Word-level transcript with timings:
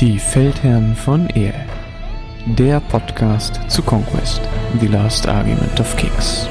Die 0.00 0.18
Feldherren 0.18 0.94
von 0.94 1.30
Ehe. 1.30 1.54
Der 2.44 2.80
Podcast 2.80 3.58
zu 3.70 3.82
Conquest, 3.82 4.42
The 4.78 4.88
Last 4.88 5.26
Argument 5.26 5.80
of 5.80 5.96
Kings. 5.96 6.46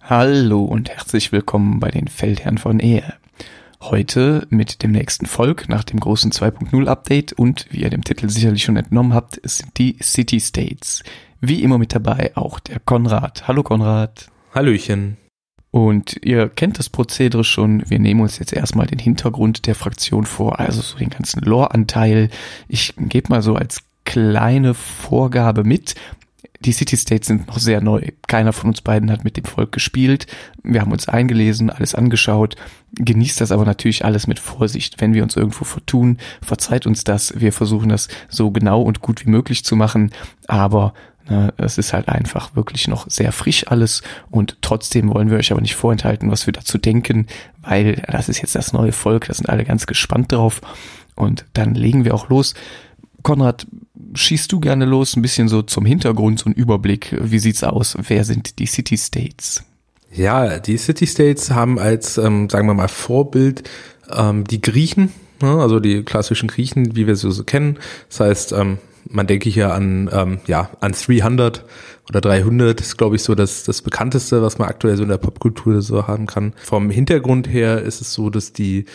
Hallo 0.00 0.64
und 0.64 0.88
herzlich 0.88 1.30
willkommen 1.30 1.78
bei 1.78 1.90
den 1.90 2.08
Feldherren 2.08 2.56
von 2.56 2.80
Ehe. 2.80 3.12
Heute 3.82 4.46
mit 4.48 4.82
dem 4.82 4.92
nächsten 4.92 5.26
Volk 5.26 5.68
nach 5.68 5.84
dem 5.84 6.00
großen 6.00 6.32
2.0 6.32 6.86
Update 6.86 7.34
und 7.34 7.66
wie 7.70 7.82
ihr 7.82 7.90
dem 7.90 8.02
Titel 8.02 8.30
sicherlich 8.30 8.62
schon 8.62 8.78
entnommen 8.78 9.12
habt, 9.12 9.38
sind 9.44 9.76
die 9.76 9.98
City 10.02 10.40
States. 10.40 11.02
Wie 11.42 11.62
immer 11.62 11.76
mit 11.76 11.94
dabei 11.94 12.34
auch 12.34 12.60
der 12.60 12.80
Konrad. 12.80 13.46
Hallo 13.46 13.62
Konrad. 13.62 14.30
Hallöchen. 14.54 15.18
Und 15.70 16.18
ihr 16.24 16.48
kennt 16.48 16.78
das 16.78 16.88
Prozedere 16.88 17.44
schon. 17.44 17.88
Wir 17.88 18.00
nehmen 18.00 18.20
uns 18.20 18.38
jetzt 18.38 18.52
erstmal 18.52 18.86
den 18.86 18.98
Hintergrund 18.98 19.66
der 19.66 19.76
Fraktion 19.76 20.26
vor, 20.26 20.58
also 20.58 20.80
so 20.80 20.98
den 20.98 21.10
ganzen 21.10 21.42
Lore-Anteil. 21.42 22.28
Ich 22.66 22.94
gebe 22.98 23.28
mal 23.28 23.42
so 23.42 23.54
als 23.54 23.82
kleine 24.04 24.74
Vorgabe 24.74 25.62
mit. 25.62 25.94
Die 26.62 26.72
City 26.72 26.96
States 26.96 27.28
sind 27.28 27.46
noch 27.46 27.58
sehr 27.58 27.80
neu. 27.80 28.02
Keiner 28.26 28.52
von 28.52 28.68
uns 28.68 28.82
beiden 28.82 29.10
hat 29.10 29.24
mit 29.24 29.38
dem 29.38 29.44
Volk 29.44 29.72
gespielt. 29.72 30.26
Wir 30.62 30.82
haben 30.82 30.92
uns 30.92 31.08
eingelesen, 31.08 31.70
alles 31.70 31.94
angeschaut. 31.94 32.56
Genießt 32.96 33.40
das 33.40 33.50
aber 33.50 33.64
natürlich 33.64 34.04
alles 34.04 34.26
mit 34.26 34.38
Vorsicht. 34.38 35.00
Wenn 35.00 35.14
wir 35.14 35.22
uns 35.22 35.36
irgendwo 35.36 35.64
vertun, 35.64 36.18
verzeiht 36.42 36.86
uns 36.86 37.04
das. 37.04 37.40
Wir 37.40 37.54
versuchen 37.54 37.88
das 37.88 38.08
so 38.28 38.50
genau 38.50 38.82
und 38.82 39.00
gut 39.00 39.24
wie 39.24 39.30
möglich 39.30 39.64
zu 39.64 39.74
machen. 39.74 40.10
Aber 40.48 40.92
es 41.56 41.78
ist 41.78 41.92
halt 41.92 42.08
einfach 42.08 42.56
wirklich 42.56 42.88
noch 42.88 43.08
sehr 43.08 43.32
frisch 43.32 43.66
alles 43.68 44.02
und 44.30 44.58
trotzdem 44.62 45.12
wollen 45.14 45.30
wir 45.30 45.38
euch 45.38 45.52
aber 45.52 45.60
nicht 45.60 45.76
vorenthalten, 45.76 46.30
was 46.30 46.46
wir 46.46 46.52
dazu 46.52 46.78
denken, 46.78 47.26
weil 47.62 48.02
das 48.08 48.28
ist 48.28 48.42
jetzt 48.42 48.54
das 48.54 48.72
neue 48.72 48.92
Volk, 48.92 49.26
da 49.26 49.34
sind 49.34 49.48
alle 49.48 49.64
ganz 49.64 49.86
gespannt 49.86 50.32
drauf 50.32 50.60
und 51.14 51.44
dann 51.52 51.74
legen 51.74 52.04
wir 52.04 52.14
auch 52.14 52.28
los. 52.28 52.54
Konrad, 53.22 53.66
schießt 54.14 54.50
du 54.50 54.60
gerne 54.60 54.86
los, 54.86 55.16
ein 55.16 55.22
bisschen 55.22 55.48
so 55.48 55.62
zum 55.62 55.84
Hintergrund, 55.84 56.38
so 56.40 56.48
ein 56.48 56.54
Überblick. 56.54 57.16
Wie 57.20 57.38
sieht's 57.38 57.62
aus? 57.62 57.96
Wer 58.00 58.24
sind 58.24 58.58
die 58.58 58.66
City 58.66 58.96
States? 58.96 59.62
Ja, 60.12 60.58
die 60.58 60.78
City 60.78 61.06
States 61.06 61.50
haben 61.50 61.78
als, 61.78 62.18
ähm, 62.18 62.48
sagen 62.48 62.66
wir 62.66 62.74
mal, 62.74 62.88
Vorbild 62.88 63.68
ähm, 64.10 64.44
die 64.44 64.60
Griechen, 64.60 65.12
ne? 65.40 65.60
also 65.60 65.78
die 65.78 66.02
klassischen 66.02 66.48
Griechen, 66.48 66.96
wie 66.96 67.06
wir 67.06 67.14
sie 67.14 67.30
so 67.30 67.44
kennen. 67.44 67.78
Das 68.08 68.20
heißt, 68.20 68.52
ähm, 68.52 68.78
man 69.08 69.26
denke 69.26 69.50
hier 69.50 69.72
an, 69.72 70.10
ähm, 70.12 70.40
ja, 70.46 70.70
an 70.80 70.92
300 70.92 71.64
oder 72.08 72.20
300 72.20 72.80
ist, 72.80 72.98
glaube 72.98 73.16
ich, 73.16 73.22
so 73.22 73.34
das, 73.34 73.64
das 73.64 73.82
bekannteste, 73.82 74.42
was 74.42 74.58
man 74.58 74.68
aktuell 74.68 74.96
so 74.96 75.02
in 75.02 75.08
der 75.08 75.18
Popkultur 75.18 75.80
so 75.82 76.06
haben 76.06 76.26
kann. 76.26 76.54
Vom 76.62 76.90
Hintergrund 76.90 77.48
her 77.48 77.82
ist 77.82 78.00
es 78.00 78.12
so, 78.12 78.30
dass 78.30 78.52
die 78.52 78.86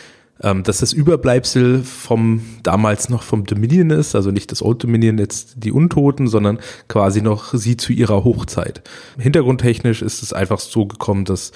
ähm, 0.41 0.63
dass 0.63 0.79
das 0.79 0.91
Überbleibsel 0.91 1.81
vom 1.83 2.41
damals 2.61 3.07
noch 3.09 3.23
vom 3.23 3.45
Dominion 3.45 3.89
ist, 3.89 4.15
also 4.15 4.31
nicht 4.31 4.51
das 4.51 4.61
Old 4.61 4.83
Dominion 4.83 5.17
jetzt 5.17 5.63
die 5.63 5.71
Untoten, 5.71 6.27
sondern 6.27 6.59
quasi 6.89 7.21
noch 7.21 7.53
sie 7.53 7.77
zu 7.77 7.93
ihrer 7.93 8.23
Hochzeit. 8.25 8.81
Hintergrundtechnisch 9.17 10.01
ist 10.01 10.23
es 10.23 10.33
einfach 10.33 10.59
so 10.59 10.85
gekommen, 10.87 11.23
dass 11.23 11.51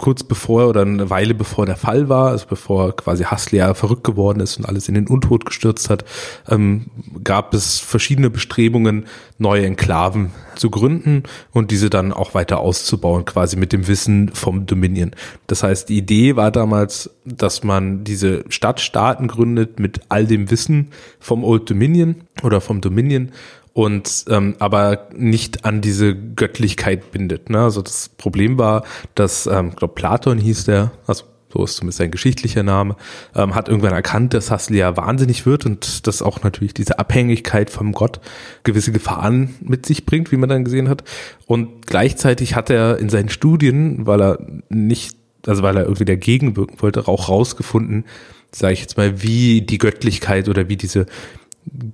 kurz 0.00 0.24
bevor 0.24 0.66
oder 0.66 0.80
eine 0.80 1.10
Weile 1.10 1.34
bevor 1.34 1.66
der 1.66 1.76
Fall 1.76 2.08
war, 2.08 2.30
also 2.30 2.46
bevor 2.48 2.96
quasi 2.96 3.24
Haslia 3.24 3.74
verrückt 3.74 4.02
geworden 4.02 4.40
ist 4.40 4.56
und 4.56 4.64
alles 4.64 4.88
in 4.88 4.94
den 4.94 5.06
Untod 5.06 5.44
gestürzt 5.44 5.90
hat, 5.90 6.06
ähm, 6.48 6.86
gab 7.22 7.52
es 7.52 7.78
verschiedene 7.78 8.30
Bestrebungen, 8.30 9.04
neue 9.36 9.66
Enklaven 9.66 10.30
zu 10.56 10.70
gründen 10.70 11.24
und 11.52 11.70
diese 11.70 11.90
dann 11.90 12.14
auch 12.14 12.32
weiter 12.32 12.60
auszubauen, 12.60 13.26
quasi 13.26 13.56
mit 13.56 13.74
dem 13.74 13.88
Wissen 13.88 14.30
vom 14.30 14.64
Dominion. 14.64 15.10
Das 15.46 15.62
heißt, 15.62 15.90
die 15.90 15.98
Idee 15.98 16.34
war 16.34 16.50
damals, 16.50 17.10
dass 17.26 17.62
man 17.62 18.02
diese 18.02 18.44
Stadtstaaten 18.48 19.28
gründet 19.28 19.80
mit 19.80 20.00
all 20.08 20.26
dem 20.26 20.50
Wissen 20.50 20.88
vom 21.18 21.44
Old 21.44 21.68
Dominion 21.68 22.16
oder 22.42 22.62
vom 22.62 22.80
Dominion 22.80 23.32
und 23.72 24.24
ähm, 24.28 24.56
aber 24.58 25.08
nicht 25.14 25.64
an 25.64 25.80
diese 25.80 26.14
Göttlichkeit 26.14 27.12
bindet. 27.12 27.50
Ne? 27.50 27.60
Also 27.60 27.82
das 27.82 28.08
Problem 28.08 28.58
war, 28.58 28.84
dass, 29.14 29.46
ähm, 29.46 29.76
glaube 29.76 29.94
Platon 29.94 30.38
hieß 30.38 30.64
der, 30.64 30.92
also 31.06 31.24
so 31.52 31.64
ist 31.64 31.76
zumindest 31.76 31.98
sein 31.98 32.10
geschichtlicher 32.10 32.62
Name, 32.62 32.96
ähm, 33.34 33.54
hat 33.54 33.68
irgendwann 33.68 33.92
erkannt, 33.92 34.34
dass 34.34 34.50
Haslia 34.50 34.96
wahnsinnig 34.96 35.46
wird 35.46 35.66
und 35.66 36.06
dass 36.06 36.22
auch 36.22 36.42
natürlich 36.42 36.74
diese 36.74 36.98
Abhängigkeit 36.98 37.70
vom 37.70 37.92
Gott 37.92 38.20
gewisse 38.62 38.92
Gefahren 38.92 39.54
mit 39.60 39.84
sich 39.86 40.06
bringt, 40.06 40.30
wie 40.32 40.36
man 40.36 40.48
dann 40.48 40.64
gesehen 40.64 40.88
hat. 40.88 41.02
Und 41.46 41.86
gleichzeitig 41.86 42.54
hat 42.54 42.70
er 42.70 42.98
in 42.98 43.08
seinen 43.08 43.28
Studien, 43.28 44.06
weil 44.06 44.22
er 44.22 44.38
nicht, 44.68 45.16
also 45.46 45.62
weil 45.62 45.76
er 45.76 45.84
irgendwie 45.84 46.04
dagegen 46.04 46.56
wirken 46.56 46.80
wollte, 46.80 47.08
auch 47.08 47.28
rausgefunden, 47.28 48.04
sage 48.52 48.74
ich 48.74 48.80
jetzt 48.80 48.96
mal, 48.96 49.22
wie 49.22 49.62
die 49.62 49.78
Göttlichkeit 49.78 50.48
oder 50.48 50.68
wie 50.68 50.76
diese 50.76 51.06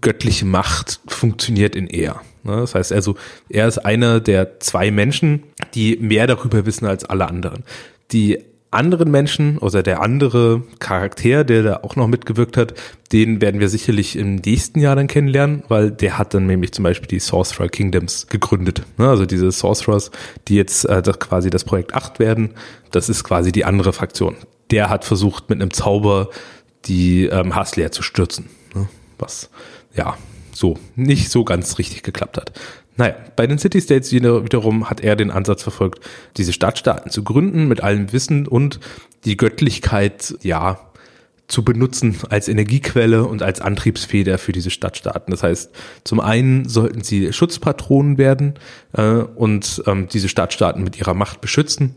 göttliche 0.00 0.44
Macht 0.44 1.00
funktioniert 1.06 1.77
in 1.77 1.87
er. 1.87 2.21
Ne? 2.44 2.56
Das 2.56 2.75
heißt 2.75 2.93
also, 2.93 3.16
er 3.49 3.69
ist 3.69 3.78
einer 3.78 4.21
der 4.21 4.60
zwei 4.60 4.91
Menschen, 4.91 5.43
die 5.75 5.97
mehr 5.97 6.27
darüber 6.27 6.66
wissen 6.66 6.87
als 6.87 7.04
alle 7.04 7.28
anderen. 7.28 7.65
Die 8.12 8.38
anderen 8.71 9.10
Menschen 9.10 9.59
oder 9.59 9.82
der 9.82 10.03
andere 10.03 10.62
Charakter, 10.81 11.44
der 11.44 11.62
da 11.62 11.76
auch 11.82 11.97
noch 11.97 12.09
mitgewirkt 12.09 12.56
hat, 12.56 12.75
den 13.12 13.41
werden 13.41 13.60
wir 13.60 13.69
sicherlich 13.69 14.16
im 14.16 14.37
nächsten 14.37 14.81
Jahr 14.81 14.97
dann 14.97 15.06
kennenlernen, 15.06 15.62
weil 15.69 15.91
der 15.91 16.19
hat 16.19 16.34
dann 16.34 16.47
nämlich 16.47 16.72
zum 16.72 16.82
Beispiel 16.82 17.09
die 17.09 17.21
Sorcerer 17.21 17.69
Kingdoms 17.69 18.26
gegründet. 18.26 18.82
Ne? 18.99 19.09
Also 19.09 19.25
diese 19.25 19.50
Sorcerers, 19.50 20.10
die 20.49 20.56
jetzt 20.56 20.84
äh, 20.84 21.03
quasi 21.19 21.49
das 21.49 21.65
Projekt 21.65 21.94
8 21.94 22.19
werden, 22.19 22.50
das 22.91 23.09
ist 23.09 23.25
quasi 23.25 23.53
die 23.53 23.65
andere 23.65 23.93
Fraktion. 23.93 24.37
Der 24.71 24.91
hat 24.91 25.05
versucht, 25.05 25.49
mit 25.49 25.60
einem 25.60 25.72
Zauber 25.72 26.28
die 26.87 27.26
ähm, 27.26 27.53
zu 27.91 28.03
stürzen 28.03 28.50
was 29.19 29.50
ja 29.94 30.16
so 30.53 30.78
nicht 30.94 31.31
so 31.31 31.44
ganz 31.44 31.78
richtig 31.78 32.03
geklappt 32.03 32.38
hat. 32.38 32.53
Naja, 32.97 33.15
bei 33.37 33.47
den 33.47 33.59
City 33.59 33.81
States 33.81 34.10
wiederum 34.10 34.88
hat 34.88 35.00
er 35.00 35.16
den 35.16 35.31
Ansatz 35.31 35.62
verfolgt, 35.62 36.00
diese 36.38 36.54
Stadtstaaten 36.54 37.10
zu 37.10 37.22
gründen 37.22 37.69
mit 37.69 37.82
allem 37.82 38.12
Wissen 38.12 38.47
und 38.47 38.81
die 39.26 39.37
Göttlichkeit, 39.37 40.34
ja, 40.43 40.81
zu 41.49 41.65
benutzen 41.65 42.16
als 42.28 42.49
Energiequelle 42.49 43.25
und 43.25 43.43
als 43.43 43.60
Antriebsfeder 43.60 44.38
für 44.38 44.53
diese 44.53 44.71
Stadtstaaten. 44.71 45.31
Das 45.31 45.43
heißt, 45.43 45.71
zum 46.03 46.21
einen 46.21 46.69
sollten 46.69 47.05
sie 47.05 47.32
Schutzpatronen 47.32 48.19
werden 48.19 48.55
äh, 48.94 49.03
und 49.03 49.82
ähm, 49.87 50.09
diese 50.09 50.28
Stadtstaaten 50.28 50.82
mit 50.82 50.99
ihrer 50.99 51.15
Macht 51.15 51.41
beschützen. 51.41 51.94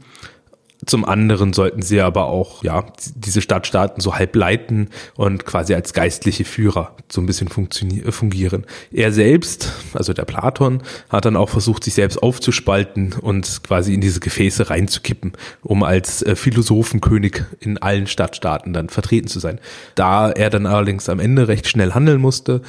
Zum 0.86 1.04
anderen 1.04 1.52
sollten 1.52 1.82
sie 1.82 2.00
aber 2.00 2.28
auch, 2.28 2.64
ja, 2.64 2.86
diese 3.14 3.42
Stadtstaaten 3.42 4.02
so 4.02 4.16
halb 4.16 4.34
leiten 4.36 4.90
und 5.16 5.46
quasi 5.46 5.74
als 5.74 5.94
geistliche 5.94 6.46
Führer 6.46 6.96
so 7.12 7.20
ein 7.20 7.26
bisschen 7.26 7.50
fungieren. 7.50 8.66
Er 8.92 9.12
selbst, 9.12 9.74
also 9.94 10.14
der 10.14 10.24
Platon, 10.24 10.82
hat 11.10 11.26
dann 11.26 11.36
auch 11.36 11.50
versucht, 11.50 11.84
sich 11.84 11.96
selbst 11.96 12.24
aufzuspalten 12.24 13.14
und 13.20 13.62
quasi 13.64 13.94
in 13.94 14.00
diese 14.00 14.22
Gefäße 14.22 14.70
reinzukippen, 14.70 15.34
um 15.64 15.84
als 15.84 16.22
äh, 16.22 16.38
Philosophenkönig 16.38 17.44
in 17.60 17.78
allen 17.78 18.08
Stadtstaaten 18.08 18.72
dann 18.72 18.88
vertreten 18.88 19.28
zu 19.28 19.40
sein. 19.40 19.60
Da 19.96 20.32
er 20.32 20.50
dann 20.50 20.66
allerdings 20.66 21.10
am 21.10 21.20
Ende 21.20 21.50
recht 21.50 21.68
schnell 21.68 21.94
handeln 21.94 22.22
musste, 22.22 22.62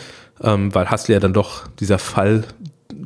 ähm, 0.42 0.74
weil 0.74 0.90
Hassel 0.90 1.12
ja 1.12 1.20
dann 1.20 1.32
doch 1.32 1.68
dieser 1.78 2.00
Fall 2.00 2.44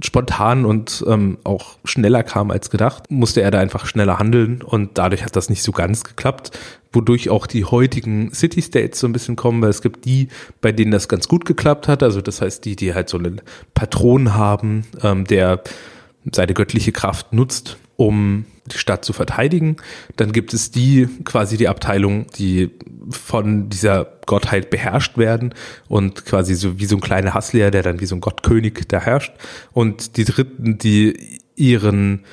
spontan 0.05 0.65
und 0.67 1.03
ähm, 1.09 1.39
auch 1.45 1.77
schneller 1.85 2.23
kam 2.23 2.51
als 2.51 2.69
gedacht, 2.69 3.11
musste 3.11 3.41
er 3.41 3.51
da 3.51 3.59
einfach 3.59 3.87
schneller 3.87 4.19
handeln 4.19 4.61
und 4.63 4.99
dadurch 4.99 5.25
hat 5.25 5.35
das 5.35 5.49
nicht 5.49 5.63
so 5.63 5.73
ganz 5.73 6.05
geklappt, 6.05 6.51
wodurch 6.93 7.31
auch 7.31 7.47
die 7.47 7.65
heutigen 7.65 8.33
City 8.33 8.61
States 8.61 9.01
so 9.01 9.07
ein 9.07 9.13
bisschen 9.13 9.35
kommen, 9.35 9.63
weil 9.63 9.71
es 9.71 9.81
gibt 9.81 10.05
die, 10.05 10.29
bei 10.61 10.73
denen 10.73 10.91
das 10.91 11.09
ganz 11.09 11.27
gut 11.27 11.47
geklappt 11.47 11.89
hat, 11.89 12.03
also 12.03 12.21
das 12.21 12.43
heißt 12.43 12.65
die, 12.65 12.77
die 12.77 12.93
halt 12.93 13.09
so 13.09 13.17
einen 13.17 13.41
Patron 13.73 14.35
haben, 14.35 14.85
ähm, 15.03 15.25
der 15.25 15.63
seine 16.33 16.53
göttliche 16.53 16.93
Kraft 16.93 17.33
nutzt, 17.33 17.79
um 17.97 18.45
die 18.73 18.79
Stadt 18.79 19.05
zu 19.05 19.13
verteidigen. 19.13 19.77
Dann 20.17 20.33
gibt 20.33 20.55
es 20.55 20.71
die 20.71 21.09
quasi 21.25 21.57
die 21.57 21.69
Abteilung, 21.69 22.27
die 22.37 22.71
von 23.11 23.69
dieser 23.69 24.07
Gottheit 24.27 24.71
beherrscht 24.71 25.19
werden 25.19 25.55
und 25.89 26.25
quasi 26.25 26.55
so 26.55 26.79
wie 26.79 26.87
so 26.87 26.97
ein 26.97 27.01
kleiner 27.01 27.35
Hassler, 27.35 27.71
der 27.71 27.83
dann 27.83 28.01
wie 28.01 28.07
so 28.07 28.15
ein 28.15 28.21
Gottkönig 28.21 28.85
da 28.89 29.01
herrscht. 29.01 29.33
Und 29.73 30.17
die 30.17 30.25
dritten, 30.25 30.79
die 30.79 31.41
ihren 31.57 32.25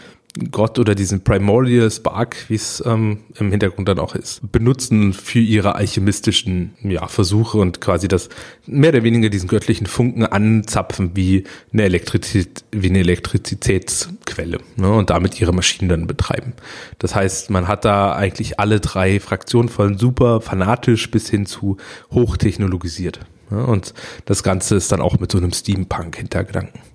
Gott 0.49 0.79
oder 0.79 0.95
diesen 0.95 1.25
Primordial 1.25 1.91
Spark, 1.91 2.45
wie 2.47 2.55
es 2.55 2.81
ähm, 2.85 3.19
im 3.37 3.51
Hintergrund 3.51 3.89
dann 3.89 3.99
auch 3.99 4.15
ist, 4.15 4.49
benutzen 4.49 5.11
für 5.11 5.39
ihre 5.39 5.75
alchemistischen 5.75 6.73
ja, 6.83 7.05
Versuche 7.07 7.57
und 7.57 7.81
quasi 7.81 8.07
das 8.07 8.29
mehr 8.65 8.91
oder 8.91 9.03
weniger 9.03 9.29
diesen 9.29 9.49
göttlichen 9.49 9.87
Funken 9.87 10.25
anzapfen 10.25 11.11
wie 11.15 11.43
eine 11.73 11.83
Elektrizität, 11.83 12.63
wie 12.71 12.89
eine 12.89 12.99
Elektrizitätsquelle 12.99 14.59
ne, 14.77 14.93
und 14.93 15.09
damit 15.09 15.41
ihre 15.41 15.51
Maschinen 15.51 15.89
dann 15.89 16.07
betreiben. 16.07 16.53
Das 16.97 17.13
heißt, 17.13 17.49
man 17.49 17.67
hat 17.67 17.83
da 17.83 18.15
eigentlich 18.15 18.57
alle 18.57 18.79
drei 18.79 19.19
Fraktionen 19.19 19.67
von 19.67 19.97
super 19.97 20.39
fanatisch 20.39 21.11
bis 21.11 21.29
hin 21.29 21.45
zu 21.45 21.75
hochtechnologisiert. 22.13 23.19
Ne, 23.49 23.65
und 23.65 23.93
das 24.25 24.43
Ganze 24.43 24.75
ist 24.75 24.93
dann 24.93 25.01
auch 25.01 25.19
mit 25.19 25.29
so 25.29 25.39
einem 25.39 25.51
Steampunk-Hintergedanken. 25.51 26.90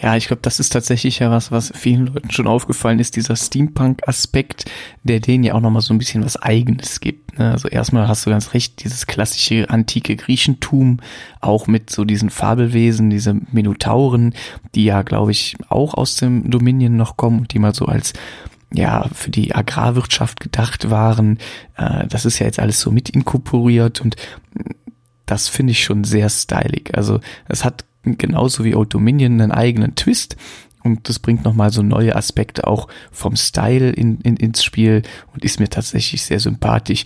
Ja, 0.00 0.16
ich 0.16 0.26
glaube, 0.26 0.42
das 0.42 0.60
ist 0.60 0.70
tatsächlich 0.70 1.18
ja 1.18 1.30
was, 1.30 1.50
was 1.50 1.72
vielen 1.74 2.06
Leuten 2.06 2.30
schon 2.30 2.46
aufgefallen 2.46 2.98
ist, 2.98 3.16
dieser 3.16 3.36
Steampunk-Aspekt, 3.36 4.64
der 5.02 5.20
denen 5.20 5.44
ja 5.44 5.54
auch 5.54 5.60
nochmal 5.60 5.82
so 5.82 5.94
ein 5.94 5.98
bisschen 5.98 6.24
was 6.24 6.40
Eigenes 6.40 7.00
gibt. 7.00 7.38
Ne? 7.38 7.52
Also 7.52 7.68
erstmal 7.68 8.08
hast 8.08 8.26
du 8.26 8.30
ganz 8.30 8.54
recht, 8.54 8.82
dieses 8.84 9.06
klassische 9.06 9.70
antike 9.70 10.16
Griechentum, 10.16 11.00
auch 11.40 11.66
mit 11.66 11.90
so 11.90 12.04
diesen 12.04 12.30
Fabelwesen, 12.30 13.10
diese 13.10 13.34
Minotauren, 13.52 14.34
die 14.74 14.84
ja, 14.84 15.02
glaube 15.02 15.30
ich, 15.30 15.56
auch 15.68 15.94
aus 15.94 16.16
dem 16.16 16.50
Dominion 16.50 16.96
noch 16.96 17.16
kommen 17.16 17.40
und 17.40 17.52
die 17.52 17.58
mal 17.58 17.74
so 17.74 17.86
als 17.86 18.12
ja, 18.74 19.08
für 19.12 19.30
die 19.30 19.54
Agrarwirtschaft 19.54 20.40
gedacht 20.40 20.90
waren. 20.90 21.38
Äh, 21.76 22.06
das 22.06 22.24
ist 22.24 22.38
ja 22.38 22.46
jetzt 22.46 22.58
alles 22.58 22.80
so 22.80 22.90
mit 22.90 23.10
inkorporiert 23.10 24.00
und 24.00 24.16
das 25.26 25.48
finde 25.48 25.72
ich 25.72 25.84
schon 25.84 26.04
sehr 26.04 26.28
stylig. 26.28 26.90
Also 26.94 27.20
es 27.48 27.64
hat 27.64 27.84
genauso 28.04 28.64
wie 28.64 28.74
Old 28.74 28.92
Dominion 28.92 29.40
einen 29.40 29.52
eigenen 29.52 29.94
Twist 29.94 30.36
und 30.82 31.08
das 31.08 31.18
bringt 31.18 31.44
nochmal 31.44 31.70
so 31.70 31.82
neue 31.82 32.16
Aspekte 32.16 32.66
auch 32.66 32.88
vom 33.10 33.36
Style 33.36 33.90
in, 33.90 34.20
in, 34.20 34.36
ins 34.36 34.64
Spiel 34.64 35.02
und 35.32 35.44
ist 35.44 35.60
mir 35.60 35.68
tatsächlich 35.68 36.22
sehr 36.22 36.40
sympathisch. 36.40 37.04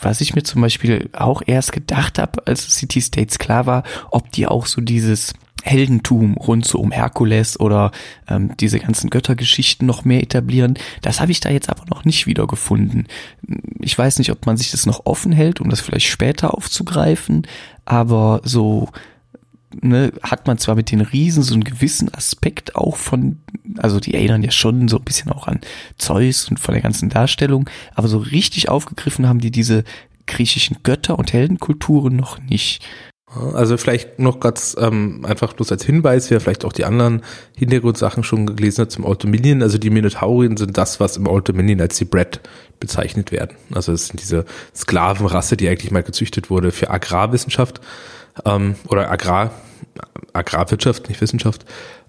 Was 0.00 0.20
ich 0.20 0.34
mir 0.34 0.42
zum 0.42 0.60
Beispiel 0.60 1.08
auch 1.12 1.42
erst 1.46 1.72
gedacht 1.72 2.18
habe, 2.18 2.46
als 2.46 2.68
City 2.74 3.00
States 3.00 3.38
klar 3.38 3.66
war, 3.66 3.84
ob 4.10 4.32
die 4.32 4.46
auch 4.46 4.66
so 4.66 4.80
dieses 4.80 5.32
Heldentum 5.62 6.36
rund 6.36 6.66
so 6.66 6.78
um 6.78 6.90
Herkules 6.90 7.58
oder 7.58 7.90
ähm, 8.28 8.54
diese 8.58 8.78
ganzen 8.80 9.08
Göttergeschichten 9.08 9.86
noch 9.86 10.04
mehr 10.04 10.22
etablieren. 10.22 10.74
Das 11.00 11.20
habe 11.20 11.32
ich 11.32 11.40
da 11.40 11.48
jetzt 11.48 11.70
aber 11.70 11.84
noch 11.88 12.04
nicht 12.04 12.26
wiedergefunden. 12.26 13.06
Ich 13.80 13.96
weiß 13.96 14.18
nicht, 14.18 14.30
ob 14.30 14.44
man 14.44 14.58
sich 14.58 14.72
das 14.72 14.84
noch 14.84 15.06
offen 15.06 15.32
hält, 15.32 15.62
um 15.62 15.70
das 15.70 15.80
vielleicht 15.80 16.06
später 16.08 16.52
aufzugreifen, 16.52 17.46
aber 17.86 18.42
so 18.44 18.90
ne, 19.80 20.12
hat 20.22 20.46
man 20.46 20.58
zwar 20.58 20.74
mit 20.74 20.90
den 20.90 21.00
Riesen 21.00 21.42
so 21.42 21.54
einen 21.54 21.64
gewissen 21.64 22.12
Aspekt 22.14 22.76
auch 22.76 22.96
von, 22.96 23.38
also 23.78 24.00
die 24.00 24.14
erinnern 24.14 24.42
ja 24.42 24.50
schon 24.50 24.88
so 24.88 24.98
ein 24.98 25.04
bisschen 25.04 25.30
auch 25.30 25.46
an 25.46 25.60
Zeus 25.98 26.48
und 26.48 26.58
von 26.58 26.74
der 26.74 26.82
ganzen 26.82 27.08
Darstellung, 27.08 27.68
aber 27.94 28.08
so 28.08 28.18
richtig 28.18 28.68
aufgegriffen 28.68 29.28
haben 29.28 29.40
die 29.40 29.50
diese 29.50 29.84
griechischen 30.26 30.78
Götter 30.82 31.18
und 31.18 31.32
Heldenkulturen 31.32 32.16
noch 32.16 32.38
nicht. 32.40 32.82
Also 33.52 33.76
vielleicht 33.76 34.20
noch 34.20 34.38
ganz 34.38 34.76
ähm, 34.78 35.24
einfach 35.24 35.54
bloß 35.54 35.72
als 35.72 35.84
Hinweis, 35.84 36.30
wer 36.30 36.40
vielleicht 36.40 36.64
auch 36.64 36.72
die 36.72 36.84
anderen 36.84 37.22
Hintergrundsachen 37.56 38.22
schon 38.22 38.46
gelesen 38.46 38.82
hat 38.82 38.92
zum 38.92 39.04
Old 39.04 39.24
Dominion. 39.24 39.60
Also 39.62 39.76
die 39.76 39.90
Minotaurien 39.90 40.56
sind 40.56 40.78
das, 40.78 41.00
was 41.00 41.16
im 41.16 41.26
Old 41.26 41.48
Dominion 41.48 41.80
als 41.80 41.96
die 41.96 42.04
Bread 42.04 42.40
bezeichnet 42.78 43.32
werden. 43.32 43.56
Also 43.72 43.92
es 43.92 44.06
sind 44.06 44.20
diese 44.20 44.44
Sklavenrasse, 44.74 45.56
die 45.56 45.68
eigentlich 45.68 45.90
mal 45.90 46.04
gezüchtet 46.04 46.48
wurde 46.48 46.70
für 46.70 46.90
Agrarwissenschaft 46.90 47.80
ähm, 48.44 48.74
oder 48.88 49.10
Agrar, 49.10 49.50
Agrarwirtschaft, 50.32 51.08
nicht 51.08 51.20
Wissenschaft. 51.20 51.64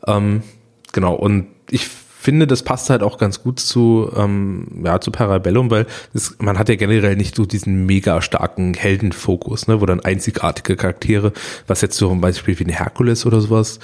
Ähm, 0.07 0.43
genau, 0.91 1.13
und 1.13 1.47
ich 1.69 1.87
finde, 2.25 2.47
das 2.47 2.63
passt 2.63 2.89
halt 2.89 3.03
auch 3.03 3.19
ganz 3.19 3.43
gut 3.43 3.59
zu, 3.59 4.11
ähm, 4.15 4.81
ja, 4.83 4.99
zu 4.99 5.11
Parabellum, 5.11 5.69
weil 5.69 5.85
das, 6.11 6.35
man 6.39 6.57
hat 6.57 6.69
ja 6.69 6.75
generell 6.75 7.15
nicht 7.15 7.35
so 7.35 7.45
diesen 7.45 7.85
mega 7.85 8.19
starken 8.19 8.73
Heldenfokus, 8.73 9.67
ne, 9.67 9.79
wo 9.79 9.85
dann 9.85 9.99
einzigartige 9.99 10.75
Charaktere, 10.75 11.33
was 11.67 11.81
jetzt 11.81 11.97
so 11.97 12.09
zum 12.09 12.21
Beispiel 12.21 12.57
wie 12.57 12.65
ein 12.65 12.69
Herkules 12.69 13.27
oder 13.27 13.41
sowas 13.41 13.79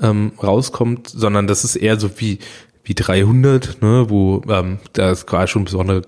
ähm, 0.00 0.32
rauskommt, 0.42 1.08
sondern 1.08 1.46
das 1.46 1.62
ist 1.64 1.76
eher 1.76 2.00
so 2.00 2.10
wie, 2.16 2.38
wie 2.84 2.94
300, 2.94 3.82
ne, 3.82 4.06
wo 4.08 4.40
ähm, 4.48 4.78
da 4.94 5.10
es 5.10 5.26
quasi 5.26 5.48
schon 5.48 5.64
besondere 5.64 6.02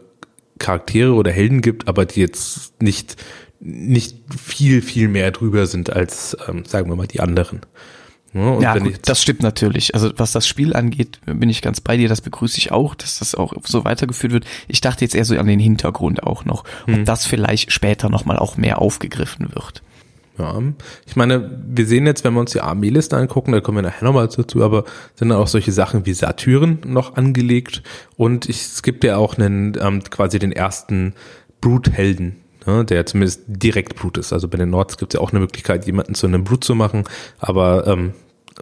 Charaktere 0.58 1.12
oder 1.12 1.31
Helden 1.31 1.61
gibt, 1.61 1.88
aber 1.88 2.06
die 2.06 2.20
jetzt 2.20 2.81
nicht 2.81 3.17
nicht 3.61 4.19
viel, 4.37 4.82
viel 4.82 5.08
mehr 5.08 5.31
drüber 5.31 5.67
sind 5.67 5.91
als, 5.91 6.37
ähm, 6.49 6.64
sagen 6.64 6.91
wir 6.91 6.97
mal, 6.97 7.06
die 7.06 7.20
anderen. 7.20 7.61
Ja, 8.37 8.61
ja 8.61 8.79
gut, 8.79 8.99
das 9.06 9.23
stimmt 9.23 9.43
natürlich. 9.43 9.94
Also 9.94 10.11
was 10.17 10.32
das 10.32 10.47
Spiel 10.47 10.75
angeht, 10.75 11.20
bin 11.25 11.49
ich 11.49 11.62
ganz 11.62 11.81
bei 11.81 11.97
dir. 11.97 12.08
Das 12.08 12.20
begrüße 12.20 12.58
ich 12.58 12.70
auch, 12.70 12.94
dass 12.94 13.19
das 13.19 13.35
auch 13.35 13.55
so 13.64 13.85
weitergeführt 13.85 14.32
wird. 14.32 14.44
Ich 14.69 14.81
dachte 14.81 15.05
jetzt 15.05 15.14
eher 15.14 15.25
so 15.25 15.38
an 15.38 15.47
den 15.47 15.61
Hintergrund 15.61 16.23
auch 16.23 16.44
noch, 16.44 16.64
ob 16.82 16.94
hm. 16.94 17.05
das 17.06 17.25
vielleicht 17.25 17.73
später 17.73 18.11
nochmal 18.11 18.38
auch 18.38 18.56
mehr 18.56 18.81
aufgegriffen 18.81 19.55
wird. 19.55 19.82
Ja, 20.38 20.61
ich 21.06 21.17
meine, 21.17 21.62
wir 21.67 21.87
sehen 21.87 22.05
jetzt, 22.05 22.23
wenn 22.25 22.35
wir 22.35 22.41
uns 22.41 22.53
die 22.53 22.61
Armeeliste 22.61 23.17
angucken, 23.17 23.53
da 23.53 23.61
kommen 23.61 23.79
wir 23.79 23.82
nachher 23.82 24.05
nochmal 24.05 24.29
dazu, 24.29 24.62
aber 24.62 24.85
sind 25.14 25.31
dann 25.31 25.38
auch 25.38 25.47
solche 25.47 25.73
Sachen 25.73 26.05
wie 26.05 26.12
Satyren 26.12 26.81
noch 26.85 27.17
angelegt 27.17 27.82
und 28.17 28.47
ich, 28.49 28.61
es 28.61 28.82
gibt 28.82 29.03
ja 29.05 29.17
auch 29.17 29.38
einen 29.38 29.79
ähm, 29.81 30.03
quasi 30.05 30.38
den 30.38 30.53
ersten 30.53 31.14
Bruthelden, 31.62 32.37
ne, 32.66 32.84
der 32.84 33.06
zumindest 33.06 33.42
direkt 33.46 33.96
Blut 33.96 34.18
ist. 34.18 34.32
Also 34.32 34.48
bei 34.48 34.58
den 34.58 34.70
Nords 34.70 34.96
gibt 34.98 35.14
es 35.14 35.18
ja 35.18 35.24
auch 35.24 35.30
eine 35.30 35.40
Möglichkeit, 35.40 35.86
jemanden 35.86 36.14
zu 36.14 36.26
einem 36.26 36.44
Blut 36.44 36.64
zu 36.64 36.74
machen, 36.74 37.04
aber 37.38 37.86
ähm, 37.86 38.12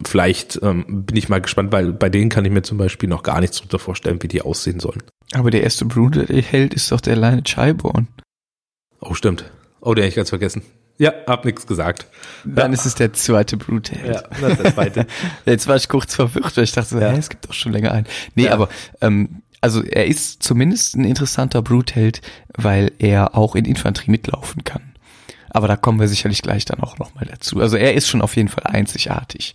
vielleicht 0.05 0.59
ähm, 0.61 1.05
bin 1.05 1.17
ich 1.17 1.29
mal 1.29 1.41
gespannt, 1.41 1.71
weil 1.71 1.93
bei 1.93 2.09
denen 2.09 2.29
kann 2.29 2.45
ich 2.45 2.51
mir 2.51 2.63
zum 2.63 2.77
Beispiel 2.77 3.09
noch 3.09 3.23
gar 3.23 3.41
nichts 3.41 3.59
drunter 3.59 3.79
vorstellen, 3.79 4.21
wie 4.21 4.27
die 4.27 4.41
aussehen 4.41 4.79
sollen. 4.79 5.03
Aber 5.33 5.51
der 5.51 5.63
erste 5.63 5.85
Brood-Held 5.85 6.73
ist 6.73 6.91
doch 6.91 7.01
der 7.01 7.15
kleine 7.15 7.43
Chaiborn. 7.43 8.07
Oh, 8.99 9.13
stimmt. 9.13 9.45
Oh, 9.81 9.93
den 9.93 10.03
hätte 10.03 10.09
ich 10.09 10.15
ganz 10.15 10.29
vergessen. 10.29 10.63
Ja, 10.97 11.13
hab 11.27 11.43
nichts 11.43 11.67
gesagt. 11.67 12.07
Dann 12.45 12.71
ja. 12.71 12.77
ist 12.77 12.85
es 12.85 12.95
der 12.95 13.11
zweite 13.11 13.57
Blutheld. 13.57 14.15
Ja, 14.15 14.21
das 14.39 14.51
ist 14.51 14.63
der 14.63 14.73
zweite. 14.73 15.07
Jetzt 15.45 15.67
war 15.67 15.75
ich 15.75 15.89
kurz 15.89 16.15
verwirrt, 16.15 16.55
weil 16.55 16.63
ich 16.63 16.71
dachte, 16.71 16.89
so, 16.89 16.99
ja. 16.99 17.11
hä, 17.11 17.17
es 17.17 17.29
gibt 17.29 17.47
doch 17.47 17.53
schon 17.53 17.73
länger 17.73 17.91
einen. 17.91 18.07
Nee, 18.35 18.45
ja. 18.45 18.53
aber 18.53 18.69
ähm, 19.01 19.41
also 19.61 19.83
er 19.83 20.05
ist 20.05 20.43
zumindest 20.43 20.95
ein 20.95 21.05
interessanter 21.05 21.61
Blutheld, 21.61 22.21
weil 22.55 22.91
er 22.99 23.35
auch 23.35 23.55
in 23.55 23.65
Infanterie 23.65 24.11
mitlaufen 24.11 24.63
kann. 24.63 24.93
Aber 25.49 25.67
da 25.67 25.77
kommen 25.77 25.99
wir 25.99 26.07
sicherlich 26.07 26.41
gleich 26.41 26.65
dann 26.65 26.81
auch 26.81 26.97
nochmal 26.97 27.25
dazu. 27.25 27.59
Also 27.59 27.77
er 27.77 27.93
ist 27.93 28.07
schon 28.07 28.21
auf 28.21 28.35
jeden 28.35 28.49
Fall 28.49 28.65
einzigartig. 28.65 29.53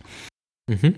Mhm. 0.67 0.95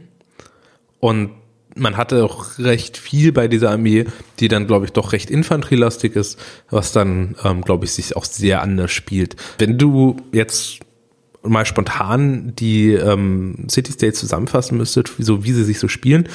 Und 0.99 1.31
man 1.75 1.97
hatte 1.97 2.23
auch 2.23 2.59
recht 2.59 2.97
viel 2.97 3.31
bei 3.31 3.47
dieser 3.47 3.71
Armee, 3.71 4.05
die 4.39 4.47
dann, 4.47 4.67
glaube 4.67 4.85
ich, 4.85 4.93
doch 4.93 5.11
recht 5.11 5.29
infanterielastig 5.29 6.15
ist, 6.15 6.39
was 6.69 6.91
dann, 6.91 7.35
ähm, 7.43 7.61
glaube 7.61 7.85
ich, 7.85 7.91
sich 7.91 8.15
auch 8.15 8.25
sehr 8.25 8.61
anders 8.61 8.91
spielt. 8.91 9.35
Wenn 9.57 9.77
du 9.77 10.17
jetzt 10.31 10.79
mal 11.43 11.65
spontan 11.65 12.53
die 12.55 12.93
ähm, 12.93 13.67
City 13.69 13.91
States 13.91 14.19
zusammenfassen 14.19 14.77
müsstet, 14.77 15.11
so 15.17 15.43
wie 15.43 15.51
sie 15.51 15.63
sich 15.63 15.79
so 15.79 15.87
spielen, 15.87 16.29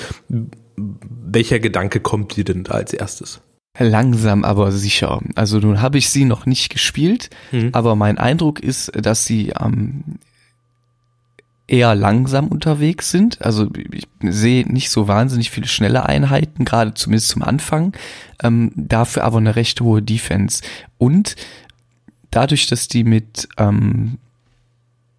welcher 0.79 1.59
Gedanke 1.59 2.01
kommt 2.01 2.37
dir 2.37 2.45
denn 2.45 2.65
da 2.65 2.73
als 2.73 2.93
erstes? 2.93 3.41
Langsam, 3.79 4.45
aber 4.45 4.73
sicher. 4.73 5.21
Also 5.37 5.59
nun 5.59 5.81
habe 5.81 5.99
ich 5.99 6.11
sie 6.11 6.25
noch 6.25 6.47
nicht 6.47 6.71
gespielt, 6.71 7.31
mhm. 7.53 7.71
aber 7.73 7.95
mein 7.95 8.19
Eindruck 8.19 8.61
ist, 8.61 8.91
dass 8.95 9.25
sie 9.25 9.53
ähm, 9.61 10.19
eher 11.69 11.95
langsam 11.95 12.49
unterwegs 12.49 13.11
sind. 13.11 13.41
Also 13.43 13.69
ich 13.93 14.09
sehe 14.21 14.67
nicht 14.67 14.91
so 14.91 15.07
wahnsinnig 15.07 15.51
viele 15.51 15.69
schnelle 15.69 16.07
Einheiten, 16.07 16.65
gerade 16.65 16.95
zumindest 16.95 17.29
zum 17.29 17.43
Anfang. 17.43 17.95
Ähm, 18.43 18.73
dafür 18.75 19.23
aber 19.25 19.39
eine 19.39 19.55
recht 19.55 19.81
hohe 19.81 20.02
Defense. 20.02 20.62
Und 20.97 21.37
dadurch, 22.31 22.67
dass 22.67 22.88
die 22.88 23.05
mit 23.05 23.49
ähm, 23.59 24.19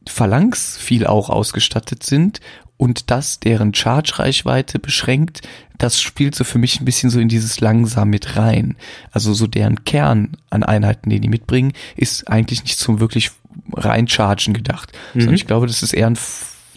Phalanx 0.08 0.78
viel 0.78 1.08
auch 1.08 1.30
ausgestattet 1.30 2.04
sind 2.04 2.42
und 2.80 3.12
das 3.12 3.42
deren 3.42 3.74
Charge-Reichweite 3.74 4.80
beschränkt, 4.80 5.42
das 5.78 6.02
spielt 6.02 6.34
so 6.34 6.46
für 6.46 6.60
mich 6.60 6.80
ein 6.80 6.86
bisschen 6.86 7.10
so 7.10 7.20
in 7.20 7.28
dieses 7.28 7.60
langsam 7.60 8.10
mit 8.10 8.38
rein. 8.38 8.78
Also 9.12 9.34
so 9.34 9.48
deren 9.48 9.84
Kern 9.84 10.38
an 10.50 10.64
Einheiten, 10.64 11.10
die 11.10 11.20
die 11.20 11.28
mitbringen, 11.28 11.74
ist 11.98 12.30
eigentlich 12.30 12.64
nicht 12.64 12.80
zum 12.80 13.02
wirklich 13.02 13.32
rein 13.74 14.08
Chargen 14.08 14.54
gedacht. 14.54 14.94
Mhm. 15.14 15.20
Sondern 15.20 15.36
ich 15.36 15.46
glaube, 15.46 15.68
das 15.68 15.84
ist 15.84 15.94
eher 15.94 16.08
ein 16.08 16.18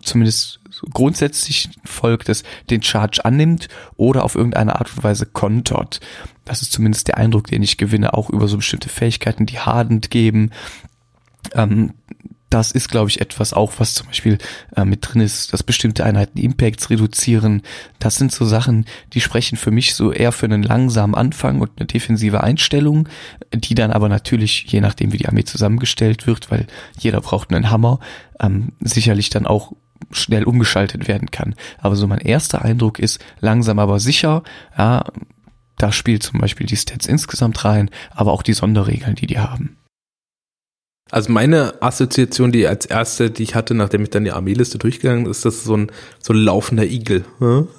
zumindest 0.02 0.58
grundsätzlich 0.92 1.70
Volk, 1.84 2.24
das 2.24 2.42
den 2.68 2.82
Charge 2.82 3.24
annimmt 3.24 3.68
oder 3.96 4.24
auf 4.24 4.34
irgendeine 4.34 4.74
Art 4.80 4.90
und 4.96 5.04
Weise 5.04 5.26
kontert. 5.26 6.00
Das 6.44 6.62
ist 6.62 6.72
zumindest 6.72 7.06
der 7.06 7.16
Eindruck, 7.16 7.46
den 7.46 7.62
ich 7.62 7.78
gewinne, 7.78 8.14
auch 8.14 8.28
über 8.28 8.48
so 8.48 8.56
bestimmte 8.56 8.88
Fähigkeiten, 8.88 9.46
die 9.46 9.60
hardend 9.60 10.10
geben. 10.10 10.50
Ähm, 11.54 11.94
das 12.52 12.70
ist, 12.70 12.90
glaube 12.90 13.08
ich, 13.08 13.20
etwas 13.20 13.54
auch, 13.54 13.72
was 13.78 13.94
zum 13.94 14.08
Beispiel 14.08 14.36
äh, 14.76 14.84
mit 14.84 15.00
drin 15.02 15.22
ist, 15.22 15.52
dass 15.52 15.62
bestimmte 15.62 16.04
Einheiten 16.04 16.38
Impacts 16.38 16.90
reduzieren. 16.90 17.62
Das 17.98 18.16
sind 18.16 18.30
so 18.30 18.44
Sachen, 18.44 18.84
die 19.14 19.22
sprechen 19.22 19.56
für 19.56 19.70
mich 19.70 19.94
so 19.94 20.12
eher 20.12 20.32
für 20.32 20.44
einen 20.44 20.62
langsamen 20.62 21.14
Anfang 21.14 21.62
und 21.62 21.70
eine 21.76 21.86
defensive 21.86 22.42
Einstellung, 22.42 23.08
die 23.54 23.74
dann 23.74 23.90
aber 23.90 24.10
natürlich, 24.10 24.66
je 24.68 24.82
nachdem 24.82 25.12
wie 25.12 25.16
die 25.16 25.28
Armee 25.28 25.44
zusammengestellt 25.44 26.26
wird, 26.26 26.50
weil 26.50 26.66
jeder 26.98 27.22
braucht 27.22 27.52
einen 27.52 27.70
Hammer, 27.70 28.00
ähm, 28.38 28.72
sicherlich 28.80 29.30
dann 29.30 29.46
auch 29.46 29.72
schnell 30.10 30.44
umgeschaltet 30.44 31.08
werden 31.08 31.30
kann. 31.30 31.54
Aber 31.78 31.96
so 31.96 32.06
mein 32.06 32.20
erster 32.20 32.62
Eindruck 32.62 32.98
ist 32.98 33.18
langsam 33.40 33.78
aber 33.78 33.98
sicher, 33.98 34.42
ja, 34.76 35.04
da 35.78 35.90
spielt 35.90 36.22
zum 36.22 36.38
Beispiel 36.38 36.66
die 36.66 36.76
Stats 36.76 37.06
insgesamt 37.06 37.64
rein, 37.64 37.88
aber 38.10 38.32
auch 38.32 38.42
die 38.42 38.52
Sonderregeln, 38.52 39.14
die 39.14 39.26
die 39.26 39.38
haben. 39.38 39.78
Also 41.12 41.30
meine 41.30 41.74
Assoziation, 41.82 42.52
die 42.52 42.66
als 42.66 42.86
erste, 42.86 43.30
die 43.30 43.42
ich 43.42 43.54
hatte, 43.54 43.74
nachdem 43.74 44.02
ich 44.02 44.08
dann 44.08 44.24
die 44.24 44.32
Armeeliste 44.32 44.78
durchgegangen 44.78 45.26
ist, 45.26 45.44
das 45.44 45.62
so 45.62 45.76
ein 45.76 45.92
so 46.18 46.32
ein 46.32 46.38
laufender 46.38 46.86
Igel. 46.86 47.26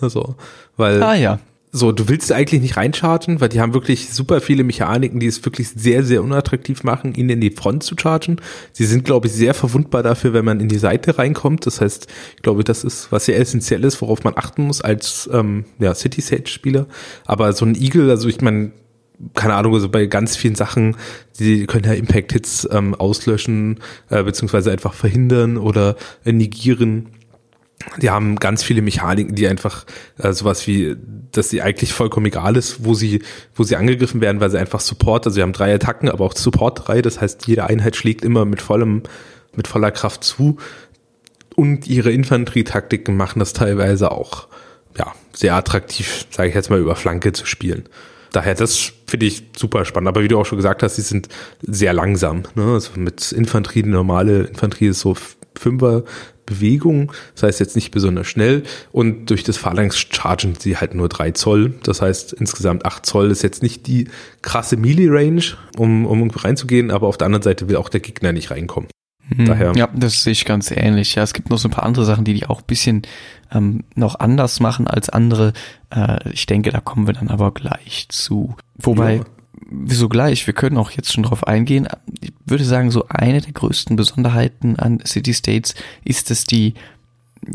Also, 0.01 0.35
weil 0.77 1.01
ah, 1.01 1.15
ja. 1.15 1.39
so, 1.71 1.91
du 1.91 2.07
willst 2.09 2.31
eigentlich 2.31 2.61
nicht 2.61 2.77
reinchargen, 2.77 3.41
weil 3.41 3.49
die 3.49 3.59
haben 3.59 3.73
wirklich 3.73 4.13
super 4.13 4.39
viele 4.39 4.63
Mechaniken, 4.63 5.19
die 5.19 5.25
es 5.25 5.43
wirklich 5.43 5.69
sehr, 5.69 6.03
sehr 6.03 6.23
unattraktiv 6.23 6.83
machen, 6.83 7.15
ihn 7.15 7.27
in 7.27 7.41
die 7.41 7.49
Front 7.49 7.81
zu 7.81 7.95
chargen. 7.97 8.37
Sie 8.71 8.85
sind, 8.85 9.03
glaube 9.03 9.25
ich, 9.25 9.33
sehr 9.33 9.55
verwundbar 9.55 10.03
dafür, 10.03 10.33
wenn 10.33 10.45
man 10.45 10.59
in 10.59 10.67
die 10.67 10.77
Seite 10.77 11.17
reinkommt. 11.17 11.65
Das 11.65 11.81
heißt, 11.81 12.05
ich 12.35 12.41
glaube, 12.43 12.63
das 12.63 12.83
ist 12.83 13.11
was 13.11 13.25
sehr 13.25 13.39
essentiell 13.39 13.83
ist, 13.83 13.99
worauf 14.03 14.23
man 14.23 14.37
achten 14.37 14.61
muss 14.61 14.81
als 14.81 15.27
ähm, 15.33 15.65
ja, 15.79 15.95
City 15.95 16.21
Sage-Spieler. 16.21 16.85
Aber 17.25 17.51
so 17.53 17.65
ein 17.65 17.73
Eagle, 17.73 18.11
also 18.11 18.29
ich 18.29 18.41
meine, 18.41 18.73
keine 19.33 19.55
Ahnung, 19.55 19.73
also 19.73 19.89
bei 19.89 20.05
ganz 20.05 20.35
vielen 20.35 20.55
Sachen, 20.55 20.97
die 21.39 21.65
können 21.65 21.85
ja 21.85 21.93
Impact-Hits 21.93 22.67
ähm, 22.71 22.95
auslöschen, 22.95 23.79
äh, 24.09 24.23
beziehungsweise 24.23 24.71
einfach 24.71 24.93
verhindern 24.93 25.57
oder 25.57 25.95
äh, 26.25 26.31
negieren 26.31 27.09
die 27.97 28.09
haben 28.09 28.37
ganz 28.37 28.63
viele 28.63 28.81
Mechaniken, 28.81 29.35
die 29.35 29.47
einfach 29.47 29.85
äh, 30.17 30.33
sowas 30.33 30.67
wie, 30.67 30.95
dass 31.31 31.49
sie 31.49 31.61
eigentlich 31.61 31.93
vollkommen 31.93 32.25
egal 32.25 32.55
ist, 32.55 32.85
wo 32.85 32.93
sie, 32.93 33.21
wo 33.55 33.63
sie 33.63 33.75
angegriffen 33.75 34.21
werden, 34.21 34.39
weil 34.39 34.49
sie 34.49 34.59
einfach 34.59 34.79
Support, 34.79 35.25
also 35.25 35.35
sie 35.35 35.41
haben 35.41 35.53
drei 35.53 35.73
Attacken, 35.73 36.09
aber 36.09 36.25
auch 36.25 36.35
Support 36.35 36.87
drei, 36.87 37.01
das 37.01 37.21
heißt, 37.21 37.47
jede 37.47 37.65
Einheit 37.65 37.95
schlägt 37.95 38.23
immer 38.23 38.45
mit 38.45 38.61
vollem, 38.61 39.03
mit 39.55 39.67
voller 39.67 39.91
Kraft 39.91 40.23
zu. 40.23 40.57
Und 41.55 41.87
ihre 41.87 42.11
Infanterietaktiken 42.11 43.15
machen 43.15 43.39
das 43.39 43.53
teilweise 43.53 44.11
auch, 44.11 44.47
ja, 44.97 45.13
sehr 45.33 45.55
attraktiv, 45.55 46.25
sage 46.31 46.49
ich 46.49 46.55
jetzt 46.55 46.69
mal, 46.69 46.79
über 46.79 46.95
Flanke 46.95 47.31
zu 47.31 47.45
spielen. 47.45 47.83
Daher, 48.33 48.55
das 48.55 48.91
finde 49.07 49.27
ich 49.27 49.43
super 49.55 49.85
spannend. 49.85 50.09
Aber 50.09 50.23
wie 50.23 50.27
du 50.27 50.39
auch 50.39 50.45
schon 50.45 50.57
gesagt 50.57 50.83
hast, 50.83 50.95
sie 50.97 51.01
sind 51.01 51.29
sehr 51.61 51.93
langsam. 51.93 52.43
Ne? 52.55 52.73
Also 52.73 52.91
mit 52.99 53.31
Infanterie, 53.31 53.83
normale 53.83 54.43
Infanterie 54.43 54.87
ist 54.87 54.99
so 54.99 55.15
Fünfer 55.55 56.03
Bewegung, 56.45 57.13
das 57.35 57.43
heißt 57.43 57.59
jetzt 57.59 57.75
nicht 57.75 57.91
besonders 57.91 58.27
schnell 58.27 58.63
und 58.91 59.29
durch 59.29 59.43
das 59.43 59.55
Phalanx 59.55 59.97
chargen 59.97 60.55
sie 60.59 60.75
halt 60.75 60.93
nur 60.93 61.07
drei 61.07 61.31
Zoll, 61.31 61.75
das 61.83 62.01
heißt 62.01 62.33
insgesamt 62.33 62.85
acht 62.85 63.05
Zoll 63.05 63.31
ist 63.31 63.43
jetzt 63.43 63.63
nicht 63.63 63.87
die 63.87 64.09
krasse 64.41 64.75
Melee-Range, 64.75 65.43
um, 65.77 66.05
um 66.05 66.29
reinzugehen, 66.29 66.91
aber 66.91 67.07
auf 67.07 67.17
der 67.17 67.27
anderen 67.27 67.43
Seite 67.43 67.69
will 67.69 67.77
auch 67.77 67.87
der 67.87 68.01
Gegner 68.01 68.33
nicht 68.33 68.51
reinkommen. 68.51 68.89
Hm, 69.37 69.45
Daher. 69.45 69.73
Ja, 69.75 69.89
das 69.93 70.23
sehe 70.23 70.33
ich 70.33 70.45
ganz 70.45 70.71
ähnlich. 70.71 71.15
Ja, 71.15 71.23
es 71.23 71.33
gibt 71.33 71.49
noch 71.49 71.57
so 71.57 71.67
ein 71.67 71.71
paar 71.71 71.85
andere 71.85 72.05
Sachen, 72.05 72.25
die 72.25 72.33
die 72.33 72.45
auch 72.45 72.61
ein 72.61 72.67
bisschen 72.67 73.01
ähm, 73.51 73.83
noch 73.95 74.19
anders 74.19 74.59
machen 74.59 74.87
als 74.87 75.09
andere. 75.09 75.53
Äh, 75.89 76.29
ich 76.31 76.45
denke, 76.45 76.71
da 76.71 76.79
kommen 76.79 77.07
wir 77.07 77.13
dann 77.13 77.29
aber 77.29 77.51
gleich 77.51 78.07
zu. 78.09 78.55
Wobei, 78.75 79.17
ja 79.17 79.23
wieso 79.73 80.09
gleich? 80.09 80.45
Wir 80.45 80.53
können 80.53 80.77
auch 80.77 80.91
jetzt 80.91 81.11
schon 81.11 81.23
drauf 81.23 81.47
eingehen. 81.47 81.87
Ich 82.21 82.33
würde 82.45 82.63
sagen, 82.63 82.91
so 82.91 83.05
eine 83.09 83.41
der 83.41 83.53
größten 83.53 83.95
Besonderheiten 83.95 84.77
an 84.77 84.99
City 85.05 85.33
States 85.33 85.75
ist, 86.03 86.29
dass 86.29 86.43
die 86.43 86.75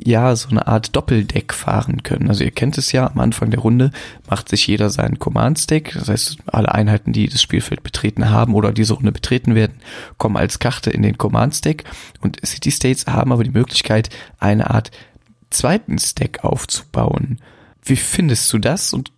ja 0.05 0.35
so 0.37 0.49
eine 0.49 0.67
Art 0.67 0.95
Doppeldeck 0.95 1.53
fahren 1.53 2.03
können. 2.03 2.29
Also 2.29 2.45
ihr 2.45 2.51
kennt 2.51 2.79
es 2.79 2.93
ja, 2.93 3.11
am 3.11 3.21
Anfang 3.21 3.51
der 3.51 3.61
Runde 3.61 3.91
macht 4.29 4.49
sich 4.49 4.67
jeder 4.67 4.91
seinen 4.91 5.19
Command-Stack. 5.19 5.93
Das 5.95 6.09
heißt, 6.09 6.39
alle 6.47 6.75
Einheiten, 6.75 7.13
die 7.13 7.29
das 7.29 7.43
Spielfeld 7.43 7.83
betreten 7.83 8.31
haben 8.31 8.55
oder 8.55 8.73
diese 8.73 8.95
Runde 8.95 9.13
betreten 9.13 9.55
werden, 9.55 9.81
kommen 10.17 10.37
als 10.37 10.59
Karte 10.59 10.91
in 10.91 11.03
den 11.03 11.19
Command-Stack. 11.19 11.85
Und 12.21 12.45
City 12.45 12.71
States 12.71 13.07
haben 13.07 13.33
aber 13.33 13.45
die 13.45 13.51
Möglichkeit, 13.51 14.11
eine 14.39 14.71
Art 14.71 14.91
zweiten 15.51 15.99
Stack 15.99 16.45
aufzubauen. 16.45 17.39
Wie 17.83 17.97
findest 17.97 18.53
du 18.53 18.59
das 18.59 18.93
und 18.93 19.13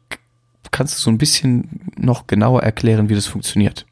kannst 0.70 0.98
du 0.98 1.02
so 1.02 1.10
ein 1.10 1.18
bisschen 1.18 1.80
noch 1.96 2.26
genauer 2.26 2.62
erklären, 2.62 3.08
wie 3.08 3.14
das 3.14 3.26
funktioniert? 3.26 3.86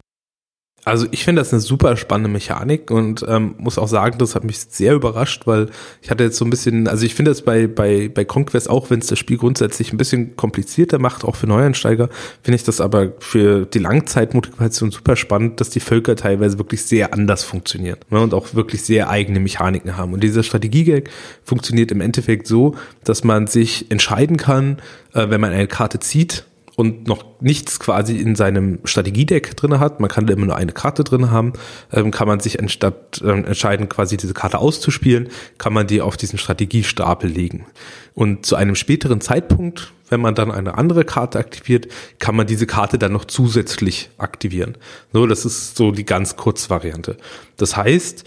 Also 0.88 1.06
ich 1.10 1.22
finde 1.22 1.42
das 1.42 1.52
eine 1.52 1.60
super 1.60 1.98
spannende 1.98 2.30
Mechanik 2.30 2.90
und 2.90 3.22
ähm, 3.28 3.54
muss 3.58 3.76
auch 3.76 3.88
sagen, 3.88 4.16
das 4.18 4.34
hat 4.34 4.44
mich 4.44 4.58
sehr 4.58 4.94
überrascht, 4.94 5.46
weil 5.46 5.66
ich 6.00 6.10
hatte 6.10 6.24
jetzt 6.24 6.38
so 6.38 6.46
ein 6.46 6.50
bisschen, 6.50 6.88
also 6.88 7.04
ich 7.04 7.14
finde 7.14 7.30
das 7.30 7.42
bei 7.42 7.66
bei 7.66 8.08
bei 8.08 8.24
Conquest 8.24 8.70
auch, 8.70 8.88
wenn 8.88 9.00
es 9.00 9.06
das 9.06 9.18
Spiel 9.18 9.36
grundsätzlich 9.36 9.92
ein 9.92 9.98
bisschen 9.98 10.34
komplizierter 10.36 10.98
macht, 10.98 11.24
auch 11.24 11.36
für 11.36 11.46
Neueinsteiger, 11.46 12.08
finde 12.42 12.56
ich 12.56 12.64
das 12.64 12.80
aber 12.80 13.12
für 13.18 13.66
die 13.66 13.80
Langzeitmotivation 13.80 14.90
super 14.90 15.14
spannend, 15.16 15.60
dass 15.60 15.68
die 15.68 15.80
Völker 15.80 16.16
teilweise 16.16 16.56
wirklich 16.56 16.82
sehr 16.84 17.12
anders 17.12 17.44
funktionieren 17.44 17.98
ne, 18.08 18.20
und 18.20 18.32
auch 18.32 18.54
wirklich 18.54 18.82
sehr 18.82 19.10
eigene 19.10 19.40
Mechaniken 19.40 19.98
haben. 19.98 20.14
Und 20.14 20.24
dieser 20.24 20.42
Strategiegag 20.42 21.10
funktioniert 21.44 21.92
im 21.92 22.00
Endeffekt 22.00 22.46
so, 22.46 22.76
dass 23.04 23.24
man 23.24 23.46
sich 23.46 23.90
entscheiden 23.90 24.38
kann, 24.38 24.78
äh, 25.12 25.28
wenn 25.28 25.40
man 25.42 25.52
eine 25.52 25.66
Karte 25.66 26.00
zieht, 26.00 26.44
und 26.78 27.08
noch 27.08 27.24
nichts 27.40 27.80
quasi 27.80 28.18
in 28.18 28.36
seinem 28.36 28.78
Strategiedeck 28.84 29.56
drin 29.56 29.80
hat, 29.80 29.98
man 29.98 30.08
kann 30.08 30.28
da 30.28 30.32
immer 30.32 30.46
nur 30.46 30.54
eine 30.54 30.70
Karte 30.70 31.02
drin 31.02 31.32
haben, 31.32 31.54
ähm, 31.92 32.12
kann 32.12 32.28
man 32.28 32.38
sich 32.38 32.60
anstatt 32.60 33.20
ähm, 33.24 33.44
entscheiden, 33.44 33.88
quasi 33.88 34.16
diese 34.16 34.32
Karte 34.32 34.60
auszuspielen, 34.60 35.28
kann 35.58 35.72
man 35.72 35.88
die 35.88 36.00
auf 36.00 36.16
diesen 36.16 36.38
Strategiestapel 36.38 37.28
legen. 37.28 37.66
Und 38.14 38.46
zu 38.46 38.54
einem 38.54 38.76
späteren 38.76 39.20
Zeitpunkt, 39.20 39.92
wenn 40.08 40.20
man 40.20 40.36
dann 40.36 40.52
eine 40.52 40.78
andere 40.78 41.04
Karte 41.04 41.40
aktiviert, 41.40 41.88
kann 42.20 42.36
man 42.36 42.46
diese 42.46 42.68
Karte 42.68 42.96
dann 42.96 43.12
noch 43.12 43.24
zusätzlich 43.24 44.10
aktivieren. 44.16 44.78
So, 45.12 45.26
das 45.26 45.44
ist 45.44 45.76
so 45.76 45.90
die 45.90 46.06
ganz 46.06 46.36
kurze 46.36 46.70
Variante. 46.70 47.16
Das 47.56 47.76
heißt, 47.76 48.22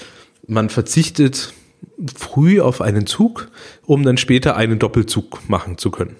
man 0.47 0.69
verzichtet 0.69 1.53
früh 2.17 2.59
auf 2.59 2.81
einen 2.81 3.07
Zug, 3.07 3.47
um 3.85 4.03
dann 4.03 4.17
später 4.17 4.57
einen 4.57 4.77
Doppelzug 4.77 5.47
machen 5.47 5.77
zu 5.77 5.89
können 5.89 6.17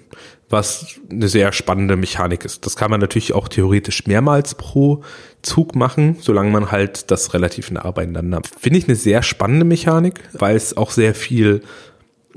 was 0.52 1.00
eine 1.10 1.28
sehr 1.28 1.52
spannende 1.52 1.96
Mechanik 1.96 2.44
ist. 2.44 2.66
Das 2.66 2.76
kann 2.76 2.90
man 2.90 3.00
natürlich 3.00 3.32
auch 3.32 3.48
theoretisch 3.48 4.06
mehrmals 4.06 4.54
pro 4.54 5.02
Zug 5.42 5.74
machen, 5.74 6.16
solange 6.20 6.50
man 6.50 6.70
halt 6.70 7.10
das 7.10 7.34
relativ 7.34 7.70
nah 7.70 7.90
beieinander. 7.90 8.42
Finde 8.60 8.78
ich 8.78 8.86
eine 8.86 8.96
sehr 8.96 9.22
spannende 9.22 9.64
Mechanik, 9.64 10.20
weil 10.32 10.54
es 10.54 10.76
auch 10.76 10.90
sehr 10.90 11.14
viel 11.14 11.62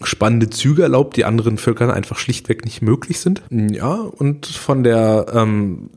spannende 0.01 0.49
Züge 0.49 0.83
erlaubt, 0.83 1.15
die 1.15 1.25
anderen 1.25 1.57
Völkern 1.57 1.91
einfach 1.91 2.17
schlichtweg 2.17 2.65
nicht 2.65 2.81
möglich 2.81 3.19
sind. 3.19 3.43
Ja, 3.49 3.93
und 3.93 4.45
von 4.45 4.83
der 4.83 5.27
ähm, 5.33 5.89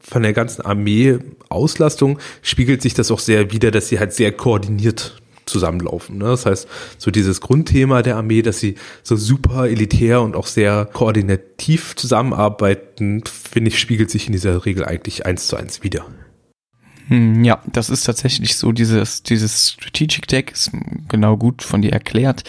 von 0.00 0.22
der 0.22 0.32
ganzen 0.32 0.62
Armee-Auslastung 0.62 2.18
spiegelt 2.42 2.82
sich 2.82 2.94
das 2.94 3.10
auch 3.10 3.20
sehr 3.20 3.52
wider, 3.52 3.70
dass 3.70 3.88
sie 3.88 3.98
halt 3.98 4.12
sehr 4.12 4.32
koordiniert 4.32 5.16
zusammenlaufen. 5.46 6.18
Ne? 6.18 6.24
Das 6.26 6.46
heißt, 6.46 6.68
so 6.98 7.10
dieses 7.10 7.40
Grundthema 7.40 8.02
der 8.02 8.16
Armee, 8.16 8.42
dass 8.42 8.60
sie 8.60 8.76
so 9.02 9.16
super 9.16 9.68
elitär 9.68 10.22
und 10.22 10.36
auch 10.36 10.46
sehr 10.46 10.86
koordinativ 10.86 11.96
zusammenarbeiten, 11.96 13.22
finde 13.26 13.68
ich, 13.68 13.78
spiegelt 13.78 14.10
sich 14.10 14.26
in 14.26 14.32
dieser 14.32 14.64
Regel 14.64 14.84
eigentlich 14.84 15.26
eins 15.26 15.46
zu 15.46 15.56
eins 15.56 15.82
wieder. 15.82 16.06
Hm, 17.08 17.44
ja, 17.44 17.60
das 17.66 17.90
ist 17.90 18.04
tatsächlich 18.04 18.56
so, 18.56 18.72
dieses, 18.72 19.22
dieses 19.22 19.72
Strategic 19.72 20.26
Deck 20.26 20.52
ist 20.52 20.70
genau 21.08 21.36
gut 21.36 21.62
von 21.62 21.82
dir 21.82 21.92
erklärt. 21.92 22.44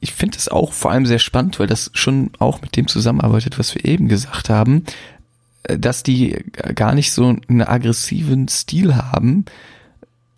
Ich 0.00 0.12
finde 0.12 0.36
es 0.36 0.48
auch 0.48 0.72
vor 0.72 0.90
allem 0.90 1.06
sehr 1.06 1.20
spannend, 1.20 1.60
weil 1.60 1.68
das 1.68 1.90
schon 1.94 2.30
auch 2.40 2.60
mit 2.60 2.76
dem 2.76 2.88
zusammenarbeitet, 2.88 3.58
was 3.58 3.74
wir 3.74 3.84
eben 3.84 4.08
gesagt 4.08 4.50
haben, 4.50 4.84
äh, 5.64 5.78
dass 5.78 6.02
die 6.02 6.44
gar 6.74 6.94
nicht 6.94 7.12
so 7.12 7.36
einen 7.48 7.62
aggressiven 7.62 8.48
Stil 8.48 8.96
haben, 8.96 9.44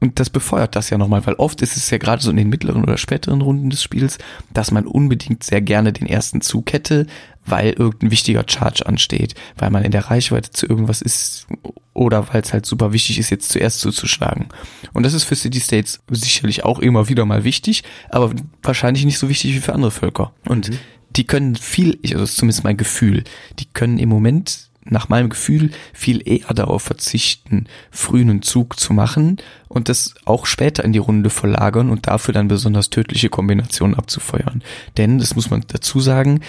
und 0.05 0.21
das 0.21 0.29
befeuert 0.29 0.77
das 0.77 0.91
ja 0.91 0.99
nochmal, 0.99 1.27
weil 1.27 1.33
oft 1.37 1.63
ist 1.63 1.79
es 1.79 1.89
ja 1.89 1.97
gerade 1.97 2.23
so 2.23 2.31
in 2.31 2.37
den 2.37 2.51
mittleren 2.51 2.83
oder 2.83 2.99
späteren 2.99 3.41
Runden 3.41 3.71
des 3.71 3.83
Spiels, 3.83 4.19
dass 4.53 4.71
man 4.71 4.87
unbedingt 4.87 5.43
sehr 5.43 5.63
gerne 5.63 5.95
den 5.95 6.07
ersten 6.07 6.43
Zug 6.43 6.75
hätte, 6.75 7.07
weil 7.47 7.71
irgendein 7.71 8.11
wichtiger 8.11 8.45
Charge 8.47 8.85
ansteht, 8.85 9.35
weil 9.57 9.71
man 9.71 9.83
in 9.83 9.93
der 9.93 10.11
Reichweite 10.11 10.51
zu 10.51 10.67
irgendwas 10.67 11.01
ist 11.01 11.47
oder 11.95 12.35
weil 12.35 12.43
es 12.43 12.53
halt 12.53 12.67
super 12.67 12.93
wichtig 12.93 13.19
ist, 13.19 13.31
jetzt 13.31 13.49
zuerst 13.49 13.81
zuzuschlagen. 13.81 14.49
Und 14.93 15.07
das 15.07 15.15
ist 15.15 15.25
für 15.25 15.37
City 15.37 15.61
States 15.61 16.01
sicherlich 16.11 16.65
auch 16.65 16.81
immer 16.81 17.09
wieder 17.09 17.25
mal 17.25 17.45
wichtig, 17.45 17.83
aber 18.11 18.35
wahrscheinlich 18.63 19.07
nicht 19.07 19.19
so 19.19 19.31
wichtig 19.31 19.55
wie 19.55 19.61
für 19.61 19.73
andere 19.73 19.91
Völker. 19.91 20.33
Und 20.47 20.69
mhm. 20.69 20.79
die 21.17 21.25
können 21.25 21.57
viel, 21.57 21.99
also 22.05 22.19
das 22.19 22.33
ist 22.33 22.37
zumindest 22.37 22.63
mein 22.63 22.77
Gefühl, 22.77 23.25
die 23.59 23.69
können 23.73 23.99
im 23.99 24.11
Moment 24.11 24.69
nach 24.85 25.09
meinem 25.09 25.31
Gefühl 25.31 25.71
viel 25.93 26.27
eher 26.27 26.53
darauf 26.55 26.83
verzichten, 26.83 27.67
früh 27.91 28.21
einen 28.21 28.43
Zug 28.43 28.79
zu 28.79 28.93
machen 28.93 29.39
und 29.69 29.89
das 29.89 30.15
auch 30.25 30.47
später 30.47 30.85
in 30.85 30.93
die 30.93 30.99
Runde 30.99 31.31
verlagern 31.31 31.91
und 31.91 32.07
dafür 32.07 32.35
dann 32.35 32.49
besonders 32.49 32.91
tödliche 32.91 33.29
Kombinationen 33.29 33.97
abzufeuern. 33.97 34.63
Denn, 34.97 35.19
das 35.19 35.35
muss 35.35 35.51
man 35.51 35.65
dazu 35.67 36.01
sagen, 36.01 36.41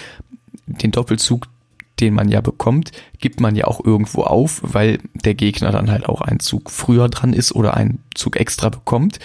den 0.66 0.90
Doppelzug, 0.90 1.48
den 2.00 2.12
man 2.12 2.28
ja 2.28 2.40
bekommt, 2.42 2.92
gibt 3.20 3.40
man 3.40 3.56
ja 3.56 3.64
auch 3.64 3.84
irgendwo 3.84 4.22
auf, 4.22 4.60
weil 4.62 4.98
der 5.14 5.34
Gegner 5.34 5.72
dann 5.72 5.90
halt 5.90 6.06
auch 6.06 6.20
einen 6.20 6.40
Zug 6.40 6.70
früher 6.70 7.08
dran 7.08 7.32
ist 7.32 7.54
oder 7.54 7.74
einen 7.74 8.00
Zug 8.14 8.36
extra 8.36 8.68
bekommt. 8.68 9.18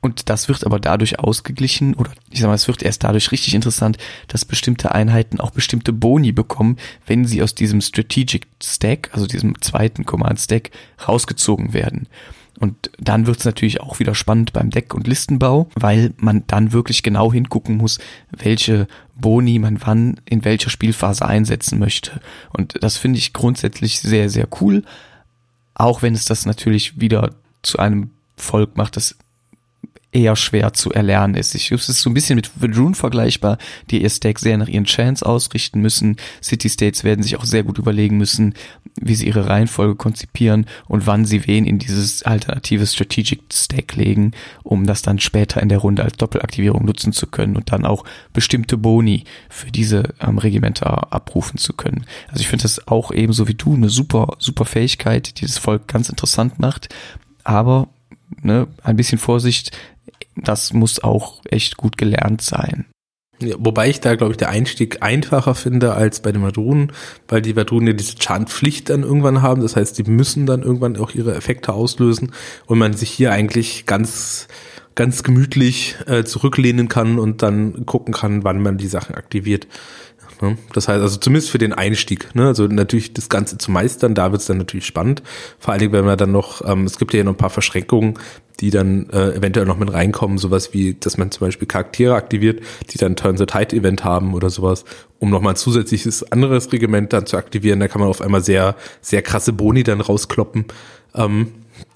Und 0.00 0.30
das 0.30 0.48
wird 0.48 0.64
aber 0.64 0.80
dadurch 0.80 1.18
ausgeglichen, 1.18 1.94
oder 1.94 2.12
ich 2.30 2.40
sag 2.40 2.48
mal, 2.48 2.54
es 2.54 2.68
wird 2.68 2.82
erst 2.82 3.04
dadurch 3.04 3.32
richtig 3.32 3.54
interessant, 3.54 3.98
dass 4.28 4.44
bestimmte 4.46 4.94
Einheiten 4.94 5.40
auch 5.40 5.50
bestimmte 5.50 5.92
Boni 5.92 6.32
bekommen, 6.32 6.78
wenn 7.06 7.26
sie 7.26 7.42
aus 7.42 7.54
diesem 7.54 7.80
Strategic 7.80 8.46
Stack, 8.62 9.10
also 9.12 9.26
diesem 9.26 9.60
zweiten 9.60 10.06
Command 10.06 10.40
Stack, 10.40 10.70
rausgezogen 11.06 11.74
werden. 11.74 12.08
Und 12.58 12.90
dann 12.98 13.26
wird 13.26 13.38
es 13.38 13.46
natürlich 13.46 13.80
auch 13.80 14.00
wieder 14.00 14.14
spannend 14.14 14.52
beim 14.52 14.68
Deck- 14.70 14.94
und 14.94 15.06
Listenbau, 15.06 15.70
weil 15.74 16.12
man 16.18 16.44
dann 16.46 16.72
wirklich 16.72 17.02
genau 17.02 17.32
hingucken 17.32 17.78
muss, 17.78 17.98
welche 18.30 18.86
Boni 19.14 19.58
man 19.58 19.80
wann 19.80 20.20
in 20.26 20.44
welcher 20.44 20.68
Spielphase 20.68 21.26
einsetzen 21.26 21.78
möchte. 21.78 22.20
Und 22.50 22.82
das 22.82 22.98
finde 22.98 23.18
ich 23.18 23.32
grundsätzlich 23.32 24.00
sehr, 24.00 24.28
sehr 24.28 24.46
cool. 24.60 24.82
Auch 25.74 26.02
wenn 26.02 26.14
es 26.14 26.26
das 26.26 26.44
natürlich 26.44 27.00
wieder 27.00 27.34
zu 27.62 27.78
einem 27.78 28.10
Volk 28.36 28.76
macht, 28.76 28.96
das 28.96 29.16
eher 30.12 30.34
schwer 30.34 30.72
zu 30.72 30.90
erlernen 30.92 31.34
ist. 31.34 31.54
Ich, 31.54 31.70
es 31.70 31.88
ist 31.88 32.00
so 32.00 32.10
ein 32.10 32.14
bisschen 32.14 32.36
mit 32.36 32.50
Vadrun 32.60 32.94
vergleichbar, 32.94 33.58
die 33.90 34.02
ihr 34.02 34.10
Stack 34.10 34.40
sehr 34.40 34.58
nach 34.58 34.66
ihren 34.68 34.84
Chants 34.84 35.22
ausrichten 35.22 35.80
müssen. 35.80 36.16
City 36.42 36.68
States 36.68 37.04
werden 37.04 37.22
sich 37.22 37.36
auch 37.36 37.44
sehr 37.44 37.62
gut 37.62 37.78
überlegen 37.78 38.16
müssen, 38.16 38.54
wie 39.00 39.14
sie 39.14 39.28
ihre 39.28 39.48
Reihenfolge 39.48 39.94
konzipieren 39.94 40.66
und 40.88 41.06
wann 41.06 41.24
sie 41.24 41.46
wen 41.46 41.64
in 41.64 41.78
dieses 41.78 42.24
alternative 42.24 42.86
Strategic 42.86 43.40
Stack 43.52 43.94
legen, 43.94 44.32
um 44.64 44.86
das 44.86 45.02
dann 45.02 45.20
später 45.20 45.62
in 45.62 45.68
der 45.68 45.78
Runde 45.78 46.02
als 46.02 46.16
Doppelaktivierung 46.16 46.84
nutzen 46.84 47.12
zu 47.12 47.28
können 47.28 47.56
und 47.56 47.70
dann 47.70 47.86
auch 47.86 48.04
bestimmte 48.32 48.76
Boni 48.76 49.24
für 49.48 49.70
diese 49.70 50.14
ähm, 50.20 50.38
Regimenter 50.38 51.12
abrufen 51.12 51.56
zu 51.58 51.72
können. 51.72 52.04
Also 52.28 52.40
ich 52.40 52.48
finde 52.48 52.62
das 52.62 52.88
auch 52.88 53.12
ebenso 53.12 53.46
wie 53.46 53.54
du 53.54 53.74
eine 53.74 53.88
super, 53.88 54.36
super 54.38 54.64
Fähigkeit, 54.64 55.40
die 55.40 55.46
das 55.46 55.58
Volk 55.58 55.86
ganz 55.86 56.08
interessant 56.08 56.58
macht. 56.58 56.88
Aber 57.44 57.88
ne, 58.42 58.66
ein 58.82 58.96
bisschen 58.96 59.18
Vorsicht, 59.18 59.72
das 60.36 60.72
muss 60.72 61.02
auch 61.02 61.40
echt 61.44 61.76
gut 61.76 61.96
gelernt 61.96 62.42
sein. 62.42 62.86
Ja, 63.42 63.56
wobei 63.58 63.88
ich 63.88 64.00
da, 64.00 64.16
glaube 64.16 64.32
ich, 64.32 64.36
der 64.36 64.50
Einstieg 64.50 65.02
einfacher 65.02 65.54
finde 65.54 65.94
als 65.94 66.20
bei 66.20 66.30
den 66.30 66.42
Madrunen, 66.42 66.92
weil 67.26 67.40
die 67.40 67.54
Madrunen 67.54 67.88
ja 67.88 67.92
diese 67.94 68.16
Chant-Pflicht 68.16 68.90
dann 68.90 69.02
irgendwann 69.02 69.40
haben. 69.40 69.62
Das 69.62 69.76
heißt, 69.76 69.96
die 69.96 70.04
müssen 70.04 70.44
dann 70.44 70.62
irgendwann 70.62 70.98
auch 70.98 71.12
ihre 71.12 71.34
Effekte 71.34 71.72
auslösen 71.72 72.32
und 72.66 72.78
man 72.78 72.92
sich 72.92 73.10
hier 73.10 73.32
eigentlich 73.32 73.86
ganz 73.86 74.48
ganz 74.94 75.22
gemütlich 75.22 75.96
äh, 76.06 76.24
zurücklehnen 76.24 76.88
kann 76.88 77.18
und 77.18 77.42
dann 77.42 77.86
gucken 77.86 78.12
kann, 78.12 78.44
wann 78.44 78.60
man 78.60 78.76
die 78.76 78.88
Sachen 78.88 79.14
aktiviert. 79.14 79.66
Ne? 80.40 80.56
Das 80.72 80.88
heißt 80.88 81.00
also 81.00 81.18
zumindest 81.18 81.50
für 81.50 81.58
den 81.58 81.72
Einstieg. 81.72 82.34
Ne? 82.34 82.46
Also 82.46 82.66
natürlich 82.66 83.12
das 83.12 83.28
Ganze 83.28 83.58
zu 83.58 83.70
meistern, 83.70 84.14
da 84.14 84.32
wird 84.32 84.40
es 84.40 84.46
dann 84.46 84.58
natürlich 84.58 84.86
spannend. 84.86 85.22
Vor 85.58 85.72
allen 85.72 85.80
Dingen, 85.80 85.92
wenn 85.92 86.04
man 86.04 86.18
dann 86.18 86.32
noch, 86.32 86.62
ähm, 86.66 86.84
es 86.84 86.98
gibt 86.98 87.12
ja 87.12 87.22
noch 87.24 87.32
ein 87.32 87.38
paar 87.38 87.50
Verschränkungen, 87.50 88.18
die 88.60 88.70
dann 88.70 89.08
äh, 89.10 89.32
eventuell 89.32 89.66
noch 89.66 89.78
mit 89.78 89.92
reinkommen, 89.92 90.38
sowas 90.38 90.74
wie, 90.74 90.94
dass 90.94 91.16
man 91.16 91.30
zum 91.30 91.46
Beispiel 91.46 91.66
Charaktere 91.66 92.14
aktiviert, 92.14 92.60
die 92.90 92.98
dann 92.98 93.16
Turn 93.16 93.36
the 93.36 93.46
Tide 93.46 93.74
Event 93.74 94.04
haben 94.04 94.34
oder 94.34 94.50
sowas, 94.50 94.84
um 95.18 95.30
nochmal 95.30 95.54
ein 95.54 95.56
zusätzliches 95.56 96.30
anderes 96.30 96.70
Regiment 96.72 97.12
dann 97.12 97.26
zu 97.26 97.36
aktivieren. 97.36 97.80
Da 97.80 97.88
kann 97.88 98.00
man 98.00 98.10
auf 98.10 98.20
einmal 98.20 98.42
sehr, 98.42 98.76
sehr 99.00 99.22
krasse 99.22 99.52
Boni 99.52 99.82
dann 99.82 100.00
rauskloppen. 100.00 100.66
Ähm, 101.14 101.48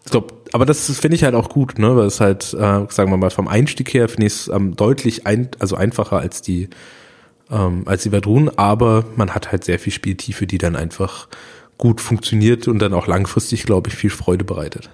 ich 0.04 0.10
glaub, 0.10 0.48
aber 0.52 0.66
das 0.66 0.90
finde 0.98 1.16
ich 1.16 1.24
halt 1.24 1.34
auch 1.34 1.48
gut, 1.48 1.78
ne? 1.78 1.96
Weil 1.96 2.06
es 2.06 2.20
halt, 2.20 2.54
äh, 2.54 2.86
sagen 2.88 3.10
wir 3.10 3.16
mal, 3.16 3.30
vom 3.30 3.48
Einstieg 3.48 3.92
her 3.92 4.08
finde 4.08 4.26
ich 4.26 4.32
es 4.32 4.48
ähm, 4.48 4.76
deutlich 4.76 5.26
ein, 5.26 5.48
also 5.58 5.76
einfacher 5.76 6.18
als 6.18 6.42
die 6.42 6.68
ähm, 7.50 7.82
als 7.86 8.02
die 8.04 8.12
Vadrun, 8.12 8.48
aber 8.48 9.04
man 9.16 9.34
hat 9.34 9.52
halt 9.52 9.64
sehr 9.64 9.78
viel 9.78 9.92
Spieltiefe, 9.92 10.46
die 10.46 10.58
dann 10.58 10.76
einfach 10.76 11.28
gut 11.78 12.00
funktioniert 12.00 12.68
und 12.68 12.78
dann 12.78 12.94
auch 12.94 13.06
langfristig, 13.06 13.64
glaube 13.64 13.90
ich, 13.90 13.96
viel 13.96 14.10
Freude 14.10 14.44
bereitet. 14.44 14.90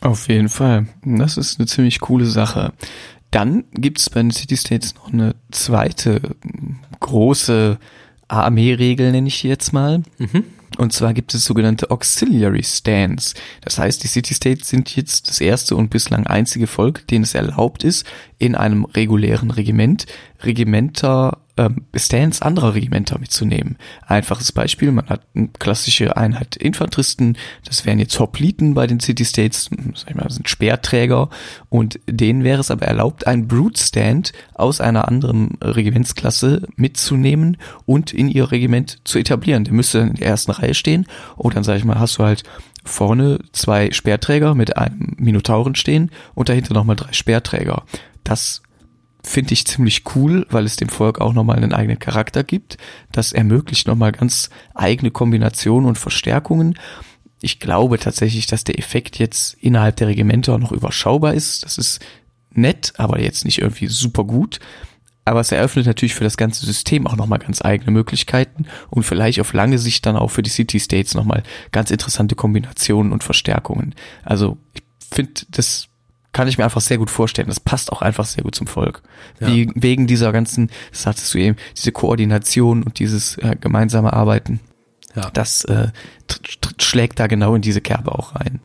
Auf 0.00 0.28
jeden 0.28 0.48
Fall. 0.48 0.86
Das 1.04 1.36
ist 1.36 1.58
eine 1.58 1.66
ziemlich 1.66 2.00
coole 2.00 2.26
Sache. 2.26 2.72
Dann 3.30 3.64
gibt 3.72 4.00
es 4.00 4.10
bei 4.10 4.22
den 4.22 4.30
City 4.30 4.56
States 4.56 4.94
noch 4.94 5.12
eine 5.12 5.34
zweite 5.50 6.20
große 7.00 7.78
Armeeregel, 8.28 9.12
nenne 9.12 9.28
ich 9.28 9.40
die 9.40 9.48
jetzt 9.48 9.72
mal. 9.72 10.02
Mhm. 10.18 10.44
Und 10.78 10.92
zwar 10.92 11.12
gibt 11.14 11.34
es 11.34 11.44
sogenannte 11.44 11.90
Auxiliary 11.90 12.62
Stands. 12.62 13.34
Das 13.60 13.78
heißt, 13.78 14.02
die 14.02 14.08
City 14.08 14.34
States 14.34 14.68
sind 14.68 14.94
jetzt 14.94 15.28
das 15.28 15.40
erste 15.40 15.76
und 15.76 15.90
bislang 15.90 16.26
einzige 16.26 16.66
Volk, 16.66 17.06
denen 17.08 17.24
es 17.24 17.34
erlaubt 17.34 17.84
ist, 17.84 18.06
in 18.38 18.54
einem 18.54 18.84
regulären 18.84 19.50
Regiment 19.50 20.06
Regimenter 20.42 21.38
ähm, 21.60 21.84
Stands 21.94 22.40
anderer 22.40 22.74
Regimenter 22.74 23.18
mitzunehmen. 23.18 23.76
Einfaches 24.06 24.50
Beispiel, 24.50 24.92
man 24.92 25.08
hat 25.10 25.20
eine 25.34 25.48
klassische 25.58 26.16
Einheit 26.16 26.56
Infanteristen, 26.56 27.36
das 27.66 27.84
wären 27.84 27.98
jetzt 27.98 28.18
Hopliten 28.18 28.72
bei 28.72 28.86
den 28.86 28.98
City 28.98 29.26
States, 29.26 29.68
sag 29.94 30.10
ich 30.10 30.16
mal, 30.16 30.30
sind 30.30 30.48
Speerträger 30.48 31.28
und 31.68 32.00
denen 32.06 32.44
wäre 32.44 32.60
es 32.60 32.70
aber 32.70 32.86
erlaubt, 32.86 33.26
einen 33.26 33.46
Brute 33.46 33.82
Stand 33.82 34.32
aus 34.54 34.80
einer 34.80 35.06
anderen 35.06 35.58
Regimentsklasse 35.62 36.66
mitzunehmen 36.76 37.58
und 37.84 38.14
in 38.14 38.28
ihr 38.28 38.50
Regiment 38.50 38.98
zu 39.04 39.18
etablieren. 39.18 39.64
Der 39.64 39.74
müsste 39.74 39.98
dann 39.98 40.08
in 40.08 40.16
der 40.16 40.28
ersten 40.28 40.52
Reihe 40.52 40.74
stehen 40.74 41.06
und 41.36 41.56
dann 41.56 41.64
sag 41.64 41.76
ich 41.76 41.84
mal, 41.84 41.98
hast 41.98 42.16
du 42.18 42.24
halt 42.24 42.42
vorne 42.84 43.40
zwei 43.52 43.90
Speerträger 43.92 44.54
mit 44.54 44.78
einem 44.78 45.14
Minotauren 45.18 45.74
stehen 45.74 46.10
und 46.34 46.48
dahinter 46.48 46.72
nochmal 46.72 46.96
drei 46.96 47.12
Speerträger. 47.12 47.82
Das 48.24 48.62
finde 49.22 49.52
ich 49.52 49.66
ziemlich 49.66 50.04
cool, 50.14 50.46
weil 50.50 50.64
es 50.64 50.76
dem 50.76 50.88
Volk 50.88 51.20
auch 51.20 51.32
nochmal 51.32 51.56
einen 51.56 51.72
eigenen 51.72 51.98
Charakter 51.98 52.44
gibt. 52.44 52.78
Das 53.12 53.32
ermöglicht 53.32 53.86
nochmal 53.86 54.12
ganz 54.12 54.50
eigene 54.74 55.10
Kombinationen 55.10 55.88
und 55.88 55.98
Verstärkungen. 55.98 56.78
Ich 57.42 57.60
glaube 57.60 57.98
tatsächlich, 57.98 58.46
dass 58.46 58.64
der 58.64 58.78
Effekt 58.78 59.18
jetzt 59.18 59.54
innerhalb 59.54 59.96
der 59.96 60.08
Regimenter 60.08 60.58
noch 60.58 60.72
überschaubar 60.72 61.34
ist. 61.34 61.64
Das 61.64 61.78
ist 61.78 62.00
nett, 62.52 62.92
aber 62.96 63.20
jetzt 63.20 63.44
nicht 63.44 63.58
irgendwie 63.58 63.86
super 63.86 64.24
gut. 64.24 64.60
Aber 65.24 65.40
es 65.40 65.52
eröffnet 65.52 65.86
natürlich 65.86 66.14
für 66.14 66.24
das 66.24 66.36
ganze 66.36 66.66
System 66.66 67.06
auch 67.06 67.16
nochmal 67.16 67.38
ganz 67.38 67.62
eigene 67.62 67.90
Möglichkeiten 67.90 68.66
und 68.88 69.04
vielleicht 69.04 69.40
auf 69.40 69.52
lange 69.52 69.78
Sicht 69.78 70.04
dann 70.06 70.16
auch 70.16 70.28
für 70.28 70.42
die 70.42 70.50
City 70.50 70.80
States 70.80 71.14
nochmal 71.14 71.42
ganz 71.72 71.90
interessante 71.90 72.34
Kombinationen 72.34 73.12
und 73.12 73.22
Verstärkungen. 73.22 73.94
Also 74.24 74.58
ich 74.74 74.82
finde, 75.10 75.42
das 75.50 75.89
kann 76.32 76.48
ich 76.48 76.58
mir 76.58 76.64
einfach 76.64 76.80
sehr 76.80 76.98
gut 76.98 77.10
vorstellen. 77.10 77.48
Das 77.48 77.60
passt 77.60 77.92
auch 77.92 78.02
einfach 78.02 78.24
sehr 78.24 78.44
gut 78.44 78.54
zum 78.54 78.66
Volk. 78.66 79.02
Ja. 79.40 79.48
Wie, 79.48 79.70
wegen 79.74 80.06
dieser 80.06 80.32
ganzen, 80.32 80.70
das 80.92 81.06
hattest 81.06 81.34
du 81.34 81.38
eben, 81.38 81.56
diese 81.76 81.92
Koordination 81.92 82.82
und 82.82 82.98
dieses 82.98 83.36
äh, 83.38 83.56
gemeinsame 83.60 84.12
Arbeiten. 84.12 84.60
Ja. 85.16 85.30
Das 85.32 85.64
äh, 85.64 85.88
schlägt 86.80 87.18
da 87.18 87.26
genau 87.26 87.54
in 87.54 87.62
diese 87.62 87.80
Kerbe 87.80 88.12
auch 88.12 88.36
rein. 88.36 88.60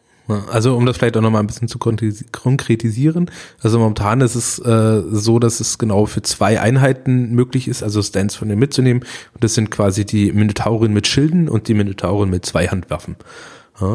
Also 0.51 0.75
um 0.75 0.85
das 0.87 0.97
vielleicht 0.97 1.15
auch 1.17 1.21
nochmal 1.21 1.43
ein 1.43 1.47
bisschen 1.47 1.67
zu 1.67 1.77
konkretisieren. 1.77 3.29
Also 3.61 3.77
momentan 3.77 4.21
ist 4.21 4.33
es 4.33 4.57
äh, 4.57 5.03
so, 5.11 5.37
dass 5.37 5.59
es 5.59 5.77
genau 5.77 6.07
für 6.07 6.23
zwei 6.23 6.59
Einheiten 6.59 7.31
möglich 7.31 7.67
ist, 7.67 7.83
also 7.83 8.01
Stands 8.01 8.35
von 8.35 8.49
denen 8.49 8.59
mitzunehmen. 8.59 9.03
Und 9.33 9.43
das 9.43 9.53
sind 9.53 9.69
quasi 9.69 10.03
die 10.03 10.31
Minotaurin 10.31 10.93
mit 10.93 11.05
Schilden 11.07 11.47
und 11.47 11.67
die 11.67 11.75
Minotaurin 11.75 12.31
mit 12.31 12.43
Zweihandwaffen. 12.45 13.17
Ja, 13.17 13.25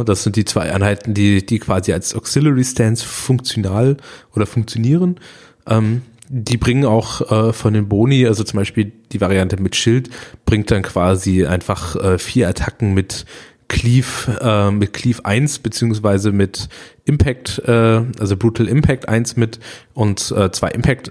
das 0.05 0.23
sind 0.23 0.37
die 0.37 0.45
zwei 0.45 0.73
Einheiten, 0.73 1.15
die, 1.15 1.45
die 1.45 1.59
quasi 1.59 1.93
als 1.93 2.15
Auxiliary 2.15 2.65
Stands 2.65 3.03
funktional 3.03 3.97
oder 4.35 4.47
funktionieren. 4.47 5.19
Ähm, 5.67 6.03
die 6.29 6.59
bringen 6.59 6.85
auch 6.85 7.31
äh, 7.31 7.53
von 7.53 7.75
den 7.75 7.89
Boni, 7.89 8.27
also 8.27 8.45
zum 8.45 8.59
Beispiel 8.59 8.93
die 9.11 9.21
Variante 9.21 9.61
mit 9.61 9.75
Schild, 9.75 10.11
bringt 10.45 10.71
dann 10.71 10.83
quasi 10.83 11.45
einfach 11.45 11.97
äh, 11.97 12.19
vier 12.19 12.49
Attacken 12.49 12.95
mit 12.95 13.25
Cleave, 13.67 14.39
äh, 14.41 14.71
mit 14.71 14.93
Cleave 14.93 15.25
1 15.25 15.61
beziehungsweise 15.61 16.31
mit 16.31 16.69
Impact, 17.05 17.63
äh, 17.67 18.03
also 18.19 18.37
Brutal 18.37 18.69
Impact 18.69 19.09
1 19.09 19.37
mit 19.37 19.59
und 19.95 20.33
äh, 20.37 20.53
zwei 20.53 20.69
Impact 20.69 21.11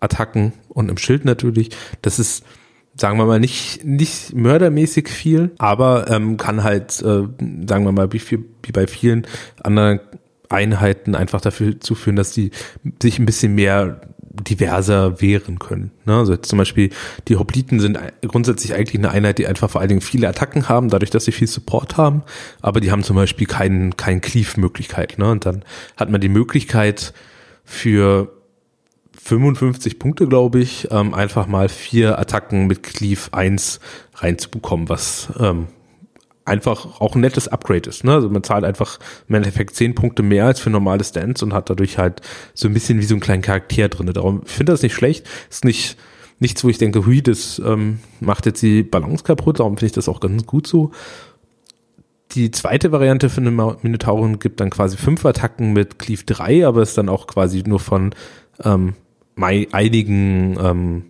Attacken 0.00 0.52
und 0.68 0.88
im 0.88 0.98
Schild 0.98 1.24
natürlich. 1.24 1.70
Das 2.02 2.18
ist 2.18 2.44
sagen 2.96 3.18
wir 3.18 3.26
mal, 3.26 3.40
nicht, 3.40 3.84
nicht 3.84 4.34
mördermäßig 4.34 5.08
viel, 5.08 5.52
aber 5.58 6.10
ähm, 6.10 6.36
kann 6.36 6.62
halt, 6.62 7.00
äh, 7.02 7.24
sagen 7.66 7.84
wir 7.84 7.92
mal, 7.92 8.12
wie, 8.12 8.18
viel, 8.18 8.44
wie 8.62 8.72
bei 8.72 8.86
vielen 8.86 9.26
anderen 9.62 10.00
Einheiten 10.48 11.14
einfach 11.14 11.40
dafür 11.40 11.80
zuführen, 11.80 12.16
dass 12.16 12.32
die 12.32 12.50
sich 13.02 13.18
ein 13.18 13.26
bisschen 13.26 13.54
mehr 13.54 14.00
diverser 14.20 15.20
wehren 15.20 15.58
können. 15.58 15.92
Ne? 16.06 16.16
Also 16.16 16.36
zum 16.36 16.58
Beispiel 16.58 16.90
die 17.28 17.36
Hopliten 17.36 17.78
sind 17.78 17.98
grundsätzlich 18.22 18.74
eigentlich 18.74 18.98
eine 18.98 19.10
Einheit, 19.10 19.38
die 19.38 19.46
einfach 19.46 19.70
vor 19.70 19.80
allen 19.80 19.88
Dingen 19.88 20.00
viele 20.00 20.28
Attacken 20.28 20.68
haben, 20.68 20.88
dadurch, 20.88 21.10
dass 21.10 21.24
sie 21.24 21.32
viel 21.32 21.46
Support 21.46 21.96
haben, 21.96 22.22
aber 22.60 22.80
die 22.80 22.90
haben 22.90 23.04
zum 23.04 23.16
Beispiel 23.16 23.46
keinen 23.46 23.96
keinen 23.96 24.20
Cleave-Möglichkeit. 24.20 25.18
Ne? 25.18 25.30
Und 25.30 25.46
dann 25.46 25.64
hat 25.96 26.10
man 26.10 26.20
die 26.20 26.28
Möglichkeit 26.28 27.14
für 27.64 28.32
55 29.24 29.98
Punkte, 29.98 30.28
glaube 30.28 30.60
ich, 30.60 30.88
ähm, 30.90 31.14
einfach 31.14 31.46
mal 31.46 31.70
vier 31.70 32.18
Attacken 32.18 32.66
mit 32.66 32.82
Cleave 32.82 33.32
1 33.32 33.80
reinzubekommen, 34.16 34.90
was 34.90 35.32
ähm, 35.40 35.68
einfach 36.44 37.00
auch 37.00 37.14
ein 37.14 37.22
nettes 37.22 37.48
Upgrade 37.48 37.88
ist. 37.88 38.04
Ne? 38.04 38.12
Also 38.12 38.28
man 38.28 38.42
zahlt 38.42 38.64
einfach 38.64 38.98
im 39.26 39.36
Endeffekt 39.36 39.76
10 39.76 39.94
Punkte 39.94 40.22
mehr 40.22 40.44
als 40.44 40.60
für 40.60 40.68
normale 40.68 41.02
Stands 41.04 41.42
und 41.42 41.54
hat 41.54 41.70
dadurch 41.70 41.96
halt 41.96 42.20
so 42.52 42.68
ein 42.68 42.74
bisschen 42.74 43.00
wie 43.00 43.04
so 43.04 43.14
einen 43.14 43.22
kleinen 43.22 43.40
Charakter 43.40 43.88
drin. 43.88 44.12
Darum 44.12 44.42
ich 44.44 44.52
finde 44.52 44.72
das 44.72 44.82
nicht 44.82 44.94
schlecht. 44.94 45.26
Ist 45.48 45.64
nicht 45.64 45.96
nichts, 46.38 46.62
wo 46.62 46.68
ich 46.68 46.76
denke, 46.76 47.06
hui, 47.06 47.22
das 47.22 47.62
ähm, 47.64 48.00
macht 48.20 48.44
jetzt 48.44 48.60
die 48.60 48.82
Balance 48.82 49.24
kaputt. 49.24 49.58
Darum 49.58 49.78
finde 49.78 49.86
ich 49.86 49.92
das 49.92 50.08
auch 50.08 50.20
ganz 50.20 50.44
gut 50.44 50.66
so. 50.66 50.90
Die 52.32 52.50
zweite 52.50 52.92
Variante 52.92 53.30
für 53.30 53.40
eine 53.40 53.50
Minotauren 53.50 54.38
gibt 54.38 54.60
dann 54.60 54.68
quasi 54.68 54.98
fünf 54.98 55.24
Attacken 55.24 55.72
mit 55.72 55.98
Cleave 55.98 56.24
3, 56.24 56.66
aber 56.66 56.82
ist 56.82 56.98
dann 56.98 57.08
auch 57.08 57.26
quasi 57.26 57.62
nur 57.64 57.80
von 57.80 58.14
ähm, 58.62 58.94
einigen 59.36 60.58
ähm, 60.60 61.02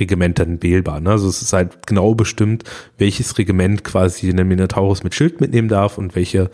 Regimentern 0.00 0.62
wählbar. 0.62 1.00
Ne? 1.00 1.10
Also 1.10 1.28
es 1.28 1.42
ist 1.42 1.52
halt 1.52 1.86
genau 1.86 2.14
bestimmt, 2.14 2.64
welches 2.98 3.38
Regiment 3.38 3.84
quasi 3.84 4.30
eine 4.30 4.44
Minotaurus 4.44 5.04
mit 5.04 5.14
Schild 5.14 5.40
mitnehmen 5.40 5.68
darf 5.68 5.98
und 5.98 6.14
welche, 6.14 6.50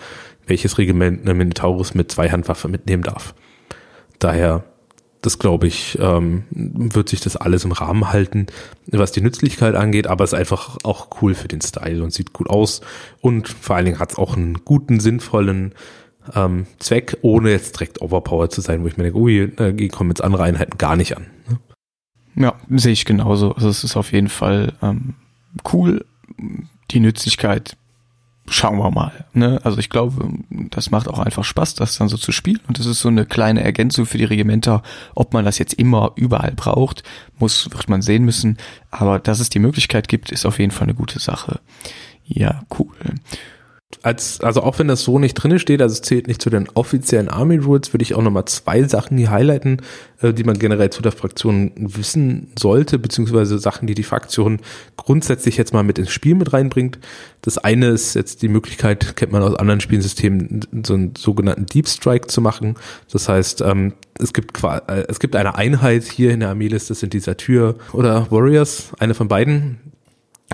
welches 0.47 0.79
Regiment 0.79 1.23
eine 1.23 1.35
Minotaurus 1.35 1.95
mit 1.95 2.11
Zweihandwaffe 2.11 2.69
mitnehmen 2.69 3.03
darf. 3.03 3.35
Daher, 4.19 4.65
das 5.21 5.39
glaube 5.39 5.67
ich, 5.67 5.99
ähm, 6.01 6.45
wird 6.51 7.09
sich 7.09 7.21
das 7.21 7.37
alles 7.37 7.65
im 7.65 7.73
Rahmen 7.73 8.13
halten, 8.13 8.47
was 8.87 9.13
die 9.13 9.21
Nützlichkeit 9.21 9.75
angeht, 9.75 10.07
aber 10.07 10.25
es 10.25 10.33
ist 10.33 10.39
einfach 10.39 10.77
auch 10.85 11.09
cool 11.23 11.35
für 11.35 11.49
den 11.49 11.61
Style 11.61 12.03
und 12.03 12.13
sieht 12.13 12.33
gut 12.33 12.51
aus 12.51 12.81
und 13.21 13.49
vor 13.49 13.77
allen 13.77 13.87
Dingen 13.87 13.99
hat 13.99 14.13
es 14.13 14.19
auch 14.19 14.37
einen 14.37 14.65
guten, 14.65 15.01
sinnvollen 15.01 15.75
ähm, 16.35 16.67
Zweck, 16.79 17.19
ohne 17.23 17.51
jetzt 17.51 17.77
direkt 17.77 18.01
overpowered 18.01 18.53
zu 18.53 18.61
sein, 18.61 18.83
wo 18.83 18.87
ich 18.87 18.97
mir 18.97 19.05
denke, 19.05 19.19
ui, 19.19 19.53
die 19.75 19.89
kommen 19.89 20.11
jetzt 20.11 20.23
andere 20.23 20.45
Einheiten 20.45 20.79
gar 20.79 20.97
nicht 20.97 21.17
an. 21.17 21.27
Ne? 21.49 21.59
Ja, 22.45 22.55
sehe 22.71 22.93
ich 22.93 23.05
genauso. 23.05 23.55
Also 23.55 23.69
es 23.69 23.85
ist 23.85 23.97
auf 23.97 24.13
jeden 24.13 24.29
Fall 24.29 24.73
ähm, 24.83 25.15
cool. 25.73 26.05
Die 26.91 27.01
Nützlichkeit 27.01 27.77
schauen 28.47 28.79
wir 28.79 28.91
mal. 28.91 29.27
Ne? 29.35 29.61
Also 29.65 29.79
ich 29.79 29.91
glaube, 29.91 30.29
das 30.71 30.91
macht 30.91 31.09
auch 31.09 31.19
einfach 31.19 31.45
Spaß, 31.45 31.75
das 31.75 31.99
dann 31.99 32.09
so 32.09 32.17
zu 32.17 32.33
spielen. 32.33 32.61
Und 32.69 32.79
das 32.79 32.87
ist 32.87 33.01
so 33.01 33.09
eine 33.09 33.27
kleine 33.27 33.63
Ergänzung 33.63 34.07
für 34.07 34.19
die 34.19 34.25
Regimenter. 34.25 34.83
Ob 35.15 35.35
man 35.35 35.45
das 35.45 35.59
jetzt 35.59 35.75
immer 35.75 36.13
überall 36.17 36.53
braucht, 36.53 37.03
muss, 37.39 37.71
wird 37.71 37.89
man 37.89 38.03
sehen 38.03 38.25
müssen. 38.25 38.57
Aber 38.91 39.19
dass 39.19 39.41
es 39.41 39.51
die 39.51 39.59
Möglichkeit 39.59 40.09
gibt, 40.09 40.31
ist 40.33 40.47
auf 40.47 40.59
jeden 40.59 40.71
Fall 40.71 40.85
eine 40.85 40.95
gute 40.95 41.19
Sache. 41.19 41.61
Ja, 42.25 42.63
cool 42.79 42.95
als, 44.03 44.41
also 44.43 44.63
auch 44.63 44.79
wenn 44.79 44.87
das 44.87 45.03
so 45.03 45.19
nicht 45.19 45.35
drinne 45.35 45.59
steht, 45.59 45.81
also 45.81 45.95
es 45.95 46.03
zählt 46.03 46.29
nicht 46.29 46.43
zu 46.43 46.51
den 46.51 46.69
offiziellen 46.75 47.29
Army 47.29 47.57
Rules, 47.57 47.93
würde 47.93 48.03
ich 48.03 48.15
auch 48.15 48.23
nochmal 48.23 48.45
zwei 48.45 48.83
Sachen 48.83 49.17
hier 49.17 49.31
highlighten, 49.31 49.81
äh, 50.21 50.33
die 50.35 50.45
man 50.45 50.59
generell 50.59 50.91
zu 50.91 51.01
der 51.01 51.13
Fraktion 51.13 51.73
wissen 51.77 52.53
sollte, 52.59 52.99
beziehungsweise 52.99 53.59
Sachen, 53.59 53.87
die 53.87 53.95
die 53.95 54.03
Fraktion 54.03 54.61
grundsätzlich 54.97 55.57
jetzt 55.57 55.73
mal 55.73 55.83
mit 55.83 55.99
ins 55.99 56.11
Spiel 56.11 56.35
mit 56.35 56.53
reinbringt. 56.53 56.99
Das 57.41 57.57
eine 57.57 57.89
ist 57.89 58.15
jetzt 58.15 58.43
die 58.43 58.49
Möglichkeit, 58.49 59.17
kennt 59.17 59.33
man 59.33 59.43
aus 59.43 59.55
anderen 59.55 59.81
Spielsystemen, 59.81 60.67
so 60.85 60.95
einen 60.95 61.15
sogenannten 61.17 61.67
Deep 61.67 61.89
Strike 61.89 62.27
zu 62.29 62.43
machen. 62.43 62.77
Das 63.11 63.29
heißt, 63.29 63.63
ähm, 63.63 63.95
es 64.21 64.35
gibt 64.35 64.63
äh, 64.63 65.05
es 65.09 65.19
gibt 65.19 65.35
eine 65.35 65.55
Einheit 65.55 66.05
hier 66.05 66.31
in 66.31 66.41
der 66.41 66.51
Armeeliste, 66.51 66.89
das 66.89 67.01
sind 67.01 67.15
die 67.15 67.21
Satyr 67.21 67.77
oder 67.93 68.31
Warriors, 68.31 68.91
eine 68.99 69.15
von 69.15 69.29
beiden, 69.29 69.79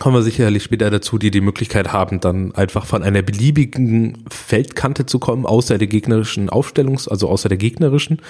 kommen 0.00 0.16
wir 0.16 0.22
sicherlich 0.22 0.64
später 0.64 0.90
dazu, 0.90 1.18
die 1.18 1.30
die 1.30 1.40
Möglichkeit 1.40 1.92
haben, 1.92 2.20
dann 2.20 2.52
einfach 2.54 2.84
von 2.86 3.02
einer 3.02 3.22
beliebigen 3.22 4.24
Feldkante 4.28 5.06
zu 5.06 5.18
kommen, 5.18 5.46
außer 5.46 5.78
der 5.78 5.86
gegnerischen 5.86 6.50
Aufstellungs-, 6.50 7.08
also 7.08 7.28
außer 7.28 7.48
der 7.48 7.58
gegnerischen. 7.58 8.20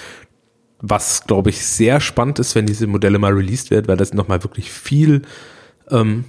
Was, 0.79 1.25
glaube 1.25 1.49
ich, 1.49 1.65
sehr 1.65 1.99
spannend 2.01 2.37
ist, 2.39 2.53
wenn 2.53 2.67
diese 2.67 2.85
Modelle 2.85 3.17
mal 3.17 3.33
released 3.33 3.71
werden, 3.71 3.87
weil 3.87 3.97
das 3.97 4.13
nochmal 4.13 4.43
wirklich 4.43 4.71
viel 4.71 5.23
ähm, 5.89 6.25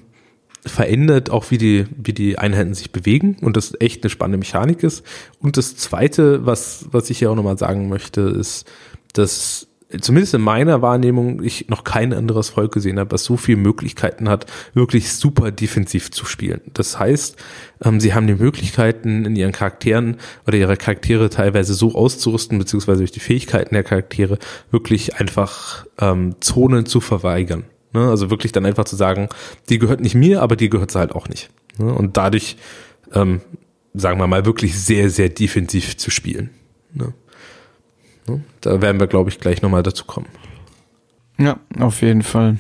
verändert, 0.65 1.31
auch 1.31 1.51
wie 1.51 1.59
die, 1.59 1.87
wie 1.97 2.13
die 2.13 2.39
Einheiten 2.39 2.75
sich 2.75 2.91
bewegen 2.91 3.37
und 3.43 3.57
das 3.57 3.75
echt 3.79 4.03
eine 4.03 4.11
spannende 4.11 4.39
Mechanik 4.39 4.83
ist. 4.83 5.05
Und 5.39 5.59
das 5.59 5.77
Zweite, 5.77 6.47
was, 6.47 6.87
was 6.91 7.11
ich 7.11 7.19
hier 7.19 7.31
auch 7.31 7.37
nochmal 7.37 7.59
sagen 7.59 7.89
möchte, 7.89 8.23
ist, 8.23 8.67
dass 9.13 9.69
zumindest 10.01 10.35
in 10.35 10.41
meiner 10.41 10.83
Wahrnehmung, 10.83 11.43
ich 11.43 11.69
noch 11.69 11.85
kein 11.85 12.13
anderes 12.13 12.51
Volk 12.51 12.73
gesehen 12.73 12.99
habe, 12.99 13.13
was 13.13 13.25
so 13.25 13.37
viele 13.37 13.59
Möglichkeiten 13.59 14.29
hat, 14.29 14.47
wirklich 14.75 15.13
super 15.13 15.53
defensiv 15.53 16.11
zu 16.11 16.27
spielen. 16.27 16.61
Das 16.75 16.99
heißt, 16.99 17.37
ähm, 17.85 18.01
sie 18.01 18.13
haben 18.13 18.27
die 18.27 18.35
Möglichkeiten 18.35 19.25
in 19.25 19.37
ihren 19.37 19.53
Charakteren 19.53 20.17
oder 20.47 20.59
ihre 20.59 20.77
Charaktere 20.77 21.31
teilweise 21.31 21.75
so 21.75 21.95
auszurüsten, 21.95 22.59
beziehungsweise 22.59 22.99
durch 22.99 23.13
die 23.13 23.21
Fähigkeiten 23.21 23.75
der 23.75 23.85
Charaktere 23.85 24.39
wirklich 24.71 25.17
einfach 25.17 25.87
ähm, 25.99 26.35
Zonen 26.41 26.87
zu 26.87 27.01
verweigern. 27.01 27.65
Ne? 27.93 28.09
Also 28.09 28.29
wirklich 28.29 28.53
dann 28.53 28.67
einfach 28.67 28.85
zu 28.85 28.97
sagen, 28.97 29.29
die 29.69 29.79
gehört 29.79 30.01
nicht 30.01 30.15
mir, 30.15 30.43
aber 30.43 30.57
die 30.57 30.69
gehört 30.69 30.91
sie 30.91 30.99
halt 30.99 31.13
auch 31.13 31.29
nicht. 31.29 31.51
Ne? 31.79 31.95
Und 31.95 32.17
dadurch, 32.17 32.57
ähm, 33.13 33.41
sagen 33.95 34.19
wir 34.19 34.27
mal, 34.27 34.45
wirklich 34.47 34.79
sehr, 34.79 35.11
sehr 35.11 35.29
defensiv 35.29 35.97
zu 35.97 36.11
spielen. 36.11 36.51
Ne? 36.93 37.15
Ne? 38.29 38.43
Da 38.61 38.81
werden 38.81 39.01
wir, 39.01 39.07
glaube 39.07 39.31
ich, 39.31 39.39
gleich 39.39 39.63
nochmal 39.63 39.83
dazu 39.83 40.05
kommen. 40.05 40.27
Ja, 41.39 41.59
auf 41.79 42.03
jeden 42.03 42.23
Fall. 42.23 42.59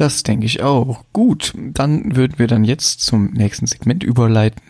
Das 0.00 0.22
denke 0.22 0.46
ich 0.46 0.62
auch. 0.62 1.04
Gut, 1.12 1.52
dann 1.56 2.16
würden 2.16 2.38
wir 2.38 2.46
dann 2.46 2.64
jetzt 2.64 3.02
zum 3.02 3.32
nächsten 3.32 3.66
Segment 3.66 4.02
überleiten 4.02 4.62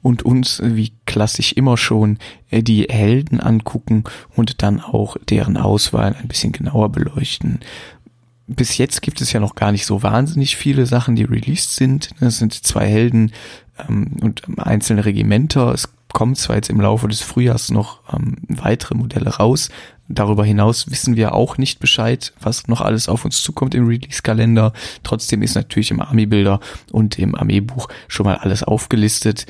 und 0.00 0.22
uns, 0.22 0.62
wie 0.64 0.92
klassisch 1.04 1.52
immer 1.52 1.76
schon, 1.76 2.18
äh, 2.50 2.62
die 2.62 2.84
Helden 2.88 3.40
angucken 3.40 4.04
und 4.34 4.62
dann 4.62 4.80
auch 4.80 5.16
deren 5.28 5.56
Auswahl 5.56 6.14
ein 6.14 6.28
bisschen 6.28 6.52
genauer 6.52 6.90
beleuchten. 6.90 7.60
Bis 8.46 8.78
jetzt 8.78 9.02
gibt 9.02 9.20
es 9.20 9.32
ja 9.32 9.40
noch 9.40 9.56
gar 9.56 9.72
nicht 9.72 9.84
so 9.84 10.02
wahnsinnig 10.02 10.56
viele 10.56 10.86
Sachen, 10.86 11.16
die 11.16 11.24
released 11.24 11.76
sind. 11.76 12.08
Es 12.20 12.38
sind 12.38 12.54
zwei 12.54 12.86
Helden 12.86 13.32
ähm, 13.88 14.16
und 14.22 14.42
einzelne 14.56 15.04
Regimenter. 15.04 15.74
Es 15.74 15.90
kommen 16.12 16.34
zwar 16.34 16.56
jetzt 16.56 16.70
im 16.70 16.80
Laufe 16.80 17.08
des 17.08 17.20
Frühjahrs 17.20 17.70
noch 17.70 18.00
ähm, 18.12 18.36
weitere 18.48 18.94
Modelle 18.94 19.30
raus. 19.36 19.68
Darüber 20.08 20.44
hinaus 20.44 20.90
wissen 20.90 21.16
wir 21.16 21.34
auch 21.34 21.58
nicht 21.58 21.80
Bescheid, 21.80 22.32
was 22.40 22.66
noch 22.66 22.80
alles 22.80 23.08
auf 23.08 23.26
uns 23.26 23.42
zukommt 23.42 23.74
im 23.74 23.86
Release-Kalender. 23.86 24.72
Trotzdem 25.02 25.42
ist 25.42 25.54
natürlich 25.54 25.90
im 25.90 26.00
Army-Bilder 26.00 26.60
und 26.92 27.18
im 27.18 27.34
Armeebuch 27.34 27.88
schon 28.08 28.24
mal 28.24 28.36
alles 28.36 28.62
aufgelistet. 28.62 29.46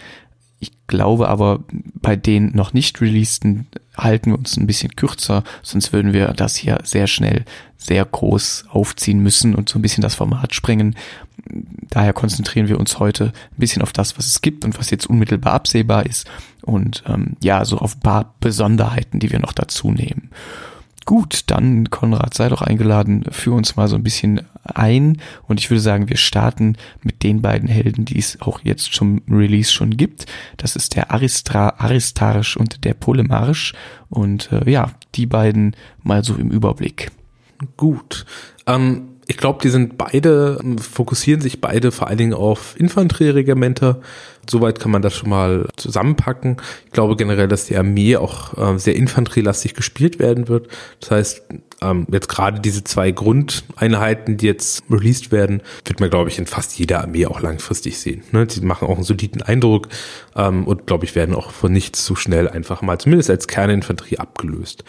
Ich 0.59 0.73
glaube 0.89 1.29
aber, 1.29 1.61
bei 1.95 2.17
den 2.17 2.51
noch 2.57 2.73
nicht 2.73 3.01
releaseden 3.01 3.69
halten 3.97 4.33
wir 4.33 4.39
uns 4.39 4.57
ein 4.57 4.67
bisschen 4.67 4.97
kürzer, 4.97 5.45
sonst 5.63 5.93
würden 5.93 6.13
wir 6.13 6.29
das 6.29 6.57
hier 6.57 6.79
sehr 6.83 7.07
schnell 7.07 7.45
sehr 7.77 8.05
groß 8.05 8.65
aufziehen 8.71 9.21
müssen 9.21 9.55
und 9.55 9.69
so 9.69 9.79
ein 9.79 9.83
bisschen 9.83 10.03
das 10.03 10.17
Format 10.17 10.55
sprengen. 10.55 10.97
Daher 11.91 12.13
konzentrieren 12.13 12.69
wir 12.69 12.79
uns 12.79 12.99
heute 12.99 13.27
ein 13.27 13.59
bisschen 13.59 13.83
auf 13.83 13.93
das, 13.93 14.19
was 14.19 14.27
es 14.27 14.41
gibt 14.41 14.65
und 14.65 14.79
was 14.79 14.91
jetzt 14.91 15.09
unmittelbar 15.09 15.55
absehbar 15.55 16.07
ist 16.07 16.29
und 16.63 17.03
ähm, 17.07 17.37
ja, 17.43 17.65
so 17.65 17.79
auf 17.79 17.97
ein 17.97 18.01
paar 18.01 18.35
Besonderheiten, 18.41 19.21
die 19.21 19.31
wir 19.31 19.39
noch 19.39 19.53
dazu 19.53 19.91
nehmen. 19.91 20.31
Gut, 21.09 21.45
dann 21.47 21.89
Konrad, 21.89 22.35
sei 22.35 22.51
doch 22.51 22.61
eingeladen, 22.61 23.25
für 23.31 23.53
uns 23.53 23.77
mal 23.77 23.89
so 23.89 23.97
ein 23.97 24.03
bisschen 24.03 24.43
ein 24.63 25.17
und 25.47 25.59
ich 25.59 25.71
würde 25.71 25.81
sagen, 25.81 26.11
wir 26.11 26.19
starten 26.19 26.77
mit 27.03 27.23
den 27.23 27.41
beiden 27.41 27.67
Helden, 27.67 28.05
die 28.05 28.19
es 28.19 28.43
auch 28.43 28.61
jetzt 28.63 28.93
zum 28.93 29.23
Release 29.27 29.73
schon 29.73 29.97
gibt. 29.97 30.27
Das 30.59 30.77
ist 30.77 30.97
der 30.97 31.11
Aristra, 31.11 31.77
Aristarisch 31.79 32.59
und 32.59 32.85
der 32.85 32.93
Polemarisch 32.93 33.73
und 34.11 34.53
äh, 34.53 34.71
ja, 34.71 34.91
die 35.15 35.25
beiden 35.25 35.75
mal 36.03 36.23
so 36.23 36.35
im 36.35 36.51
Überblick. 36.51 37.11
Gut. 37.79 38.27
Ähm, 38.67 39.09
ich 39.31 39.37
glaube, 39.37 39.61
die 39.63 39.69
sind 39.69 39.99
beide, 39.99 40.59
fokussieren 40.81 41.43
sich 41.43 41.61
beide 41.61 41.93
vor 41.93 42.09
allen 42.09 42.17
Dingen 42.17 42.33
auf 42.33 42.75
Infanterieregimenter. 42.79 44.01
Soweit 44.49 44.81
kann 44.81 44.91
man 44.91 45.03
das 45.03 45.15
schon 45.15 45.29
mal 45.29 45.69
zusammenpacken. 45.77 46.57
Ich 46.87 46.93
glaube 46.93 47.15
generell, 47.15 47.47
dass 47.47 47.67
die 47.67 47.77
Armee 47.77 48.17
auch 48.17 48.57
äh, 48.57 48.79
sehr 48.79 48.97
infanterielastig 48.97 49.75
gespielt 49.75 50.19
werden 50.19 50.49
wird. 50.49 50.69
Das 51.01 51.11
heißt, 51.11 51.43
ähm, 51.83 52.07
jetzt 52.11 52.29
gerade 52.29 52.61
diese 52.61 52.85
zwei 52.85 53.11
Grundeinheiten, 53.11 54.39
die 54.39 54.47
jetzt 54.47 54.83
released 54.91 55.31
werden, 55.31 55.61
wird 55.85 56.01
man, 56.01 56.09
glaube 56.09 56.31
ich, 56.31 56.39
in 56.39 56.47
fast 56.47 56.79
jeder 56.79 57.03
Armee 57.03 57.27
auch 57.27 57.43
langfristig 57.43 57.99
sehen. 57.99 58.23
Ne? 58.33 58.47
Die 58.47 58.63
machen 58.63 58.89
auch 58.89 58.97
einen 58.97 59.05
soliden 59.05 59.43
Eindruck 59.43 59.89
ähm, 60.37 60.67
und, 60.67 60.87
glaube 60.87 61.05
ich, 61.05 61.15
werden 61.15 61.35
auch 61.35 61.51
von 61.51 61.71
nichts 61.71 62.03
zu 62.03 62.17
schnell 62.17 62.49
einfach 62.49 62.81
mal, 62.81 62.99
zumindest 62.99 63.29
als 63.29 63.47
Kerninfanterie, 63.47 64.17
abgelöst. 64.17 64.85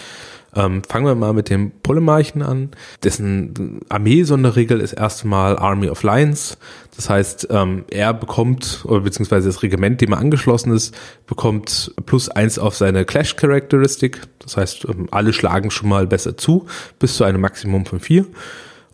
Ähm, 0.55 0.81
fangen 0.83 1.05
wir 1.05 1.15
mal 1.15 1.33
mit 1.33 1.49
dem 1.49 1.71
Polemarchen 1.83 2.41
an. 2.41 2.69
Dessen 3.03 3.81
Armee-Sonderregel 3.89 4.79
ist 4.79 4.93
erstmal 4.93 5.57
Army 5.57 5.89
of 5.89 6.03
Lions. 6.03 6.57
Das 6.95 7.09
heißt, 7.09 7.47
ähm, 7.51 7.85
er 7.89 8.13
bekommt, 8.13 8.81
oder 8.85 9.01
beziehungsweise 9.01 9.47
das 9.47 9.63
Regiment, 9.63 10.01
dem 10.01 10.11
er 10.11 10.17
angeschlossen 10.17 10.73
ist, 10.73 10.95
bekommt 11.27 11.93
plus 12.05 12.29
eins 12.29 12.59
auf 12.59 12.75
seine 12.75 13.05
Clash-Charakteristik. 13.05 14.21
Das 14.39 14.57
heißt, 14.57 14.85
ähm, 14.85 15.07
alle 15.11 15.33
schlagen 15.33 15.71
schon 15.71 15.89
mal 15.89 16.07
besser 16.07 16.35
zu, 16.35 16.65
bis 16.97 17.15
zu 17.15 17.23
einem 17.23 17.41
Maximum 17.41 17.85
von 17.85 17.99
vier. 17.99 18.25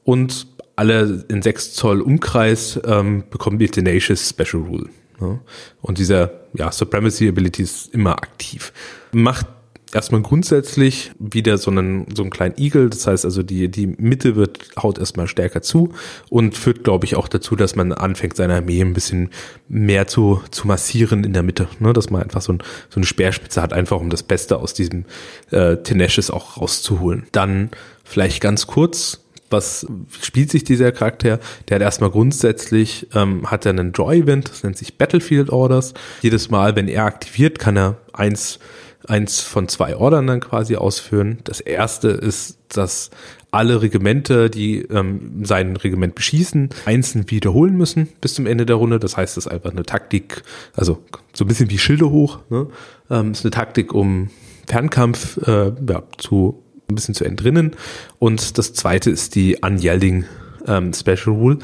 Und 0.04 0.48
alle 0.76 1.26
in 1.30 1.42
sechs 1.42 1.74
Zoll 1.74 2.02
Umkreis 2.02 2.80
ähm, 2.86 3.24
bekommen 3.30 3.60
die 3.60 3.70
Tenacious 3.70 4.30
Special 4.30 4.62
Rule. 4.64 4.90
Ja. 5.22 5.40
Und 5.82 5.98
dieser 5.98 6.32
ja, 6.54 6.72
Supremacy 6.72 7.30
Ability 7.30 7.64
ist 7.64 7.94
immer 7.94 8.12
aktiv. 8.12 8.74
Macht 9.14 9.48
erstmal 9.96 10.22
grundsätzlich 10.22 11.12
wieder 11.18 11.58
so 11.58 11.72
einen, 11.72 12.06
so 12.14 12.22
einen 12.22 12.30
kleinen 12.30 12.56
Igel. 12.58 12.90
Das 12.90 13.08
heißt 13.08 13.24
also, 13.24 13.42
die, 13.42 13.70
die 13.70 13.88
Mitte 13.88 14.36
wird, 14.36 14.70
haut 14.78 15.00
erstmal 15.00 15.28
stärker 15.28 15.62
zu 15.62 15.94
und 16.30 16.56
führt, 16.56 16.84
glaube 16.84 17.06
ich, 17.06 17.16
auch 17.16 17.30
dazu, 17.30 17.56
dass 17.56 17.76
man 17.76 17.94
anfängt, 17.94 18.36
seine 18.36 18.56
Armee 18.56 18.82
ein 18.82 18.94
bisschen 18.94 19.30
mehr 19.70 20.06
zu, 20.06 20.42
zu 20.52 20.68
massieren 20.68 21.24
in 21.24 21.32
der 21.32 21.44
Mitte. 21.44 21.70
Ne? 21.80 21.94
Dass 21.94 22.10
man 22.10 22.22
einfach 22.22 22.42
so, 22.42 22.54
ein, 22.54 22.60
so 22.90 22.98
eine 22.98 23.06
Speerspitze 23.06 23.62
hat, 23.62 23.72
einfach 23.72 24.00
um 24.00 24.10
das 24.10 24.22
Beste 24.22 24.58
aus 24.58 24.74
diesem 24.74 25.06
äh, 25.52 25.78
Tenacious 25.78 26.30
auch 26.30 26.58
rauszuholen. 26.58 27.28
Dann 27.32 27.72
vielleicht 28.04 28.42
ganz 28.42 28.68
kurz, 28.68 29.22
was 29.50 29.88
spielt 30.22 30.52
sich 30.52 30.66
dieser 30.66 30.92
Charakter? 30.92 31.40
Der 31.70 31.76
hat 31.76 31.82
erstmal 31.82 32.10
grundsätzlich, 32.10 33.08
ähm, 33.16 33.50
hat 33.50 33.66
er 33.66 33.70
einen 33.70 33.94
Draw-Event, 33.94 34.50
das 34.50 34.64
nennt 34.64 34.78
sich 34.78 34.98
Battlefield 34.98 35.52
Orders. 35.52 35.94
Jedes 36.22 36.50
Mal, 36.50 36.76
wenn 36.76 36.90
er 36.90 37.06
aktiviert, 37.06 37.60
kann 37.60 37.78
er 37.78 37.98
eins 38.12 38.60
eins 39.08 39.42
von 39.42 39.68
zwei 39.68 39.96
Ordern 39.96 40.28
dann 40.28 40.40
quasi 40.40 40.76
ausführen. 40.76 41.40
Das 41.44 41.60
erste 41.60 42.10
ist, 42.10 42.58
dass 42.70 43.12
alle 43.52 43.82
Regimente, 43.82 44.50
die 44.50 44.82
ähm, 44.82 45.46
sein 45.46 45.76
Regiment 45.78 46.16
beschießen, 46.16 46.70
einzeln 46.86 47.30
wiederholen 47.32 47.76
müssen 47.76 48.10
bis 48.20 48.34
zum 48.34 48.48
Ende 48.48 48.66
der 48.66 48.76
Runde. 48.76 49.00
Das 49.00 49.16
heißt, 49.16 49.38
es 49.38 49.46
ist 49.46 49.52
einfach 49.52 49.72
eine 49.72 49.84
Taktik, 49.84 50.44
also 50.76 51.00
so 51.34 51.46
ein 51.46 51.48
bisschen 51.48 51.70
wie 51.70 51.78
Schilde 51.78 52.10
hoch. 52.10 52.40
Ne? 52.50 52.68
Ähm, 53.10 53.32
ist 53.32 53.46
eine 53.46 53.52
Taktik, 53.52 53.94
um 53.94 54.30
Fernkampf 54.68 55.38
äh, 55.48 55.72
ja, 55.88 56.04
zu 56.18 56.62
ein 56.90 56.96
bisschen 56.96 57.16
zu 57.16 57.24
entrinnen. 57.24 57.72
Und 58.20 58.58
das 58.58 58.74
zweite 58.74 59.10
ist 59.10 59.36
die 59.36 59.58
Unyielding 59.62 60.26
ähm, 60.68 60.94
Special 60.94 61.36
Rule. 61.36 61.60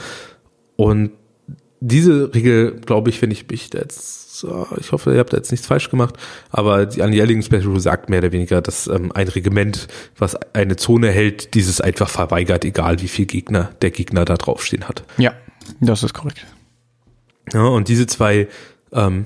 Und 0.76 1.12
diese 1.80 2.34
Regel, 2.34 2.80
glaube 2.80 3.10
ich, 3.10 3.22
wenn 3.22 3.32
ich 3.32 3.48
mich 3.50 3.70
jetzt, 3.74 4.31
ich 4.80 4.92
hoffe, 4.92 5.14
ihr 5.14 5.20
habt 5.20 5.34
da 5.34 5.38
jetzt 5.38 5.52
nichts 5.52 5.68
falsch 5.68 5.90
gemacht, 5.90 6.16
aber 6.50 6.86
die 6.86 7.02
Anjährlichen 7.02 7.44
Special 7.44 7.64
Rule 7.64 7.80
sagt 7.80 8.10
mehr 8.10 8.20
oder 8.20 8.32
weniger, 8.32 8.62
dass 8.62 8.88
ähm, 8.88 9.12
ein 9.14 9.28
Regiment, 9.28 9.88
was 10.18 10.36
eine 10.54 10.76
Zone 10.76 11.10
hält, 11.10 11.54
dieses 11.54 11.82
einfach 11.82 12.10
verweigert, 12.10 12.66
egal 12.66 13.02
wie 13.02 13.08
viel 13.08 13.26
Gegner 13.26 13.72
der 13.82 13.92
Gegner 13.92 14.26
da 14.26 14.36
draufstehen 14.36 14.88
hat. 14.88 15.04
Ja, 15.18 15.34
das 15.80 16.04
ist 16.04 16.14
korrekt. 16.14 16.46
Ja, 17.54 17.64
und 17.64 17.88
diese 17.88 18.08
zwei 18.08 18.48
ähm, 18.92 19.26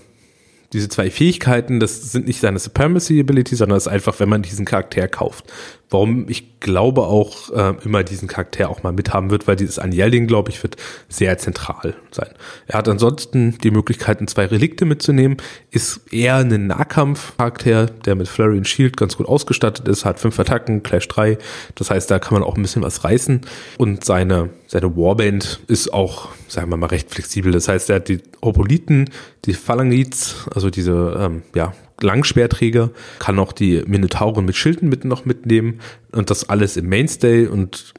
diese 0.75 0.89
zwei 0.89 1.09
Fähigkeiten, 1.09 1.79
das 1.79 2.11
sind 2.11 2.27
nicht 2.27 2.41
seine 2.41 2.59
Supremacy 2.59 3.19
Ability, 3.21 3.55
sondern 3.55 3.77
das 3.77 3.85
ist 3.85 3.91
einfach, 3.93 4.19
wenn 4.19 4.27
man 4.27 4.41
diesen 4.41 4.65
Charakter 4.65 5.07
kauft. 5.07 5.45
Warum 5.89 6.27
ich 6.29 6.59
glaube 6.59 7.03
auch 7.03 7.51
äh, 7.51 7.75
immer 7.83 8.03
diesen 8.03 8.27
Charakter 8.27 8.69
auch 8.69 8.81
mal 8.81 8.91
mithaben 8.91 9.29
wird, 9.29 9.47
weil 9.47 9.55
dieses 9.55 9.77
Anjelding, 9.77 10.25
glaube 10.25 10.49
ich, 10.49 10.63
wird 10.63 10.77
sehr 11.09 11.37
zentral 11.37 11.95
sein. 12.11 12.29
Er 12.65 12.79
hat 12.79 12.89
ansonsten 12.89 13.57
die 13.59 13.69
Möglichkeiten, 13.69 14.27
zwei 14.27 14.47
Relikte 14.47 14.85
mitzunehmen, 14.85 15.37
ist 15.69 16.11
eher 16.11 16.37
ein 16.37 16.67
Nahkampfcharakter, 16.67 17.85
der 17.85 18.15
mit 18.15 18.27
Flurry 18.27 18.57
und 18.57 18.67
Shield 18.67 18.97
ganz 18.97 19.15
gut 19.15 19.27
ausgestattet 19.27 19.87
ist, 19.87 20.05
hat 20.05 20.19
fünf 20.19 20.39
Attacken, 20.39 20.81
Clash 20.81 21.07
3, 21.07 21.37
das 21.75 21.91
heißt, 21.91 22.09
da 22.09 22.17
kann 22.17 22.33
man 22.33 22.43
auch 22.43 22.55
ein 22.55 22.63
bisschen 22.63 22.81
was 22.81 23.03
reißen 23.03 23.41
und 23.77 24.03
seine, 24.03 24.49
seine 24.65 24.97
Warband 24.97 25.59
ist 25.67 25.93
auch, 25.93 26.29
sagen 26.47 26.71
wir 26.71 26.77
mal, 26.77 26.87
recht 26.87 27.11
flexibel. 27.11 27.51
Das 27.51 27.67
heißt, 27.67 27.89
er 27.91 27.97
hat 27.97 28.07
die 28.07 28.21
Hopoliten, 28.43 29.09
die 29.45 29.53
Phalangites, 29.53 30.47
also 30.53 30.71
diese, 30.71 31.15
ähm, 31.19 31.43
ja, 31.53 31.73
Langschwerträger, 32.01 32.91
kann 33.19 33.39
auch 33.39 33.53
die 33.53 33.83
Minotauren 33.85 34.45
mit 34.45 34.55
Schilden 34.55 34.89
mit 34.89 35.05
noch 35.05 35.25
mitnehmen 35.25 35.79
und 36.11 36.29
das 36.29 36.49
alles 36.49 36.77
im 36.77 36.87
Mainstay 36.87 37.47
und 37.47 37.93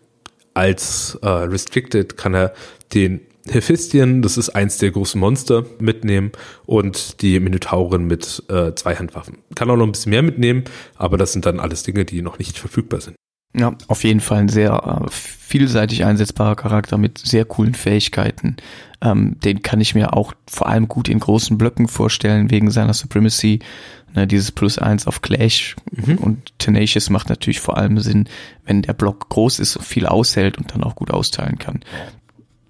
als 0.54 1.18
äh, 1.22 1.28
Restricted 1.28 2.16
kann 2.16 2.34
er 2.34 2.54
den 2.94 3.20
Hephaestion, 3.48 4.22
das 4.22 4.38
ist 4.38 4.50
eins 4.50 4.78
der 4.78 4.90
großen 4.90 5.20
Monster, 5.20 5.64
mitnehmen 5.78 6.32
und 6.64 7.22
die 7.22 7.38
Minotauren 7.38 8.06
mit 8.06 8.42
äh, 8.48 8.74
Zweihandwaffen. 8.74 9.38
Kann 9.54 9.70
auch 9.70 9.76
noch 9.76 9.86
ein 9.86 9.92
bisschen 9.92 10.10
mehr 10.10 10.22
mitnehmen, 10.22 10.64
aber 10.96 11.16
das 11.16 11.32
sind 11.32 11.46
dann 11.46 11.60
alles 11.60 11.82
Dinge, 11.82 12.04
die 12.04 12.22
noch 12.22 12.38
nicht 12.38 12.58
verfügbar 12.58 13.00
sind. 13.00 13.16
Ja, 13.58 13.74
auf 13.88 14.04
jeden 14.04 14.20
Fall 14.20 14.40
ein 14.40 14.48
sehr 14.50 15.00
äh, 15.06 15.10
vielseitig 15.10 16.04
einsetzbarer 16.04 16.56
Charakter 16.56 16.98
mit 16.98 17.18
sehr 17.18 17.46
coolen 17.46 17.74
Fähigkeiten. 17.74 18.56
Ähm, 19.00 19.40
den 19.40 19.62
kann 19.62 19.80
ich 19.80 19.94
mir 19.94 20.12
auch 20.12 20.34
vor 20.46 20.68
allem 20.68 20.88
gut 20.88 21.08
in 21.08 21.20
großen 21.20 21.56
Blöcken 21.56 21.88
vorstellen, 21.88 22.50
wegen 22.50 22.70
seiner 22.70 22.92
Supremacy. 22.92 23.60
Ne, 24.14 24.26
dieses 24.26 24.52
Plus 24.52 24.78
eins 24.78 25.06
auf 25.06 25.22
Clash 25.22 25.74
mhm. 25.90 26.18
und 26.18 26.58
Tenacious 26.58 27.08
macht 27.08 27.30
natürlich 27.30 27.60
vor 27.60 27.78
allem 27.78 27.98
Sinn, 27.98 28.28
wenn 28.66 28.82
der 28.82 28.92
Block 28.92 29.30
groß 29.30 29.58
ist, 29.58 29.82
viel 29.82 30.06
aushält 30.06 30.58
und 30.58 30.74
dann 30.74 30.82
auch 30.82 30.94
gut 30.94 31.10
austeilen 31.10 31.58
kann. 31.58 31.80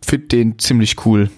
Find 0.05 0.31
den 0.31 0.59
ziemlich 0.61 1.05
cool 1.05 1.31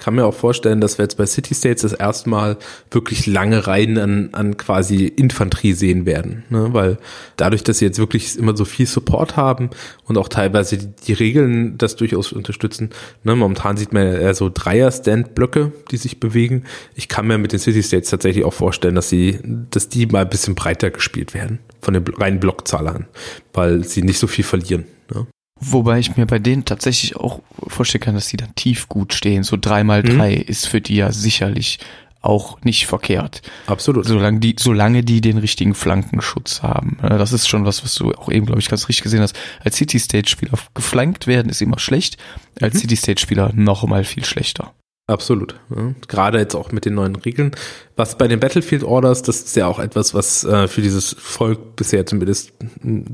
kann 0.00 0.14
mir 0.14 0.24
auch 0.24 0.34
vorstellen, 0.34 0.80
dass 0.80 0.96
wir 0.96 1.04
jetzt 1.04 1.18
bei 1.18 1.26
City 1.26 1.54
States 1.54 1.82
das 1.82 1.92
erste 1.92 2.30
Mal 2.30 2.56
wirklich 2.90 3.26
lange 3.26 3.66
Reihen 3.66 3.98
an, 3.98 4.30
an 4.32 4.56
quasi 4.56 5.04
Infanterie 5.04 5.74
sehen 5.74 6.06
werden. 6.06 6.44
Ne? 6.48 6.70
Weil 6.72 6.98
dadurch, 7.36 7.62
dass 7.62 7.78
sie 7.78 7.84
jetzt 7.84 7.98
wirklich 7.98 8.38
immer 8.38 8.56
so 8.56 8.64
viel 8.64 8.86
Support 8.86 9.36
haben 9.36 9.68
und 10.06 10.16
auch 10.16 10.28
teilweise 10.28 10.78
die, 10.78 10.88
die 11.06 11.12
Regeln 11.12 11.76
das 11.76 11.96
durchaus 11.96 12.32
unterstützen. 12.32 12.90
Ne? 13.24 13.36
Momentan 13.36 13.76
sieht 13.76 13.92
man 13.92 14.04
eher 14.04 14.34
so 14.34 14.50
Dreier-Stand-Blöcke, 14.52 15.70
die 15.90 15.98
sich 15.98 16.18
bewegen. 16.18 16.64
Ich 16.94 17.08
kann 17.08 17.26
mir 17.26 17.36
mit 17.36 17.52
den 17.52 17.60
City 17.60 17.82
States 17.82 18.08
tatsächlich 18.08 18.44
auch 18.46 18.54
vorstellen, 18.54 18.94
dass 18.94 19.10
sie, 19.10 19.38
dass 19.70 19.90
die 19.90 20.06
mal 20.06 20.22
ein 20.22 20.30
bisschen 20.30 20.54
breiter 20.54 20.90
gespielt 20.90 21.34
werden 21.34 21.58
von 21.82 21.92
den 21.92 22.04
reinen 22.06 22.40
Blockzahlern, 22.40 23.06
weil 23.52 23.84
sie 23.84 24.02
nicht 24.02 24.18
so 24.18 24.26
viel 24.26 24.44
verlieren. 24.44 24.86
Ne? 25.14 25.26
Wobei 25.60 25.98
ich 25.98 26.16
mir 26.16 26.26
bei 26.26 26.38
denen 26.38 26.64
tatsächlich 26.64 27.16
auch 27.16 27.40
vorstellen 27.68 28.02
kann, 28.02 28.14
dass 28.14 28.28
die 28.28 28.38
dann 28.38 28.54
tief 28.54 28.88
gut 28.88 29.12
stehen. 29.12 29.42
So 29.42 29.56
drei 29.60 29.84
mal 29.84 30.02
mhm. 30.02 30.16
drei 30.16 30.34
ist 30.34 30.66
für 30.66 30.80
die 30.80 30.96
ja 30.96 31.12
sicherlich 31.12 31.78
auch 32.22 32.60
nicht 32.62 32.86
verkehrt. 32.86 33.42
Absolut. 33.66 34.06
Solange 34.06 34.40
die, 34.40 34.56
solange 34.58 35.02
die 35.02 35.20
den 35.20 35.38
richtigen 35.38 35.74
Flankenschutz 35.74 36.62
haben. 36.62 36.98
Das 37.00 37.32
ist 37.32 37.48
schon 37.48 37.64
was, 37.64 37.82
was 37.82 37.94
du 37.94 38.12
auch 38.12 38.30
eben, 38.30 38.46
glaube 38.46 38.60
ich, 38.60 38.68
ganz 38.68 38.88
richtig 38.88 39.02
gesehen 39.02 39.22
hast. 39.22 39.38
Als 39.64 39.76
City 39.76 39.98
Stage 39.98 40.28
Spieler 40.28 40.52
geflankt 40.74 41.26
werden 41.26 41.48
ist 41.48 41.62
immer 41.62 41.78
schlecht. 41.78 42.18
Als 42.60 42.74
mhm. 42.74 42.78
City 42.80 42.96
Stage 42.96 43.20
Spieler 43.20 43.52
noch 43.54 43.84
mal 43.84 44.04
viel 44.04 44.24
schlechter. 44.24 44.72
Absolut. 45.10 45.56
Ja. 45.74 45.92
Gerade 46.06 46.38
jetzt 46.38 46.54
auch 46.54 46.70
mit 46.70 46.84
den 46.84 46.94
neuen 46.94 47.16
Regeln. 47.16 47.50
Was 47.96 48.16
bei 48.16 48.28
den 48.28 48.38
Battlefield 48.38 48.84
Orders, 48.84 49.22
das 49.22 49.40
ist 49.40 49.56
ja 49.56 49.66
auch 49.66 49.80
etwas, 49.80 50.14
was 50.14 50.44
äh, 50.44 50.68
für 50.68 50.82
dieses 50.82 51.16
Volk 51.18 51.74
bisher 51.74 52.06
zumindest 52.06 52.52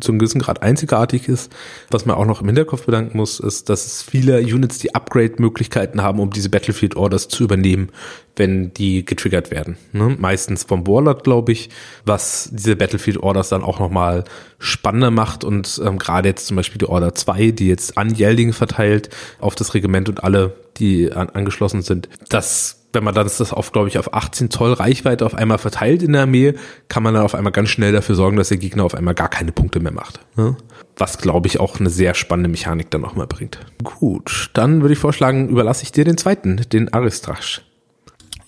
zu 0.00 0.12
einem 0.12 0.18
gewissen 0.18 0.42
Grad 0.42 0.62
einzigartig 0.62 1.26
ist. 1.26 1.50
Was 1.90 2.04
man 2.04 2.16
auch 2.16 2.26
noch 2.26 2.42
im 2.42 2.48
Hinterkopf 2.48 2.84
bedanken 2.84 3.16
muss, 3.16 3.40
ist, 3.40 3.70
dass 3.70 3.86
es 3.86 4.02
viele 4.02 4.40
Units 4.40 4.78
die 4.78 4.94
Upgrade-Möglichkeiten 4.94 6.02
haben, 6.02 6.20
um 6.20 6.30
diese 6.30 6.50
Battlefield 6.50 6.96
Orders 6.96 7.28
zu 7.28 7.44
übernehmen, 7.44 7.88
wenn 8.36 8.74
die 8.74 9.04
getriggert 9.06 9.50
werden. 9.50 9.78
Ne? 9.92 10.16
Meistens 10.18 10.64
vom 10.64 10.86
Warlord, 10.86 11.24
glaube 11.24 11.52
ich, 11.52 11.70
was 12.04 12.50
diese 12.52 12.76
Battlefield 12.76 13.16
Orders 13.16 13.48
dann 13.48 13.64
auch 13.64 13.80
nochmal 13.80 14.24
spannender 14.58 15.10
macht 15.10 15.44
und 15.44 15.80
ähm, 15.82 15.98
gerade 15.98 16.28
jetzt 16.28 16.46
zum 16.46 16.56
Beispiel 16.56 16.78
die 16.78 16.88
Order 16.88 17.14
2, 17.14 17.52
die 17.52 17.68
jetzt 17.68 17.96
an 17.96 18.14
Yelding 18.14 18.52
verteilt 18.52 19.08
auf 19.40 19.54
das 19.54 19.72
Regiment 19.72 20.10
und 20.10 20.22
alle, 20.22 20.54
die 20.78 21.12
an, 21.12 21.30
angeschlossen 21.30 21.82
sind, 21.82 22.08
das 22.28 22.86
wenn 22.96 23.04
man 23.04 23.14
dann 23.14 23.26
das 23.26 23.52
auf, 23.52 23.72
glaube 23.72 23.88
ich, 23.88 23.98
auf 23.98 24.14
18 24.14 24.50
Zoll 24.50 24.72
Reichweite 24.72 25.26
auf 25.26 25.34
einmal 25.34 25.58
verteilt 25.58 26.02
in 26.02 26.14
der 26.14 26.22
Armee, 26.22 26.54
kann 26.88 27.02
man 27.02 27.12
dann 27.12 27.24
auf 27.24 27.34
einmal 27.34 27.52
ganz 27.52 27.68
schnell 27.68 27.92
dafür 27.92 28.14
sorgen, 28.14 28.38
dass 28.38 28.48
der 28.48 28.56
Gegner 28.56 28.84
auf 28.84 28.94
einmal 28.94 29.12
gar 29.12 29.28
keine 29.28 29.52
Punkte 29.52 29.80
mehr 29.80 29.92
macht. 29.92 30.20
Ne? 30.34 30.56
Was, 30.96 31.18
glaube 31.18 31.46
ich, 31.46 31.60
auch 31.60 31.78
eine 31.78 31.90
sehr 31.90 32.14
spannende 32.14 32.48
Mechanik 32.48 32.90
dann 32.90 33.02
nochmal 33.02 33.26
bringt. 33.26 33.58
Gut, 33.84 34.48
dann 34.54 34.80
würde 34.80 34.94
ich 34.94 34.98
vorschlagen, 34.98 35.50
überlasse 35.50 35.82
ich 35.82 35.92
dir 35.92 36.06
den 36.06 36.16
zweiten, 36.16 36.62
den 36.72 36.90
Aristrasch. 36.90 37.60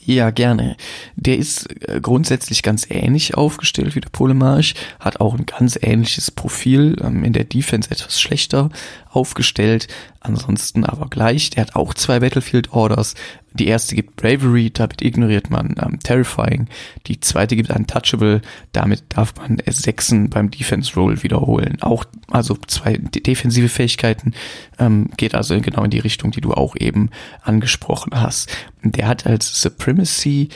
Ja, 0.08 0.30
gerne. 0.30 0.78
Der 1.16 1.36
ist 1.36 1.68
äh, 1.86 2.00
grundsätzlich 2.00 2.62
ganz 2.62 2.86
ähnlich 2.88 3.34
aufgestellt 3.34 3.94
wie 3.94 4.00
der 4.00 4.08
Polemarch, 4.08 4.74
hat 4.98 5.20
auch 5.20 5.34
ein 5.34 5.44
ganz 5.44 5.78
ähnliches 5.82 6.30
Profil, 6.30 6.96
ähm, 7.04 7.24
in 7.24 7.34
der 7.34 7.44
Defense 7.44 7.90
etwas 7.90 8.18
schlechter 8.18 8.70
aufgestellt, 9.18 9.88
ansonsten 10.20 10.84
aber 10.84 11.08
gleich. 11.08 11.50
Der 11.50 11.62
hat 11.62 11.76
auch 11.76 11.92
zwei 11.92 12.20
Battlefield 12.20 12.72
Orders, 12.72 13.14
die 13.52 13.66
erste 13.66 13.96
gibt 13.96 14.16
Bravery, 14.16 14.70
damit 14.70 15.02
ignoriert 15.02 15.50
man 15.50 15.74
ähm, 15.82 15.98
Terrifying. 16.00 16.68
Die 17.06 17.18
zweite 17.20 17.56
gibt 17.56 17.70
Untouchable, 17.70 18.40
damit 18.72 19.02
darf 19.08 19.34
man 19.36 19.58
Sechsen 19.66 20.30
beim 20.30 20.50
Defense 20.50 20.94
Roll 20.94 21.22
wiederholen. 21.22 21.78
Auch 21.80 22.04
also 22.30 22.56
zwei 22.66 22.98
defensive 22.98 23.68
Fähigkeiten, 23.68 24.34
ähm, 24.78 25.10
geht 25.16 25.34
also 25.34 25.60
genau 25.60 25.84
in 25.84 25.90
die 25.90 25.98
Richtung, 25.98 26.30
die 26.30 26.40
du 26.40 26.52
auch 26.52 26.76
eben 26.78 27.10
angesprochen 27.42 28.12
hast. 28.20 28.50
Der 28.82 29.08
hat 29.08 29.26
als 29.26 29.60
Supremacy 29.60 30.50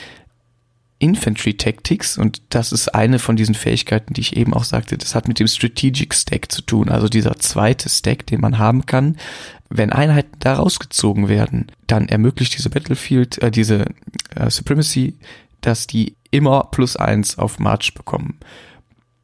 Infantry 1.03 1.55
Tactics 1.55 2.17
und 2.17 2.41
das 2.47 2.71
ist 2.71 2.95
eine 2.95 3.19
von 3.19 3.35
diesen 3.35 3.55
Fähigkeiten, 3.55 4.13
die 4.13 4.21
ich 4.21 4.37
eben 4.37 4.53
auch 4.53 4.63
sagte, 4.63 4.97
das 4.97 5.15
hat 5.15 5.27
mit 5.27 5.37
dem 5.37 5.47
Strategic 5.47 6.13
Stack 6.13 6.49
zu 6.49 6.61
tun, 6.61 6.87
also 6.87 7.09
dieser 7.09 7.35
zweite 7.39 7.89
Stack, 7.89 8.25
den 8.25 8.39
man 8.39 8.57
haben 8.57 8.85
kann. 8.85 9.17
Wenn 9.67 9.91
Einheiten 9.91 10.37
da 10.39 10.53
rausgezogen 10.53 11.27
werden, 11.27 11.67
dann 11.87 12.07
ermöglicht 12.07 12.57
diese 12.57 12.69
Battlefield, 12.69 13.41
äh, 13.41 13.51
diese 13.51 13.87
äh, 14.33 14.49
Supremacy, 14.49 15.17
dass 15.59 15.87
die 15.87 16.15
immer 16.31 16.69
plus 16.71 16.95
eins 16.95 17.37
auf 17.37 17.59
March 17.59 17.93
bekommen. 17.93 18.39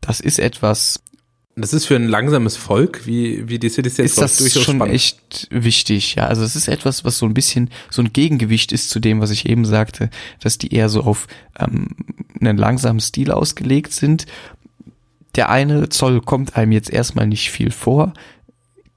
Das 0.02 0.20
ist 0.20 0.38
etwas, 0.38 1.02
das 1.62 1.74
ist 1.74 1.86
für 1.86 1.96
ein 1.96 2.08
langsames 2.08 2.56
Volk, 2.56 3.06
wie, 3.06 3.48
wie 3.48 3.60
die 3.60 3.70
City 3.70 3.90
States 3.90 4.12
ist 4.14 4.22
das 4.22 4.38
durchaus 4.38 4.64
schon 4.64 4.76
spannend. 4.78 4.96
echt 4.96 5.48
wichtig, 5.52 6.16
ja. 6.16 6.28
Also 6.28 6.44
es 6.44 6.56
ist 6.56 6.68
etwas, 6.68 7.06
was 7.06 7.18
so 7.18 7.26
ein 7.26 7.34
bisschen 7.34 7.70
so 7.90 8.02
ein 8.02 8.14
Gegengewicht 8.14 8.72
ist 8.72 8.90
zu 8.90 9.00
dem, 9.00 9.22
was 9.22 9.32
ich 9.32 9.48
eben 9.48 9.66
sagte, 9.66 10.10
dass 10.40 10.58
die 10.58 10.74
eher 10.74 10.90
so 10.90 11.02
auf 11.04 11.28
ähm, 11.58 11.96
einen 12.40 12.58
langsamen 12.58 13.00
Stil 13.00 13.32
ausgelegt 13.32 13.94
sind. 13.94 14.26
Der 15.36 15.50
eine 15.50 15.90
Zoll 15.90 16.22
kommt 16.22 16.56
einem 16.56 16.72
jetzt 16.72 16.90
erstmal 16.90 17.28
nicht 17.28 17.52
viel 17.52 17.72
vor, 17.72 18.14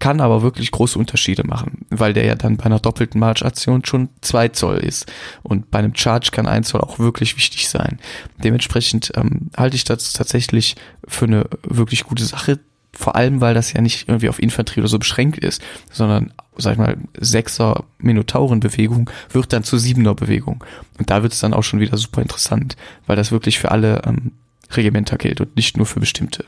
kann 0.02 0.20
aber 0.20 0.42
wirklich 0.42 0.72
große 0.72 0.98
Unterschiede 0.98 1.46
machen, 1.46 1.86
weil 1.88 2.12
der 2.12 2.24
ja 2.24 2.34
dann 2.34 2.56
bei 2.56 2.64
einer 2.64 2.80
doppelten 2.80 3.20
March-Aktion 3.20 3.84
schon 3.84 4.08
zwei 4.20 4.48
Zoll 4.48 4.78
ist. 4.78 5.06
Und 5.44 5.70
bei 5.70 5.78
einem 5.78 5.94
Charge 5.94 6.30
kann 6.32 6.48
ein 6.48 6.64
Zoll 6.64 6.80
auch 6.80 6.98
wirklich 6.98 7.36
wichtig 7.36 7.68
sein. 7.68 8.00
Dementsprechend 8.42 9.12
ähm, 9.14 9.50
halte 9.56 9.76
ich 9.76 9.84
das 9.84 10.12
tatsächlich 10.12 10.74
für 11.06 11.26
eine 11.26 11.46
wirklich 11.62 12.02
gute 12.02 12.24
Sache, 12.24 12.58
vor 12.92 13.14
allem, 13.14 13.40
weil 13.40 13.54
das 13.54 13.74
ja 13.74 13.80
nicht 13.80 14.08
irgendwie 14.08 14.28
auf 14.28 14.42
Infanterie 14.42 14.80
oder 14.80 14.88
so 14.88 14.98
beschränkt 14.98 15.38
ist, 15.38 15.62
sondern, 15.92 16.34
sag 16.56 16.72
ich 16.72 16.78
mal, 16.78 16.96
sechser 17.20 17.84
Minotaurenbewegung 17.98 19.08
wird 19.30 19.52
dann 19.52 19.62
zur 19.62 19.78
siebener 19.78 20.16
Bewegung. 20.16 20.64
Und 20.98 21.10
da 21.10 21.22
wird 21.22 21.32
es 21.32 21.38
dann 21.38 21.54
auch 21.54 21.62
schon 21.62 21.78
wieder 21.78 21.96
super 21.96 22.22
interessant, 22.22 22.74
weil 23.06 23.14
das 23.14 23.30
wirklich 23.30 23.60
für 23.60 23.70
alle 23.70 24.02
ähm, 24.04 24.32
Regimenter 24.68 25.16
gilt 25.16 25.40
und 25.40 25.54
nicht 25.54 25.76
nur 25.76 25.86
für 25.86 26.00
bestimmte. 26.00 26.44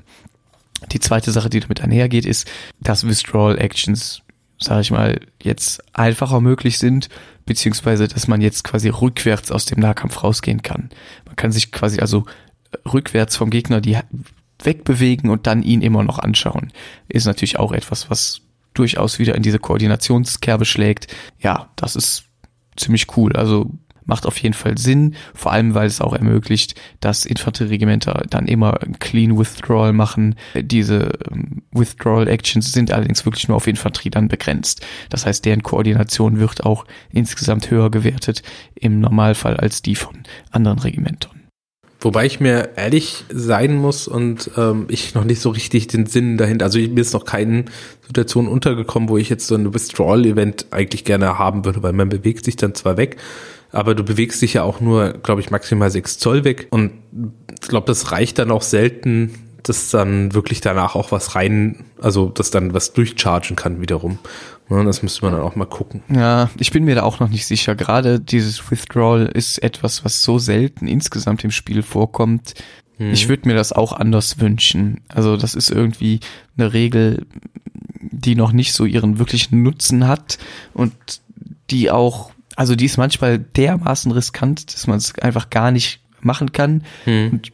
Die 0.93 1.01
zweite 1.01 1.33
Sache, 1.33 1.51
die 1.51 1.61
damit 1.61 1.81
einhergeht, 1.81 2.27
ist, 2.27 2.51
dass 2.81 3.07
Withdrawal 3.07 3.59
Actions, 3.59 4.23
sage 4.59 4.83
ich 4.83 4.91
mal, 4.91 5.21
jetzt 5.43 5.83
einfacher 5.95 6.41
möglich 6.41 6.79
sind, 6.79 7.09
beziehungsweise 7.47 8.09
dass 8.09 8.29
man 8.29 8.41
jetzt 8.41 8.65
quasi 8.65 8.89
rückwärts 8.89 9.51
aus 9.51 9.67
dem 9.67 9.81
Nahkampf 9.81 10.23
rausgehen 10.23 10.63
kann. 10.63 10.91
Man 11.27 11.37
kann 11.37 11.53
sich 11.53 11.73
quasi 11.73 12.01
also 12.01 12.25
rückwärts 12.93 13.37
vom 13.37 13.51
Gegner 13.51 13.81
die 13.81 13.99
wegbewegen 14.63 15.31
und 15.31 15.47
dann 15.47 15.63
ihn 15.63 15.83
immer 15.83 16.03
noch 16.03 16.19
anschauen. 16.19 16.73
Ist 17.09 17.27
natürlich 17.27 17.59
auch 17.59 17.73
etwas, 17.73 18.11
was 18.11 18.41
durchaus 18.73 19.19
wieder 19.19 19.35
in 19.35 19.43
diese 19.43 19.59
Koordinationskerbe 19.59 20.65
schlägt. 20.65 21.15
Ja, 21.39 21.71
das 21.77 21.97
ist 21.97 22.25
ziemlich 22.77 23.17
cool. 23.17 23.35
Also 23.37 23.71
macht 24.07 24.27
auf 24.27 24.39
jeden 24.39 24.55
Fall 24.55 24.79
Sinn, 24.79 25.15
vor 25.35 25.53
allem 25.53 25.75
weil 25.75 25.87
es 25.87 26.01
auch 26.01 26.13
ermöglicht, 26.13 26.81
dass 27.01 27.25
Infanterieregimenter 27.25 28.25
dann 28.29 28.47
immer 28.47 28.79
Clean 29.01 29.39
Withdrawal 29.39 29.93
machen. 29.93 30.37
Diese 30.55 31.11
ähm, 31.31 31.63
Withdrawal 31.73 32.29
Actions 32.29 32.73
sind 32.73 32.93
allerdings 32.93 33.25
wirklich 33.25 33.49
nur 33.49 33.57
auf 33.57 33.67
Infanterie 33.67 34.11
dann 34.11 34.29
begrenzt. 34.29 34.85
Das 35.11 35.27
heißt, 35.27 35.45
deren 35.45 35.63
Koordination 35.63 36.39
wird 36.39 36.65
auch 36.65 36.85
insgesamt 37.13 37.71
höher 37.71 37.91
gewertet 37.91 38.43
im 38.75 39.01
Normalfall 39.01 39.57
als 39.57 39.83
die 39.83 39.95
von 39.95 40.23
anderen 40.51 40.79
Regimentern. 40.79 41.45
Wobei 42.05 42.27
ich 42.27 42.39
mir 42.39 42.77
ehrlich 42.77 43.25
sein 43.33 43.77
muss 43.77 44.07
und 44.09 44.51
ähm, 44.59 44.85
ich 44.89 45.15
noch 45.15 45.25
nicht 45.25 45.41
so 45.41 45.49
richtig 45.49 45.87
den 45.87 46.05
Sinn 46.05 46.37
dahinter, 46.37 46.67
also 46.67 46.79
mir 46.79 47.01
ist 47.01 47.15
noch 47.15 47.25
keine 47.25 47.65
Situation 48.07 48.47
untergekommen, 48.47 49.09
wo 49.09 49.17
ich 49.17 49.31
jetzt 49.31 49.47
so 49.47 49.55
ein 49.55 49.73
Withdrawal-Event 49.73 50.67
eigentlich 50.71 51.07
gerne 51.07 51.39
haben 51.39 51.65
würde, 51.65 51.83
weil 51.83 51.95
man 51.95 52.11
bewegt 52.11 52.45
sich 52.45 52.57
dann 52.57 52.75
zwar 52.75 52.99
weg, 52.99 53.17
aber 53.75 53.95
du 53.95 54.05
bewegst 54.05 54.41
dich 54.41 54.55
ja 54.55 54.63
auch 54.63 54.81
nur, 54.81 55.15
glaube 55.15 55.41
ich, 55.41 55.51
maximal 55.51 55.91
sechs 55.91 56.19
Zoll 56.19 56.45
weg. 56.45 56.69
Und 56.71 56.93
ich 57.61 57.69
glaube, 57.69 57.87
das 57.87 58.13
reicht 58.13 58.39
dann 58.39 58.51
auch 58.51 58.63
selten, 58.63 59.35
dass 59.63 59.91
dann 59.91 60.35
wirklich 60.35 60.61
danach 60.61 60.95
auch 60.95 61.11
was 61.11 61.35
rein, 61.35 61.85
also 62.01 62.29
dass 62.29 62.51
dann 62.51 62.75
was 62.75 62.93
durchchargen 62.93 63.57
kann 63.57 63.81
wiederum. 63.81 64.19
Ja, 64.71 64.83
das 64.85 65.03
müsste 65.03 65.25
man 65.25 65.35
dann 65.35 65.43
auch 65.43 65.57
mal 65.57 65.67
gucken. 65.67 66.03
Ja, 66.09 66.51
ich 66.59 66.71
bin 66.71 66.85
mir 66.85 66.95
da 66.95 67.03
auch 67.03 67.21
noch 67.21 67.29
nicht 67.29 67.47
sicher. 67.47 67.75
Gerade 67.75 68.21
dieses 68.21 68.71
Withdrawal 68.71 69.27
ist 69.27 69.63
etwas, 69.63 70.05
was 70.05 70.23
so 70.23 70.39
selten 70.39 70.87
insgesamt 70.87 71.45
im 71.45 71.51
Spiel 71.51 71.83
vorkommt. 71.83 72.55
Hm. 72.97 73.13
Ich 73.13 73.29
würde 73.29 73.49
mir 73.49 73.55
das 73.55 73.73
auch 73.73 73.93
anders 73.93 74.41
wünschen. 74.41 75.01
Also 75.09 75.37
das 75.37 75.55
ist 75.55 75.71
irgendwie 75.71 76.21
eine 76.57 76.73
Regel, 76.73 77.27
die 78.01 78.37
noch 78.37 78.53
nicht 78.53 78.73
so 78.73 78.85
ihren 78.85 79.19
wirklichen 79.19 79.63
Nutzen 79.63 80.07
hat 80.07 80.39
und 80.73 80.95
die 81.71 81.91
auch 81.91 82.34
also 82.57 82.75
die 82.75 82.85
ist 82.87 82.97
manchmal 82.97 83.39
dermaßen 83.39 84.13
riskant, 84.13 84.75
dass 84.75 84.87
man 84.87 84.99
es 84.99 85.19
einfach 85.19 85.51
gar 85.51 85.71
nicht 85.71 86.01
machen 86.21 86.53
kann. 86.53 86.85
Hm. 87.05 87.31
Und 87.33 87.53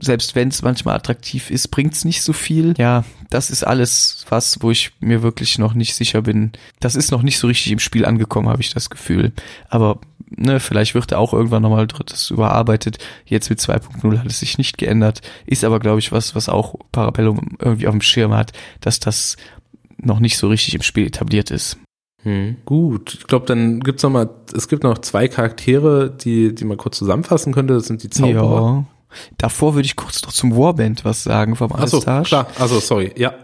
selbst 0.00 0.34
wenn 0.34 0.48
es 0.48 0.62
manchmal 0.62 0.96
attraktiv 0.96 1.50
ist, 1.50 1.68
bringt 1.68 1.94
es 1.94 2.04
nicht 2.04 2.22
so 2.22 2.32
viel. 2.32 2.74
Ja, 2.76 3.04
das 3.30 3.50
ist 3.50 3.64
alles 3.64 4.26
was, 4.28 4.58
wo 4.60 4.70
ich 4.70 4.92
mir 5.00 5.22
wirklich 5.22 5.58
noch 5.58 5.74
nicht 5.74 5.94
sicher 5.94 6.22
bin. 6.22 6.52
Das 6.80 6.94
ist 6.94 7.10
noch 7.10 7.22
nicht 7.22 7.38
so 7.38 7.46
richtig 7.46 7.72
im 7.72 7.78
Spiel 7.78 8.04
angekommen, 8.04 8.48
habe 8.48 8.60
ich 8.60 8.74
das 8.74 8.90
Gefühl. 8.90 9.32
Aber 9.70 9.98
ne, 10.28 10.60
vielleicht 10.60 10.94
wird 10.94 11.12
er 11.12 11.18
auch 11.18 11.32
irgendwann 11.32 11.62
nochmal 11.62 11.86
drittes 11.86 12.30
überarbeitet. 12.30 12.98
Jetzt 13.24 13.48
mit 13.48 13.60
2.0 13.60 14.18
hat 14.18 14.26
es 14.26 14.40
sich 14.40 14.58
nicht 14.58 14.76
geändert. 14.76 15.22
Ist 15.46 15.64
aber, 15.64 15.80
glaube 15.80 16.00
ich, 16.00 16.12
was, 16.12 16.34
was 16.34 16.48
auch 16.50 16.74
Parabellum 16.92 17.56
irgendwie 17.58 17.86
auf 17.86 17.94
dem 17.94 18.02
Schirm 18.02 18.34
hat, 18.34 18.52
dass 18.80 19.00
das 19.00 19.36
noch 19.96 20.20
nicht 20.20 20.36
so 20.36 20.48
richtig 20.48 20.74
im 20.74 20.82
Spiel 20.82 21.06
etabliert 21.06 21.50
ist. 21.50 21.78
Hm. 22.22 22.56
Gut, 22.64 23.14
ich 23.14 23.26
glaube, 23.26 23.46
dann 23.46 23.80
gibt's 23.80 24.02
noch 24.02 24.10
mal, 24.10 24.30
es 24.54 24.68
gibt 24.68 24.84
noch 24.84 24.98
zwei 24.98 25.28
Charaktere, 25.28 26.10
die, 26.10 26.54
die 26.54 26.64
man 26.64 26.76
kurz 26.76 26.98
zusammenfassen 26.98 27.52
könnte. 27.52 27.74
Das 27.74 27.86
sind 27.86 28.02
die 28.02 28.10
Zauberer. 28.10 28.62
Ja. 28.62 28.84
Davor 29.38 29.74
würde 29.74 29.86
ich 29.86 29.96
kurz 29.96 30.22
noch 30.22 30.32
zum 30.32 30.56
Warband 30.56 31.04
was 31.04 31.22
sagen 31.24 31.56
vom 31.56 31.72
Achso, 31.72 32.00
klar. 32.00 32.46
Also 32.58 32.80
sorry, 32.80 33.12
ja. 33.16 33.34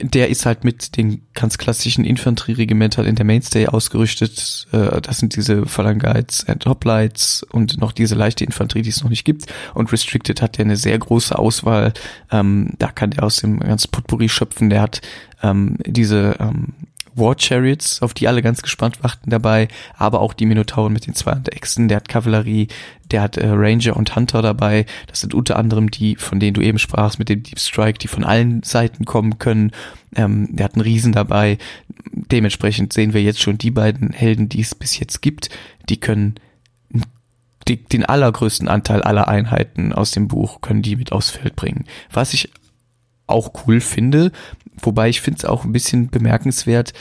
Der 0.00 0.30
ist 0.30 0.46
halt 0.46 0.64
mit 0.64 0.96
den 0.96 1.26
ganz 1.34 1.58
klassischen 1.58 2.04
Infanterieregimentern 2.04 3.04
in 3.04 3.14
der 3.14 3.26
Mainstay 3.26 3.66
ausgerüstet. 3.66 4.66
Äh, 4.72 5.00
das 5.02 5.18
sind 5.18 5.36
diese 5.36 5.66
Phalangites 5.66 6.48
and 6.48 6.64
Hoplites 6.64 7.44
und 7.50 7.78
noch 7.78 7.92
diese 7.92 8.14
leichte 8.14 8.44
Infanterie, 8.44 8.82
die 8.82 8.90
es 8.90 9.02
noch 9.02 9.10
nicht 9.10 9.24
gibt. 9.24 9.52
Und 9.74 9.92
Restricted 9.92 10.40
hat 10.40 10.56
der 10.56 10.64
eine 10.64 10.76
sehr 10.76 10.98
große 10.98 11.38
Auswahl. 11.38 11.92
Ähm, 12.30 12.70
da 12.78 12.88
kann 12.88 13.10
der 13.10 13.24
aus 13.24 13.36
dem 13.36 13.60
ganzen 13.60 13.90
Potpourri 13.90 14.30
schöpfen. 14.30 14.70
Der 14.70 14.80
hat 14.80 15.02
ähm, 15.42 15.76
diese 15.84 16.36
War 17.14 17.36
Chariots, 17.38 18.02
auf 18.02 18.14
die 18.14 18.28
alle 18.28 18.42
ganz 18.42 18.62
gespannt 18.62 19.02
warten 19.02 19.30
dabei, 19.30 19.68
aber 19.96 20.20
auch 20.20 20.32
die 20.32 20.46
Minotauren 20.46 20.92
mit 20.92 21.06
den 21.06 21.14
200 21.14 21.54
Echsen, 21.54 21.88
der 21.88 21.96
hat 21.96 22.08
Kavallerie, 22.08 22.68
der 23.10 23.22
hat 23.22 23.36
äh, 23.36 23.48
Ranger 23.48 23.96
und 23.96 24.16
Hunter 24.16 24.42
dabei. 24.42 24.86
Das 25.06 25.20
sind 25.20 25.34
unter 25.34 25.56
anderem 25.56 25.90
die, 25.90 26.16
von 26.16 26.40
denen 26.40 26.54
du 26.54 26.62
eben 26.62 26.78
sprachst, 26.78 27.18
mit 27.18 27.28
dem 27.28 27.42
Deep 27.42 27.58
Strike, 27.58 27.98
die 27.98 28.08
von 28.08 28.24
allen 28.24 28.62
Seiten 28.62 29.04
kommen 29.04 29.38
können. 29.38 29.72
Ähm, 30.14 30.48
der 30.50 30.64
hat 30.64 30.74
einen 30.74 30.82
Riesen 30.82 31.12
dabei. 31.12 31.58
Dementsprechend 32.12 32.92
sehen 32.92 33.12
wir 33.12 33.22
jetzt 33.22 33.40
schon 33.40 33.58
die 33.58 33.70
beiden 33.70 34.12
Helden, 34.12 34.48
die 34.48 34.60
es 34.60 34.74
bis 34.74 34.98
jetzt 34.98 35.20
gibt, 35.20 35.50
die 35.88 36.00
können 36.00 36.36
die, 37.68 37.76
den 37.76 38.04
allergrößten 38.04 38.68
Anteil 38.68 39.02
aller 39.02 39.28
Einheiten 39.28 39.92
aus 39.92 40.10
dem 40.10 40.28
Buch 40.28 40.60
können 40.60 40.82
die 40.82 40.96
mit 40.96 41.12
aufs 41.12 41.30
Feld 41.30 41.56
bringen. 41.56 41.84
Was 42.10 42.34
ich 42.34 42.50
auch 43.26 43.52
cool 43.66 43.80
finde, 43.80 44.32
Wobei 44.82 45.08
ich 45.08 45.20
finde 45.20 45.38
es 45.38 45.44
auch 45.44 45.64
ein 45.64 45.72
bisschen 45.72 46.10
bemerkenswert, 46.10 46.92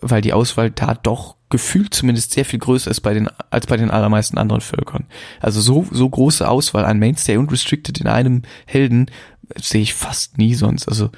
weil 0.00 0.22
die 0.22 0.32
Auswahl 0.32 0.70
da 0.70 0.94
doch 0.94 1.36
gefühlt 1.50 1.94
zumindest 1.94 2.32
sehr 2.32 2.44
viel 2.44 2.58
größer 2.58 2.90
ist 2.90 3.00
bei 3.00 3.14
den, 3.14 3.28
als 3.50 3.66
bei 3.66 3.76
den 3.76 3.90
allermeisten 3.90 4.38
anderen 4.38 4.60
Völkern. 4.60 5.06
Also 5.40 5.60
so, 5.60 5.86
so 5.90 6.08
große 6.08 6.48
Auswahl 6.48 6.84
an 6.84 6.98
Mainstay 6.98 7.36
und 7.36 7.50
Restricted 7.50 8.00
in 8.00 8.06
einem 8.06 8.42
Helden 8.66 9.10
sehe 9.56 9.82
ich 9.82 9.94
fast 9.94 10.36
nie 10.38 10.54
sonst. 10.54 10.88
Also 10.88 11.10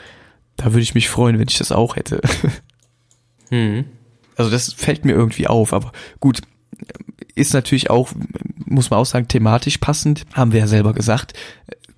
da 0.57 0.67
würde 0.67 0.83
ich 0.83 0.95
mich 0.95 1.09
freuen, 1.09 1.39
wenn 1.39 1.49
ich 1.49 1.59
das 1.59 1.73
auch 1.73 1.97
hätte. 1.97 2.21
Hm. 3.53 3.85
Also 4.37 4.49
das 4.49 4.73
fällt 4.73 5.05
mir 5.05 5.11
irgendwie 5.11 5.49
auf, 5.49 5.73
aber 5.73 5.91
gut, 6.21 6.41
ist 7.35 7.53
natürlich 7.53 7.91
auch, 7.91 8.13
muss 8.65 8.91
man 8.91 9.01
auch 9.01 9.05
sagen, 9.05 9.27
thematisch 9.27 9.79
passend, 9.79 10.25
haben 10.35 10.53
wir 10.53 10.61
ja 10.61 10.67
selber 10.69 10.95
gesagt 10.95 11.35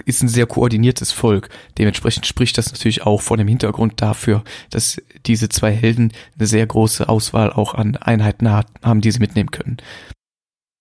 ist 0.05 0.23
ein 0.23 0.29
sehr 0.29 0.47
koordiniertes 0.47 1.13
Volk. 1.13 1.49
Dementsprechend 1.79 2.27
spricht 2.27 2.59
das 2.59 2.73
natürlich 2.73 3.05
auch 3.05 3.21
vor 3.21 3.37
dem 3.37 3.49
Hintergrund 3.49 4.01
dafür, 4.01 4.43
dass 4.71 5.01
diese 5.27 5.49
zwei 5.49 5.73
Helden 5.73 6.13
eine 6.39 6.47
sehr 6.47 6.67
große 6.67 7.09
Auswahl 7.09 7.53
auch 7.53 7.75
an 7.75 7.97
Einheiten 7.97 8.51
haben, 8.51 9.01
die 9.01 9.11
sie 9.11 9.21
mitnehmen 9.21 9.51
können. 9.51 9.79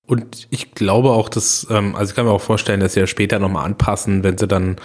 Und 0.06 0.48
ich 0.50 0.74
glaube 0.74 1.12
auch, 1.12 1.30
dass, 1.30 1.68
ähm, 1.70 1.96
also 1.96 2.12
ich 2.12 2.16
kann 2.16 2.26
mir 2.26 2.32
auch 2.32 2.42
vorstellen, 2.42 2.82
dass 2.82 2.96
sie 2.96 3.00
ja 3.00 3.08
später 3.08 3.40
nochmal 3.40 3.66
anpassen, 3.66 4.24
wenn 4.24 4.38
sie 4.38 4.48
dann 4.48 4.76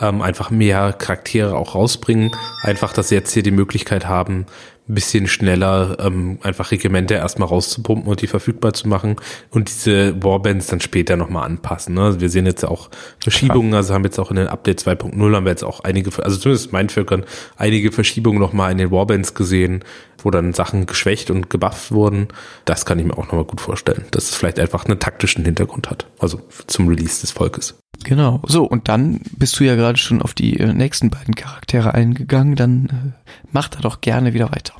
ähm, 0.00 0.20
einfach 0.20 0.50
mehr 0.50 0.92
Charaktere 0.92 1.56
auch 1.56 1.74
rausbringen. 1.74 2.32
Einfach, 2.62 2.92
dass 2.92 3.08
sie 3.08 3.14
jetzt 3.14 3.32
hier 3.32 3.42
die 3.42 3.50
Möglichkeit 3.50 4.06
haben, 4.06 4.46
ein 4.86 4.94
bisschen 4.94 5.26
schneller 5.26 5.96
ähm, 5.98 6.38
einfach 6.42 6.70
Regimente 6.70 7.14
erstmal 7.14 7.48
rauszupumpen 7.48 8.06
und 8.06 8.20
die 8.20 8.26
verfügbar 8.26 8.74
zu 8.74 8.86
machen 8.86 9.16
und 9.50 9.68
diese 9.68 10.22
Warbands 10.22 10.66
dann 10.66 10.80
später 10.80 11.16
nochmal 11.16 11.46
anpassen. 11.46 11.94
Ne? 11.94 12.02
Also 12.02 12.20
wir 12.20 12.28
sehen 12.28 12.44
jetzt 12.44 12.64
auch 12.64 12.90
Verschiebungen, 13.18 13.70
Klar. 13.70 13.78
also 13.78 13.94
haben 13.94 14.04
jetzt 14.04 14.18
auch 14.18 14.30
in 14.30 14.36
den 14.36 14.48
Update 14.48 14.80
2.0 14.80 15.34
haben 15.34 15.44
wir 15.44 15.50
jetzt 15.50 15.64
auch 15.64 15.80
einige, 15.80 16.10
also 16.22 16.36
zumindest 16.36 16.72
meinen 16.72 16.90
Völkern, 16.90 17.24
einige 17.56 17.92
Verschiebungen 17.92 18.38
nochmal 18.38 18.72
in 18.72 18.78
den 18.78 18.90
Warbands 18.90 19.32
gesehen, 19.32 19.84
wo 20.18 20.30
dann 20.30 20.52
Sachen 20.52 20.84
geschwächt 20.84 21.30
und 21.30 21.48
gebufft 21.48 21.90
wurden. 21.90 22.28
Das 22.66 22.84
kann 22.84 22.98
ich 22.98 23.06
mir 23.06 23.16
auch 23.16 23.26
nochmal 23.26 23.44
gut 23.44 23.62
vorstellen, 23.62 24.04
dass 24.10 24.24
es 24.24 24.34
vielleicht 24.34 24.58
einfach 24.58 24.84
einen 24.84 25.00
taktischen 25.00 25.46
Hintergrund 25.46 25.88
hat, 25.88 26.06
also 26.18 26.40
zum 26.66 26.88
Release 26.88 27.22
des 27.22 27.30
Volkes. 27.30 27.74
Genau. 28.02 28.42
So, 28.46 28.64
und 28.64 28.88
dann 28.88 29.20
bist 29.36 29.58
du 29.58 29.64
ja 29.64 29.76
gerade 29.76 29.98
schon 29.98 30.20
auf 30.20 30.34
die 30.34 30.58
äh, 30.58 30.72
nächsten 30.72 31.10
beiden 31.10 31.34
Charaktere 31.34 31.94
eingegangen, 31.94 32.56
dann 32.56 32.86
äh, 32.86 33.30
mach 33.52 33.68
da 33.68 33.80
doch 33.80 34.00
gerne 34.00 34.34
wieder 34.34 34.50
weiter. 34.52 34.74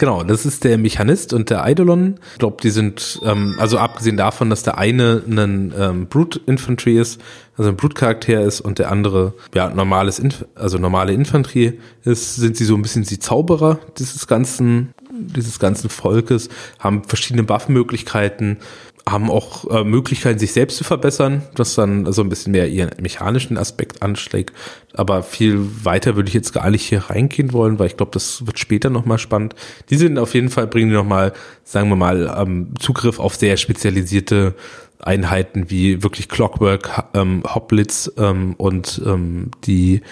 Genau, 0.00 0.22
das 0.22 0.46
ist 0.46 0.64
der 0.64 0.78
Mechanist 0.78 1.34
und 1.34 1.50
der 1.50 1.62
Eidolon. 1.62 2.14
Ich 2.32 2.38
glaube, 2.38 2.56
die 2.62 2.70
sind, 2.70 3.20
ähm, 3.22 3.56
also 3.58 3.76
abgesehen 3.76 4.16
davon, 4.16 4.48
dass 4.48 4.62
der 4.62 4.78
eine 4.78 5.22
ein 5.28 5.74
ähm, 5.78 6.06
Brute 6.06 6.40
Infantry 6.46 6.98
ist, 6.98 7.20
also 7.58 7.68
ein 7.68 7.76
Brutcharakter 7.76 8.40
ist 8.40 8.62
und 8.62 8.78
der 8.78 8.90
andere 8.90 9.34
ja 9.54 9.68
normales, 9.68 10.18
Inf 10.18 10.46
also 10.54 10.78
normale 10.78 11.12
Infanterie 11.12 11.78
ist, 12.02 12.36
sind 12.36 12.56
sie 12.56 12.64
so 12.64 12.76
ein 12.76 12.82
bisschen 12.82 13.02
die 13.02 13.18
Zauberer 13.18 13.78
dieses 13.98 14.26
ganzen 14.26 14.94
dieses 15.12 15.58
ganzen 15.58 15.90
Volkes, 15.90 16.48
haben 16.78 17.04
verschiedene 17.04 17.46
Waffenmöglichkeiten, 17.48 18.58
haben 19.08 19.30
auch 19.30 19.68
äh, 19.70 19.84
Möglichkeiten, 19.84 20.38
sich 20.38 20.52
selbst 20.52 20.76
zu 20.76 20.84
verbessern, 20.84 21.42
das 21.54 21.74
dann 21.74 22.12
so 22.12 22.22
ein 22.22 22.28
bisschen 22.28 22.52
mehr 22.52 22.68
ihren 22.68 22.90
mechanischen 23.00 23.56
Aspekt 23.56 24.02
anschlägt. 24.02 24.54
Aber 24.94 25.22
viel 25.22 25.58
weiter 25.84 26.16
würde 26.16 26.28
ich 26.28 26.34
jetzt 26.34 26.52
gar 26.52 26.70
nicht 26.70 26.84
hier 26.84 27.10
reingehen 27.10 27.52
wollen, 27.52 27.78
weil 27.78 27.86
ich 27.86 27.96
glaube, 27.96 28.12
das 28.12 28.46
wird 28.46 28.58
später 28.58 28.90
nochmal 28.90 29.18
spannend. 29.18 29.54
Die 29.88 29.96
sind 29.96 30.18
auf 30.18 30.34
jeden 30.34 30.50
Fall, 30.50 30.66
bringen 30.66 30.90
die 30.90 30.96
nochmal, 30.96 31.32
sagen 31.64 31.88
wir 31.88 31.96
mal, 31.96 32.34
ähm, 32.36 32.74
Zugriff 32.78 33.18
auf 33.18 33.34
sehr 33.34 33.56
spezialisierte 33.56 34.54
Einheiten 34.98 35.70
wie 35.70 36.02
wirklich 36.02 36.28
Clockwork, 36.28 37.04
ähm, 37.14 37.42
Hoplitz 37.46 38.12
ähm, 38.18 38.54
und 38.58 39.00
ähm, 39.04 39.50
die 39.64 40.02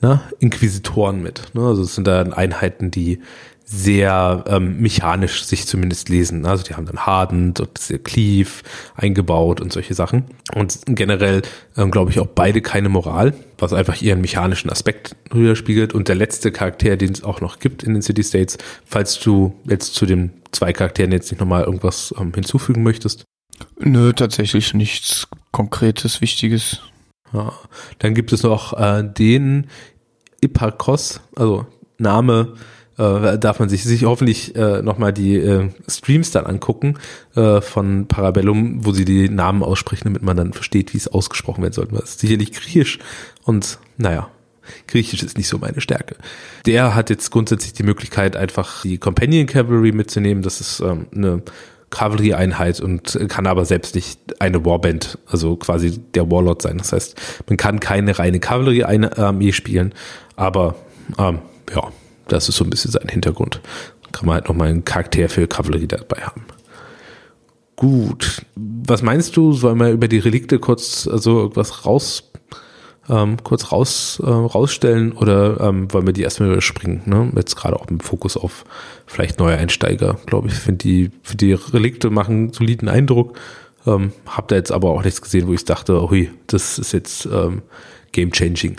na, 0.00 0.22
Inquisitoren 0.38 1.22
mit. 1.22 1.54
Ne? 1.54 1.66
Also 1.66 1.82
es 1.82 1.94
sind 1.94 2.06
dann 2.06 2.32
Einheiten, 2.32 2.90
die 2.90 3.20
sehr 3.70 4.44
ähm, 4.46 4.80
mechanisch 4.80 5.44
sich 5.44 5.66
zumindest 5.66 6.08
lesen. 6.08 6.46
Also 6.46 6.64
die 6.64 6.74
haben 6.74 6.86
dann 6.86 7.04
Hardened 7.04 7.60
und 7.60 8.02
Cleave 8.02 8.48
eingebaut 8.94 9.60
und 9.60 9.74
solche 9.74 9.92
Sachen. 9.92 10.24
Und 10.54 10.78
generell 10.86 11.42
ähm, 11.76 11.90
glaube 11.90 12.10
ich 12.10 12.18
auch 12.18 12.26
beide 12.26 12.62
keine 12.62 12.88
Moral, 12.88 13.34
was 13.58 13.74
einfach 13.74 14.00
ihren 14.00 14.22
mechanischen 14.22 14.70
Aspekt 14.70 15.16
widerspiegelt. 15.30 15.92
Und 15.92 16.08
der 16.08 16.14
letzte 16.14 16.50
Charakter, 16.50 16.96
den 16.96 17.12
es 17.12 17.22
auch 17.22 17.42
noch 17.42 17.58
gibt 17.58 17.82
in 17.82 17.92
den 17.92 18.00
City 18.00 18.24
States, 18.24 18.56
falls 18.86 19.20
du 19.20 19.54
jetzt 19.64 19.94
zu 19.94 20.06
den 20.06 20.32
zwei 20.50 20.72
Charakteren 20.72 21.12
jetzt 21.12 21.30
nicht 21.30 21.40
nochmal 21.40 21.64
irgendwas 21.64 22.14
ähm, 22.18 22.32
hinzufügen 22.34 22.82
möchtest. 22.82 23.24
Nö, 23.78 24.14
tatsächlich 24.14 24.72
nichts 24.72 25.28
Konkretes, 25.52 26.22
Wichtiges. 26.22 26.80
Ja. 27.34 27.52
Dann 27.98 28.14
gibt 28.14 28.32
es 28.32 28.42
noch 28.44 28.72
äh, 28.72 29.04
den 29.04 29.66
Ipakos, 30.40 31.20
also 31.36 31.66
Name 31.98 32.54
äh, 32.98 33.38
darf 33.38 33.60
man 33.60 33.68
sich, 33.68 33.84
sich 33.84 34.04
hoffentlich 34.04 34.54
äh, 34.56 34.82
nochmal 34.82 35.12
die 35.12 35.36
äh, 35.36 35.70
Streams 35.88 36.30
dann 36.30 36.46
angucken 36.46 36.98
äh, 37.34 37.60
von 37.60 38.06
Parabellum, 38.06 38.84
wo 38.84 38.92
sie 38.92 39.04
die 39.04 39.28
Namen 39.28 39.62
aussprechen, 39.62 40.04
damit 40.04 40.22
man 40.22 40.36
dann 40.36 40.52
versteht, 40.52 40.92
wie 40.94 40.98
es 40.98 41.08
ausgesprochen 41.08 41.62
werden 41.62 41.74
soll. 41.74 41.88
Das 41.92 42.10
ist 42.10 42.20
sicherlich 42.20 42.52
griechisch 42.52 42.98
und 43.44 43.78
naja, 43.96 44.28
Griechisch 44.86 45.22
ist 45.22 45.38
nicht 45.38 45.48
so 45.48 45.58
meine 45.58 45.80
Stärke. 45.80 46.16
Der 46.66 46.94
hat 46.94 47.08
jetzt 47.08 47.30
grundsätzlich 47.30 47.72
die 47.72 47.82
Möglichkeit, 47.82 48.36
einfach 48.36 48.82
die 48.82 48.98
Companion 48.98 49.46
Cavalry 49.46 49.92
mitzunehmen. 49.92 50.42
Das 50.42 50.60
ist 50.60 50.80
ähm, 50.80 51.06
eine 51.14 51.42
Kavallerieeinheit 51.90 52.80
und 52.80 53.18
kann 53.28 53.46
aber 53.46 53.64
selbst 53.64 53.94
nicht 53.94 54.40
eine 54.40 54.64
Warband, 54.64 55.18
also 55.26 55.56
quasi 55.56 55.98
der 56.14 56.30
Warlord 56.30 56.60
sein. 56.60 56.78
Das 56.78 56.92
heißt, 56.92 57.16
man 57.48 57.56
kann 57.56 57.80
keine 57.80 58.18
reine 58.18 58.40
Kavalleriearmee 58.40 59.52
spielen, 59.52 59.94
aber 60.36 60.74
ähm, 61.18 61.38
ja, 61.74 61.90
das 62.28 62.48
ist 62.48 62.56
so 62.56 62.64
ein 62.64 62.70
bisschen 62.70 62.90
sein 62.90 63.08
Hintergrund. 63.08 63.60
Kann 64.12 64.26
man 64.26 64.36
halt 64.36 64.48
nochmal 64.48 64.68
einen 64.68 64.84
Charakter 64.84 65.28
für 65.28 65.46
Kavallerie 65.46 65.88
dabei 65.88 66.22
haben. 66.22 66.44
Gut. 67.76 68.42
Was 68.56 69.02
meinst 69.02 69.36
du? 69.36 69.52
Sollen 69.52 69.78
wir 69.78 69.90
über 69.90 70.08
die 70.08 70.18
Relikte 70.18 70.58
kurz 70.58 71.06
also 71.06 71.40
irgendwas 71.40 71.84
raus 71.84 72.24
ähm, 73.08 73.42
kurz 73.42 73.72
raus, 73.72 74.20
äh, 74.22 74.28
rausstellen 74.28 75.12
oder 75.12 75.60
ähm, 75.60 75.92
wollen 75.92 76.06
wir 76.06 76.12
die 76.12 76.22
erstmal 76.22 76.50
überspringen? 76.50 77.02
Ne? 77.06 77.32
Jetzt 77.36 77.56
gerade 77.56 77.76
auch 77.76 77.88
mit 77.88 78.02
Fokus 78.02 78.36
auf 78.36 78.64
vielleicht 79.06 79.38
neue 79.38 79.56
Einsteiger, 79.56 80.18
glaube 80.26 80.48
ich. 80.48 80.54
Finde 80.54 80.78
die, 80.78 81.10
für 81.22 81.36
die 81.36 81.52
Relikte 81.52 82.10
machen 82.10 82.34
einen 82.34 82.52
soliden 82.52 82.88
Eindruck. 82.88 83.38
Ähm, 83.86 84.12
hab 84.26 84.48
da 84.48 84.56
jetzt 84.56 84.72
aber 84.72 84.90
auch 84.90 85.02
nichts 85.02 85.22
gesehen, 85.22 85.46
wo 85.46 85.54
ich 85.54 85.64
dachte, 85.64 86.10
hui, 86.10 86.30
das 86.46 86.78
ist 86.78 86.92
jetzt 86.92 87.26
ähm, 87.26 87.62
game 88.12 88.32
changing. 88.32 88.76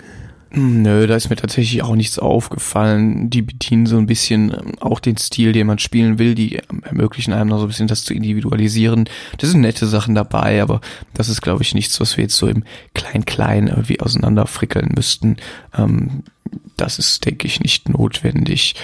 Nö, 0.52 1.06
da 1.06 1.14
ist 1.14 1.30
mir 1.30 1.36
tatsächlich 1.36 1.82
auch 1.84 1.94
nichts 1.94 2.18
aufgefallen. 2.18 3.30
Die 3.30 3.42
bedienen 3.42 3.86
so 3.86 3.98
ein 3.98 4.06
bisschen 4.06 4.50
ähm, 4.50 4.72
auch 4.80 4.98
den 4.98 5.16
Stil, 5.16 5.52
den 5.52 5.68
man 5.68 5.78
spielen 5.78 6.18
will. 6.18 6.34
Die 6.34 6.56
ähm, 6.56 6.82
ermöglichen 6.82 7.32
einem 7.32 7.50
noch 7.50 7.58
so 7.58 7.66
ein 7.66 7.68
bisschen 7.68 7.86
das 7.86 8.02
zu 8.02 8.14
individualisieren. 8.14 9.08
Das 9.38 9.50
sind 9.50 9.60
nette 9.60 9.86
Sachen 9.86 10.16
dabei, 10.16 10.60
aber 10.60 10.80
das 11.14 11.28
ist, 11.28 11.40
glaube 11.40 11.62
ich, 11.62 11.72
nichts, 11.72 12.00
was 12.00 12.16
wir 12.16 12.24
jetzt 12.24 12.36
so 12.36 12.48
im 12.48 12.64
Klein-Klein 12.94 13.68
irgendwie 13.68 14.00
auseinanderfrickeln 14.00 14.90
müssten. 14.96 15.36
Ähm, 15.78 16.24
das 16.76 16.98
ist, 16.98 17.24
denke 17.24 17.46
ich, 17.46 17.60
nicht 17.60 17.88
notwendig. 17.88 18.74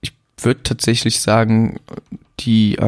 Ich 0.00 0.12
würde 0.38 0.62
tatsächlich 0.62 1.20
sagen, 1.20 1.80
die 2.40 2.78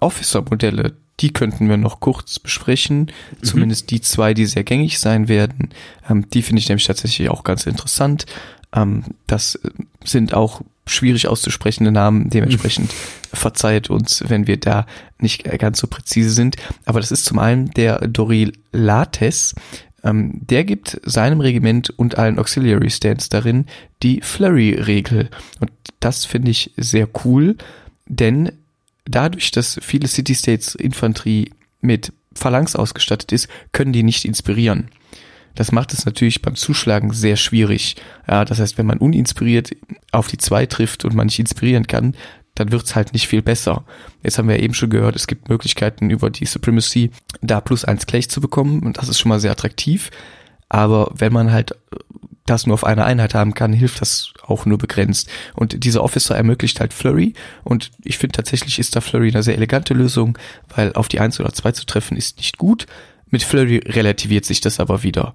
Officer-Modelle, 0.00 0.94
die 1.20 1.32
könnten 1.32 1.68
wir 1.68 1.76
noch 1.76 2.00
kurz 2.00 2.38
besprechen. 2.38 3.10
Mhm. 3.40 3.44
Zumindest 3.44 3.90
die 3.90 4.00
zwei, 4.00 4.34
die 4.34 4.46
sehr 4.46 4.64
gängig 4.64 4.98
sein 4.98 5.28
werden. 5.28 5.70
Ähm, 6.08 6.28
die 6.30 6.42
finde 6.42 6.60
ich 6.60 6.68
nämlich 6.68 6.86
tatsächlich 6.86 7.28
auch 7.30 7.44
ganz 7.44 7.66
interessant. 7.66 8.26
Ähm, 8.74 9.04
das 9.26 9.58
sind 10.04 10.34
auch 10.34 10.62
schwierig 10.86 11.28
auszusprechende 11.28 11.92
Namen. 11.92 12.30
Dementsprechend 12.30 12.92
mhm. 12.92 13.36
verzeiht 13.36 13.90
uns, 13.90 14.24
wenn 14.26 14.46
wir 14.46 14.58
da 14.58 14.86
nicht 15.18 15.44
ganz 15.58 15.80
so 15.80 15.86
präzise 15.86 16.30
sind. 16.30 16.56
Aber 16.84 17.00
das 17.00 17.12
ist 17.12 17.24
zum 17.24 17.38
einen 17.38 17.70
der 17.70 18.06
Dorilates. 18.06 19.54
Ähm, 20.04 20.32
der 20.40 20.64
gibt 20.64 21.00
seinem 21.04 21.40
Regiment 21.40 21.90
und 21.90 22.18
allen 22.18 22.38
Auxiliary 22.38 22.90
Stands 22.90 23.28
darin 23.28 23.66
die 24.02 24.20
Flurry-Regel. 24.20 25.30
Und 25.60 25.70
das 26.00 26.24
finde 26.24 26.50
ich 26.50 26.72
sehr 26.76 27.08
cool, 27.24 27.56
denn 28.06 28.52
dadurch, 29.08 29.50
dass 29.50 29.78
viele 29.82 30.08
City-States 30.08 30.74
Infanterie 30.74 31.50
mit 31.80 32.12
Phalanx 32.34 32.76
ausgestattet 32.76 33.32
ist, 33.32 33.48
können 33.72 33.92
die 33.92 34.02
nicht 34.02 34.24
inspirieren. 34.24 34.90
Das 35.54 35.72
macht 35.72 35.92
es 35.92 36.06
natürlich 36.06 36.40
beim 36.40 36.54
Zuschlagen 36.54 37.12
sehr 37.12 37.36
schwierig. 37.36 37.96
Ja, 38.28 38.44
das 38.44 38.60
heißt, 38.60 38.78
wenn 38.78 38.86
man 38.86 38.98
uninspiriert 38.98 39.72
auf 40.12 40.28
die 40.28 40.38
zwei 40.38 40.66
trifft 40.66 41.04
und 41.04 41.14
man 41.14 41.26
nicht 41.26 41.40
inspirieren 41.40 41.86
kann, 41.86 42.14
dann 42.54 42.70
wird's 42.70 42.94
halt 42.94 43.12
nicht 43.12 43.28
viel 43.28 43.42
besser. 43.42 43.84
Jetzt 44.22 44.38
haben 44.38 44.48
wir 44.48 44.60
eben 44.60 44.74
schon 44.74 44.90
gehört, 44.90 45.16
es 45.16 45.26
gibt 45.26 45.48
Möglichkeiten 45.48 46.10
über 46.10 46.30
die 46.30 46.44
Supremacy 46.44 47.10
da 47.40 47.60
plus 47.60 47.84
eins 47.84 48.06
gleich 48.06 48.28
zu 48.28 48.40
bekommen 48.40 48.82
und 48.84 48.98
das 48.98 49.08
ist 49.08 49.18
schon 49.18 49.30
mal 49.30 49.40
sehr 49.40 49.52
attraktiv. 49.52 50.10
Aber 50.68 51.10
wenn 51.14 51.32
man 51.32 51.52
halt 51.52 51.74
das 52.48 52.66
nur 52.66 52.74
auf 52.74 52.84
einer 52.84 53.04
Einheit 53.04 53.34
haben 53.34 53.54
kann, 53.54 53.72
hilft 53.72 54.00
das 54.00 54.32
auch 54.46 54.66
nur 54.66 54.78
begrenzt. 54.78 55.28
Und 55.54 55.84
dieser 55.84 56.02
Officer 56.02 56.34
ermöglicht 56.34 56.80
halt 56.80 56.94
Flurry 56.94 57.34
und 57.64 57.90
ich 58.02 58.18
finde 58.18 58.36
tatsächlich 58.36 58.78
ist 58.78 58.96
da 58.96 59.00
Flurry 59.00 59.28
eine 59.28 59.42
sehr 59.42 59.54
elegante 59.54 59.94
Lösung, 59.94 60.38
weil 60.74 60.92
auf 60.94 61.08
die 61.08 61.20
eins 61.20 61.38
oder 61.40 61.52
zwei 61.52 61.72
zu 61.72 61.84
treffen 61.84 62.16
ist 62.16 62.38
nicht 62.38 62.58
gut. 62.58 62.86
Mit 63.30 63.42
Flurry 63.42 63.82
relativiert 63.84 64.46
sich 64.46 64.62
das 64.62 64.80
aber 64.80 65.02
wieder. 65.02 65.34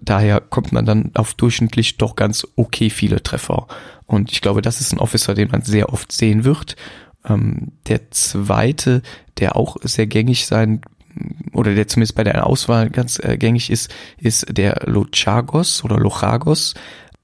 Daher 0.00 0.40
kommt 0.40 0.72
man 0.72 0.86
dann 0.86 1.10
auf 1.14 1.34
durchschnittlich 1.34 1.98
doch 1.98 2.16
ganz 2.16 2.46
okay 2.56 2.88
viele 2.88 3.22
Treffer. 3.22 3.66
Und 4.06 4.32
ich 4.32 4.40
glaube, 4.40 4.62
das 4.62 4.80
ist 4.80 4.92
ein 4.92 4.98
Officer, 4.98 5.34
den 5.34 5.50
man 5.50 5.60
sehr 5.60 5.92
oft 5.92 6.10
sehen 6.10 6.44
wird. 6.44 6.76
Ähm, 7.26 7.72
der 7.86 8.10
zweite, 8.10 9.02
der 9.38 9.56
auch 9.56 9.76
sehr 9.82 10.06
gängig 10.06 10.46
sein 10.46 10.80
oder 11.52 11.74
der 11.74 11.88
zumindest 11.88 12.14
bei 12.14 12.24
der 12.24 12.46
Auswahl 12.46 12.90
ganz 12.90 13.18
äh, 13.18 13.36
gängig 13.36 13.70
ist, 13.70 13.92
ist 14.18 14.46
der 14.50 14.82
Lochagos 14.86 15.84
oder 15.84 15.98
Lochagos. 15.98 16.74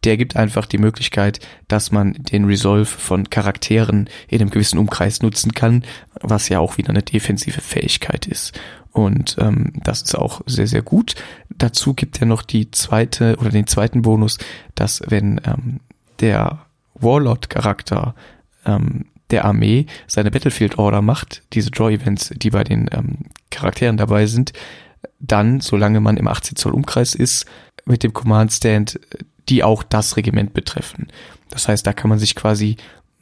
Der 0.04 0.16
gibt 0.16 0.34
einfach 0.34 0.64
die 0.64 0.78
Möglichkeit, 0.78 1.40
dass 1.68 1.92
man 1.92 2.14
den 2.14 2.46
Resolve 2.46 2.86
von 2.86 3.28
Charakteren 3.28 4.08
in 4.28 4.40
einem 4.40 4.50
gewissen 4.50 4.78
Umkreis 4.78 5.20
nutzen 5.20 5.52
kann, 5.52 5.84
was 6.22 6.48
ja 6.48 6.58
auch 6.58 6.78
wieder 6.78 6.90
eine 6.90 7.02
defensive 7.02 7.60
Fähigkeit 7.60 8.26
ist. 8.26 8.58
Und 8.92 9.36
ähm, 9.38 9.72
das 9.84 10.02
ist 10.02 10.16
auch 10.16 10.40
sehr, 10.46 10.66
sehr 10.66 10.82
gut. 10.82 11.14
Dazu 11.50 11.94
gibt 11.94 12.20
er 12.20 12.26
noch 12.26 12.42
die 12.42 12.70
zweite 12.70 13.36
oder 13.36 13.50
den 13.50 13.66
zweiten 13.66 14.02
Bonus, 14.02 14.38
dass 14.74 15.02
wenn 15.06 15.40
ähm, 15.44 15.80
der 16.20 16.66
Warlord-Charakter 16.94 18.14
ähm, 18.66 19.06
der 19.30 19.44
Armee 19.44 19.86
seine 20.06 20.30
Battlefield 20.30 20.78
Order 20.78 21.02
macht, 21.02 21.42
diese 21.52 21.70
Draw 21.70 21.92
Events, 21.92 22.32
die 22.36 22.50
bei 22.50 22.64
den 22.64 22.88
ähm, 22.92 23.18
Charakteren 23.50 23.96
dabei 23.96 24.26
sind, 24.26 24.52
dann, 25.18 25.60
solange 25.60 26.00
man 26.00 26.16
im 26.16 26.28
18 26.28 26.56
Zoll 26.56 26.72
Umkreis 26.72 27.14
ist, 27.14 27.46
mit 27.84 28.02
dem 28.02 28.12
Command 28.12 28.52
Stand, 28.52 29.00
die 29.48 29.64
auch 29.64 29.82
das 29.82 30.16
Regiment 30.16 30.54
betreffen. 30.54 31.08
Das 31.50 31.68
heißt, 31.68 31.86
da 31.86 31.92
kann 31.92 32.10
man 32.10 32.18
sich 32.18 32.34
quasi 32.34 32.76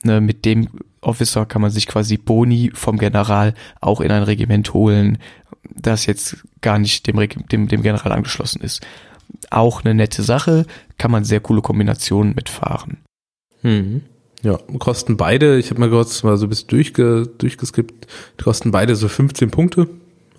ne, 0.04 0.20
mit 0.20 0.44
dem 0.44 0.68
Officer 1.00 1.46
kann 1.46 1.62
man 1.62 1.70
sich 1.70 1.86
quasi 1.86 2.16
Boni 2.16 2.70
vom 2.74 2.98
General 2.98 3.54
auch 3.80 4.00
in 4.00 4.10
ein 4.10 4.24
Regiment 4.24 4.74
holen, 4.74 5.18
das 5.62 6.06
jetzt 6.06 6.38
gar 6.60 6.78
nicht 6.78 7.06
dem, 7.06 7.16
dem, 7.48 7.68
dem 7.68 7.82
General 7.82 8.12
angeschlossen 8.12 8.62
ist. 8.62 8.84
Auch 9.50 9.84
eine 9.84 9.94
nette 9.94 10.22
Sache, 10.22 10.66
kann 10.96 11.10
man 11.10 11.24
sehr 11.24 11.40
coole 11.40 11.62
Kombinationen 11.62 12.34
mitfahren. 12.34 12.98
Mhm. 13.62 14.02
Ja, 14.42 14.58
kosten 14.78 15.16
beide, 15.16 15.58
ich 15.58 15.70
habe 15.70 15.80
mal 15.80 15.90
kurz 15.90 16.22
mal 16.22 16.36
so 16.36 16.46
ein 16.46 16.48
bisschen 16.48 16.68
durchge, 16.68 17.28
durchgeskippt, 17.38 18.06
kosten 18.42 18.70
beide 18.70 18.94
so 18.94 19.08
15 19.08 19.50
Punkte. 19.50 19.88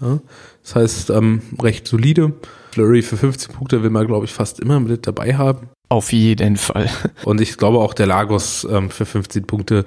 Ja, 0.01 0.19
das 0.63 0.75
heißt, 0.75 1.09
ähm, 1.09 1.41
recht 1.61 1.87
solide. 1.87 2.33
Flurry 2.71 3.01
für 3.01 3.17
15 3.17 3.53
Punkte 3.53 3.83
will 3.83 3.89
man, 3.89 4.07
glaube 4.07 4.25
ich, 4.25 4.31
fast 4.31 4.59
immer 4.59 4.79
mit 4.79 5.07
dabei 5.07 5.35
haben. 5.35 5.69
Auf 5.89 6.13
jeden 6.13 6.55
Fall. 6.55 6.89
Und 7.25 7.41
ich 7.41 7.57
glaube 7.57 7.79
auch 7.79 7.93
der 7.93 8.05
Lagos 8.05 8.65
ähm, 8.69 8.89
für 8.89 9.05
15 9.05 9.45
Punkte, 9.45 9.85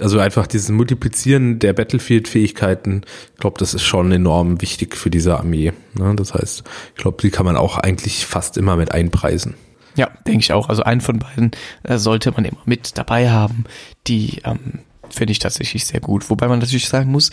also 0.00 0.18
einfach 0.18 0.46
dieses 0.46 0.70
Multiplizieren 0.70 1.58
der 1.58 1.74
Battlefield-Fähigkeiten, 1.74 3.02
ich 3.34 3.40
glaube, 3.40 3.58
das 3.58 3.74
ist 3.74 3.82
schon 3.82 4.10
enorm 4.10 4.62
wichtig 4.62 4.96
für 4.96 5.10
diese 5.10 5.38
Armee. 5.38 5.72
Ne? 5.98 6.16
Das 6.16 6.34
heißt, 6.34 6.64
ich 6.96 7.02
glaube, 7.02 7.18
die 7.22 7.30
kann 7.30 7.44
man 7.44 7.56
auch 7.56 7.76
eigentlich 7.76 8.26
fast 8.26 8.56
immer 8.56 8.76
mit 8.76 8.90
einpreisen. 8.92 9.54
Ja, 9.96 10.10
denke 10.26 10.40
ich 10.40 10.52
auch. 10.52 10.68
Also 10.68 10.82
einen 10.82 11.00
von 11.00 11.18
beiden 11.18 11.50
äh, 11.82 11.98
sollte 11.98 12.32
man 12.32 12.44
immer 12.44 12.62
mit 12.64 12.96
dabei 12.96 13.30
haben. 13.30 13.64
Die 14.06 14.40
ähm, 14.44 14.80
finde 15.10 15.32
ich 15.32 15.38
tatsächlich 15.38 15.86
sehr 15.86 16.00
gut. 16.00 16.28
Wobei 16.30 16.48
man 16.48 16.58
natürlich 16.58 16.88
sagen 16.88 17.10
muss, 17.10 17.30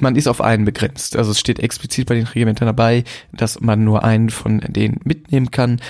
man 0.00 0.16
ist 0.16 0.28
auf 0.28 0.40
einen 0.40 0.64
begrenzt. 0.64 1.16
Also 1.16 1.30
es 1.30 1.40
steht 1.40 1.58
explizit 1.58 2.06
bei 2.06 2.14
den 2.14 2.26
Regimentern 2.26 2.66
dabei, 2.66 3.04
dass 3.32 3.60
man 3.60 3.84
nur 3.84 4.04
einen 4.04 4.30
von 4.30 4.60
denen 4.60 5.00
mitnehmen 5.04 5.50
kann. 5.50 5.80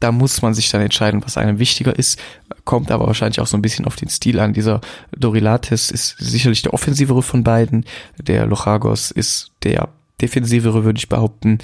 Da 0.00 0.10
muss 0.10 0.42
man 0.42 0.52
sich 0.52 0.68
dann 0.68 0.80
entscheiden, 0.80 1.22
was 1.24 1.36
einem 1.36 1.60
wichtiger 1.60 1.96
ist. 1.96 2.18
Kommt 2.64 2.90
aber 2.90 3.06
wahrscheinlich 3.06 3.40
auch 3.40 3.46
so 3.46 3.56
ein 3.56 3.62
bisschen 3.62 3.84
auf 3.84 3.94
den 3.94 4.08
Stil 4.08 4.40
an. 4.40 4.52
Dieser 4.52 4.80
Dorilates 5.16 5.92
ist 5.92 6.16
sicherlich 6.18 6.62
der 6.62 6.74
offensivere 6.74 7.22
von 7.22 7.44
beiden. 7.44 7.84
Der 8.18 8.46
Lochagos 8.46 9.12
ist 9.12 9.52
der 9.62 9.90
defensivere, 10.20 10.84
würde 10.84 10.98
ich 10.98 11.08
behaupten. 11.08 11.58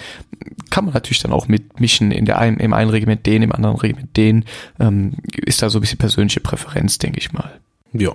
Kann 0.71 0.85
man 0.85 0.95
natürlich 0.95 1.23
dann 1.23 1.33
auch 1.33 1.49
mitmischen 1.49 2.11
in 2.11 2.25
der 2.25 2.39
einen, 2.39 2.59
im 2.59 2.73
einen 2.73 2.91
Regiment 2.91 3.27
den, 3.27 3.43
im 3.43 3.53
anderen 3.53 3.77
Regiment 3.77 4.17
den. 4.17 4.45
Ähm, 4.81 5.15
ist 5.45 5.63
da 5.63 5.71
so 5.71 5.79
ein 5.79 5.81
bisschen 5.81 5.99
persönliche 5.99 6.41
Präferenz, 6.41 6.99
denke 6.99 7.19
ich 7.19 7.33
mal. 7.33 7.61
Ja. 7.93 8.13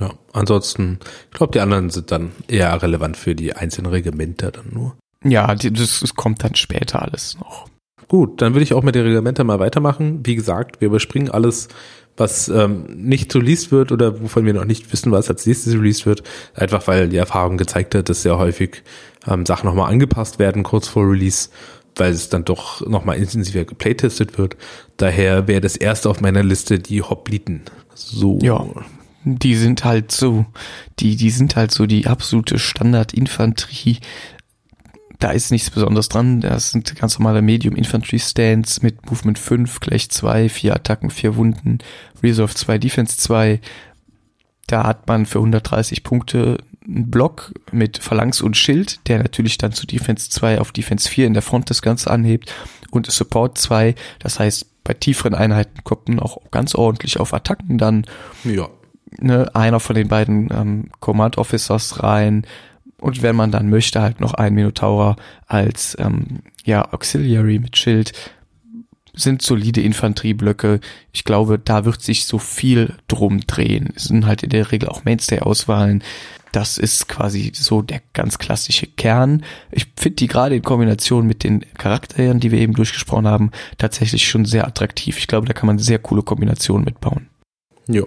Ja, 0.00 0.12
ansonsten, 0.32 1.00
ich 1.32 1.36
glaube, 1.36 1.52
die 1.52 1.60
anderen 1.60 1.90
sind 1.90 2.12
dann 2.12 2.30
eher 2.46 2.80
relevant 2.80 3.16
für 3.16 3.34
die 3.34 3.54
einzelnen 3.54 3.90
Regimenter 3.90 4.52
dann 4.52 4.66
nur. 4.72 4.96
Ja, 5.24 5.52
das, 5.56 6.00
das 6.00 6.14
kommt 6.14 6.44
dann 6.44 6.54
später 6.54 7.02
alles 7.02 7.36
noch. 7.40 7.68
Gut, 8.06 8.40
dann 8.40 8.54
würde 8.54 8.62
ich 8.62 8.74
auch 8.74 8.82
mit 8.82 8.94
den 8.94 9.04
Regimenter 9.04 9.44
mal 9.44 9.58
weitermachen. 9.58 10.20
Wie 10.24 10.36
gesagt, 10.36 10.80
wir 10.80 10.86
überspringen 10.86 11.30
alles, 11.30 11.68
was 12.16 12.48
ähm, 12.48 12.84
nicht 12.96 13.34
released 13.34 13.70
wird 13.70 13.92
oder 13.92 14.22
wovon 14.22 14.46
wir 14.46 14.54
noch 14.54 14.64
nicht 14.64 14.92
wissen, 14.92 15.12
was 15.12 15.28
als 15.28 15.46
nächstes 15.46 15.74
released 15.74 16.06
wird. 16.06 16.22
Einfach 16.54 16.86
weil 16.86 17.08
die 17.08 17.16
Erfahrung 17.16 17.58
gezeigt 17.58 17.94
hat, 17.94 18.08
dass 18.08 18.22
sehr 18.22 18.38
häufig 18.38 18.82
ähm, 19.28 19.46
Sachen 19.46 19.66
nochmal 19.66 19.92
angepasst 19.92 20.38
werden 20.38 20.62
kurz 20.62 20.88
vor 20.88 21.08
Release, 21.08 21.50
weil 21.96 22.12
es 22.12 22.28
dann 22.28 22.44
doch 22.44 22.86
nochmal 22.86 23.18
intensiver 23.18 23.64
geplaytestet 23.64 24.38
wird. 24.38 24.56
Daher 24.96 25.46
wäre 25.48 25.60
das 25.60 25.76
erste 25.76 26.08
auf 26.08 26.20
meiner 26.20 26.42
Liste 26.42 26.78
die 26.78 27.02
Hopliten. 27.02 27.62
So. 27.94 28.38
Ja. 28.42 28.64
Die 29.24 29.56
sind 29.56 29.84
halt 29.84 30.12
so, 30.12 30.46
die, 31.00 31.16
die 31.16 31.30
sind 31.30 31.56
halt 31.56 31.72
so 31.72 31.86
die 31.86 32.06
absolute 32.06 32.58
Standard-Infanterie. 32.58 33.98
Da 35.18 35.32
ist 35.32 35.50
nichts 35.50 35.70
Besonderes 35.70 36.08
dran. 36.08 36.40
Das 36.40 36.70
sind 36.70 36.94
ganz 36.96 37.18
normale 37.18 37.42
Medium 37.42 37.74
Infantry 37.74 38.20
Stands 38.20 38.80
mit 38.80 39.10
Movement 39.10 39.38
5, 39.38 39.80
gleich 39.80 40.08
2, 40.10 40.48
4 40.48 40.74
Attacken, 40.74 41.10
4 41.10 41.36
Wunden, 41.36 41.78
Resolve 42.22 42.54
2, 42.54 42.78
Defense 42.78 43.18
2. 43.18 43.60
Da 44.68 44.84
hat 44.84 45.08
man 45.08 45.26
für 45.26 45.38
130 45.38 46.04
Punkte 46.04 46.58
einen 46.88 47.10
Block 47.10 47.52
mit 47.70 47.98
Phalanx 47.98 48.40
und 48.40 48.56
Schild, 48.56 49.06
der 49.08 49.18
natürlich 49.18 49.58
dann 49.58 49.72
zu 49.72 49.86
Defense 49.86 50.30
2 50.30 50.60
auf 50.60 50.72
Defense 50.72 51.08
4 51.08 51.26
in 51.26 51.34
der 51.34 51.42
Front 51.42 51.70
das 51.70 51.82
Ganze 51.82 52.10
anhebt 52.10 52.52
und 52.90 53.10
Support 53.10 53.58
2, 53.58 53.94
das 54.18 54.38
heißt 54.38 54.66
bei 54.84 54.94
tieferen 54.94 55.34
Einheiten 55.34 55.84
kommt 55.84 56.08
man 56.08 56.18
auch 56.18 56.38
ganz 56.50 56.74
ordentlich 56.74 57.20
auf 57.20 57.34
Attacken 57.34 57.76
dann. 57.76 58.06
Ja. 58.44 58.68
Ne, 59.20 59.54
einer 59.54 59.80
von 59.80 59.94
den 59.96 60.08
beiden 60.08 60.48
ähm, 60.50 60.90
Command 61.00 61.36
Officers 61.36 62.02
rein 62.02 62.46
und 63.00 63.22
wenn 63.22 63.36
man 63.36 63.50
dann 63.50 63.70
möchte, 63.70 64.00
halt 64.00 64.20
noch 64.20 64.34
ein 64.34 64.54
Minotaur 64.54 65.16
als 65.46 65.96
ähm, 66.00 66.40
ja, 66.64 66.92
Auxiliary 66.92 67.58
mit 67.58 67.76
Schild 67.76 68.12
sind 69.14 69.42
solide 69.42 69.80
Infanterieblöcke. 69.80 70.80
Ich 71.12 71.24
glaube, 71.24 71.58
da 71.58 71.84
wird 71.84 72.00
sich 72.00 72.24
so 72.24 72.38
viel 72.38 72.94
drum 73.08 73.40
drehen. 73.40 73.92
Es 73.96 74.04
sind 74.04 74.26
halt 74.26 74.42
in 74.42 74.50
der 74.50 74.70
Regel 74.70 74.88
auch 74.88 75.04
Mainstay-Auswahlen. 75.04 76.02
Das 76.52 76.78
ist 76.78 77.08
quasi 77.08 77.52
so 77.54 77.82
der 77.82 78.00
ganz 78.12 78.38
klassische 78.38 78.86
Kern. 78.86 79.44
Ich 79.70 79.86
finde 79.96 80.16
die 80.16 80.26
gerade 80.28 80.56
in 80.56 80.62
Kombination 80.62 81.26
mit 81.26 81.44
den 81.44 81.64
Charakteren, 81.76 82.40
die 82.40 82.50
wir 82.50 82.58
eben 82.58 82.74
durchgesprochen 82.74 83.26
haben, 83.26 83.50
tatsächlich 83.76 84.28
schon 84.28 84.44
sehr 84.44 84.66
attraktiv. 84.66 85.18
Ich 85.18 85.26
glaube, 85.26 85.46
da 85.46 85.52
kann 85.52 85.66
man 85.66 85.78
sehr 85.78 85.98
coole 85.98 86.22
Kombinationen 86.22 86.84
mitbauen. 86.84 87.28
Ja. 87.88 88.02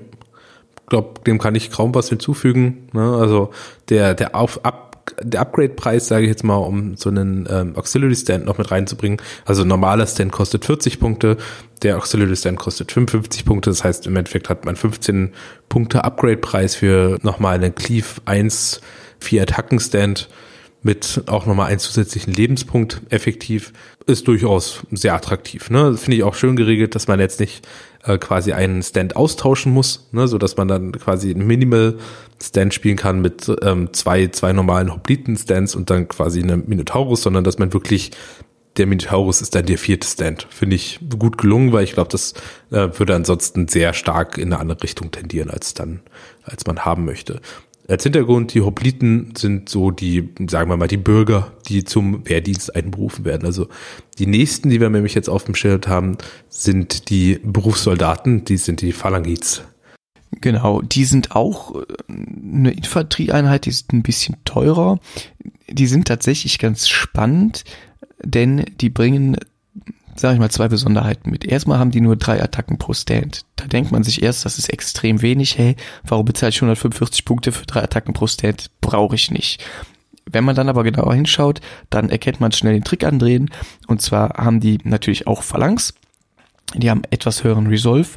Glaube, 0.87 1.21
dem 1.25 1.39
kann 1.39 1.55
ich 1.55 1.71
kaum 1.71 1.95
was 1.95 2.09
hinzufügen. 2.09 2.89
Ne? 2.91 3.15
Also 3.15 3.51
der, 3.89 4.13
der 4.13 4.35
auf, 4.35 4.65
ab, 4.65 4.90
der 5.21 5.41
Upgrade-Preis, 5.41 6.07
sage 6.07 6.23
ich 6.23 6.29
jetzt 6.29 6.43
mal, 6.43 6.55
um 6.55 6.95
so 6.95 7.09
einen 7.09 7.47
ähm, 7.49 7.75
Auxiliary-Stand 7.75 8.45
noch 8.45 8.57
mit 8.57 8.71
reinzubringen. 8.71 9.19
Also 9.45 9.63
normaler 9.63 10.07
Stand 10.07 10.31
kostet 10.31 10.65
40 10.65 10.99
Punkte, 10.99 11.37
der 11.81 11.97
Auxiliary-Stand 11.97 12.59
kostet 12.59 12.91
55 12.91 13.45
Punkte. 13.45 13.69
Das 13.69 13.83
heißt, 13.83 14.07
im 14.07 14.15
Endeffekt 14.15 14.49
hat 14.49 14.65
man 14.65 14.75
15 14.75 15.33
Punkte 15.69 16.03
Upgrade-Preis 16.03 16.75
für 16.75 17.17
nochmal 17.21 17.55
einen 17.55 17.75
Cleave 17.75 18.21
1 18.25 18.81
4 19.19 19.43
Attacken-Stand 19.43 20.29
mit 20.83 21.23
auch 21.27 21.45
nochmal 21.45 21.67
einen 21.67 21.79
zusätzlichen 21.79 22.33
Lebenspunkt 22.33 23.01
effektiv, 23.09 23.71
ist 24.07 24.27
durchaus 24.27 24.81
sehr 24.91 25.13
attraktiv. 25.13 25.69
Ne? 25.69 25.95
Finde 25.95 26.17
ich 26.17 26.23
auch 26.23 26.33
schön 26.33 26.55
geregelt, 26.55 26.95
dass 26.95 27.07
man 27.07 27.19
jetzt 27.19 27.39
nicht 27.39 27.67
äh, 28.03 28.17
quasi 28.17 28.53
einen 28.53 28.83
Stand 28.83 29.15
austauschen 29.15 29.71
muss, 29.71 30.09
ne? 30.11 30.27
so 30.27 30.37
dass 30.37 30.57
man 30.57 30.67
dann 30.67 30.91
quasi 30.93 31.31
ein 31.31 31.45
Minimal 31.45 31.97
Stand 32.41 32.73
spielen 32.73 32.97
kann 32.97 33.21
mit 33.21 33.51
ähm, 33.61 33.93
zwei, 33.93 34.27
zwei 34.27 34.53
normalen 34.53 34.91
Hopliten-Stands 34.91 35.75
und 35.75 35.89
dann 35.89 36.07
quasi 36.07 36.41
einem 36.41 36.63
Minotaurus, 36.67 37.21
sondern 37.21 37.43
dass 37.43 37.59
man 37.59 37.73
wirklich 37.73 38.11
der 38.77 38.87
Minotaurus 38.87 39.41
ist 39.41 39.53
dann 39.53 39.65
der 39.65 39.77
vierte 39.77 40.07
Stand. 40.07 40.47
Finde 40.49 40.77
ich 40.77 40.99
gut 41.19 41.37
gelungen, 41.37 41.73
weil 41.73 41.83
ich 41.83 41.93
glaube, 41.93 42.09
das 42.09 42.33
äh, 42.71 42.87
würde 42.97 43.15
ansonsten 43.15 43.67
sehr 43.67 43.93
stark 43.93 44.37
in 44.37 44.53
eine 44.53 44.61
andere 44.61 44.81
Richtung 44.81 45.11
tendieren, 45.11 45.49
als 45.49 45.73
dann, 45.73 45.99
als 46.43 46.65
man 46.65 46.85
haben 46.85 47.03
möchte. 47.05 47.41
Als 47.91 48.03
Hintergrund, 48.03 48.53
die 48.53 48.61
Hopliten 48.61 49.33
sind 49.35 49.67
so 49.67 49.91
die, 49.91 50.29
sagen 50.47 50.69
wir 50.69 50.77
mal, 50.77 50.87
die 50.87 50.95
Bürger, 50.95 51.51
die 51.67 51.83
zum 51.83 52.25
Wehrdienst 52.25 52.73
einberufen 52.73 53.25
werden. 53.25 53.45
Also 53.45 53.67
die 54.17 54.27
nächsten, 54.27 54.69
die 54.69 54.79
wir 54.79 54.89
nämlich 54.89 55.13
jetzt 55.13 55.27
auf 55.27 55.43
dem 55.43 55.55
Schild 55.55 55.89
haben, 55.89 56.17
sind 56.47 57.09
die 57.09 57.41
Berufssoldaten, 57.43 58.45
die 58.45 58.55
sind 58.55 58.79
die 58.79 58.93
Phalangids. 58.93 59.63
Genau, 60.39 60.81
die 60.81 61.03
sind 61.03 61.35
auch 61.35 61.75
äh, 61.75 61.83
eine 62.07 62.71
Infanterieeinheit, 62.71 63.65
die 63.65 63.71
sind 63.71 63.91
ein 63.91 64.03
bisschen 64.03 64.37
teurer. 64.45 64.97
Die 65.69 65.87
sind 65.87 66.07
tatsächlich 66.07 66.59
ganz 66.59 66.87
spannend, 66.87 67.65
denn 68.23 68.63
die 68.79 68.89
bringen 68.89 69.35
sage 70.15 70.35
ich 70.35 70.39
mal, 70.39 70.51
zwei 70.51 70.67
Besonderheiten 70.67 71.29
mit. 71.29 71.45
Erstmal 71.45 71.79
haben 71.79 71.91
die 71.91 72.01
nur 72.01 72.15
drei 72.15 72.41
Attacken 72.41 72.77
pro 72.77 72.93
Stand. 72.93 73.45
Da 73.55 73.65
denkt 73.65 73.91
man 73.91 74.03
sich 74.03 74.21
erst, 74.21 74.45
das 74.45 74.57
ist 74.57 74.69
extrem 74.69 75.21
wenig. 75.21 75.57
Hey, 75.57 75.75
warum 76.03 76.25
bezahle 76.25 76.49
ich 76.49 76.57
145 76.57 77.25
Punkte 77.25 77.51
für 77.51 77.65
drei 77.65 77.83
Attacken 77.83 78.13
pro 78.13 78.27
Stand? 78.27 78.71
Brauche 78.81 79.15
ich 79.15 79.31
nicht. 79.31 79.63
Wenn 80.25 80.43
man 80.43 80.55
dann 80.55 80.69
aber 80.69 80.83
genauer 80.83 81.13
hinschaut, 81.13 81.61
dann 81.89 82.09
erkennt 82.09 82.39
man 82.39 82.51
schnell 82.51 82.73
den 82.73 82.83
Trick 82.83 83.03
andrehen. 83.03 83.49
Und 83.87 84.01
zwar 84.01 84.35
haben 84.35 84.59
die 84.59 84.79
natürlich 84.83 85.27
auch 85.27 85.43
Phalanx. 85.43 85.93
Die 86.75 86.89
haben 86.89 87.01
etwas 87.09 87.43
höheren 87.43 87.67
Resolve 87.67 88.09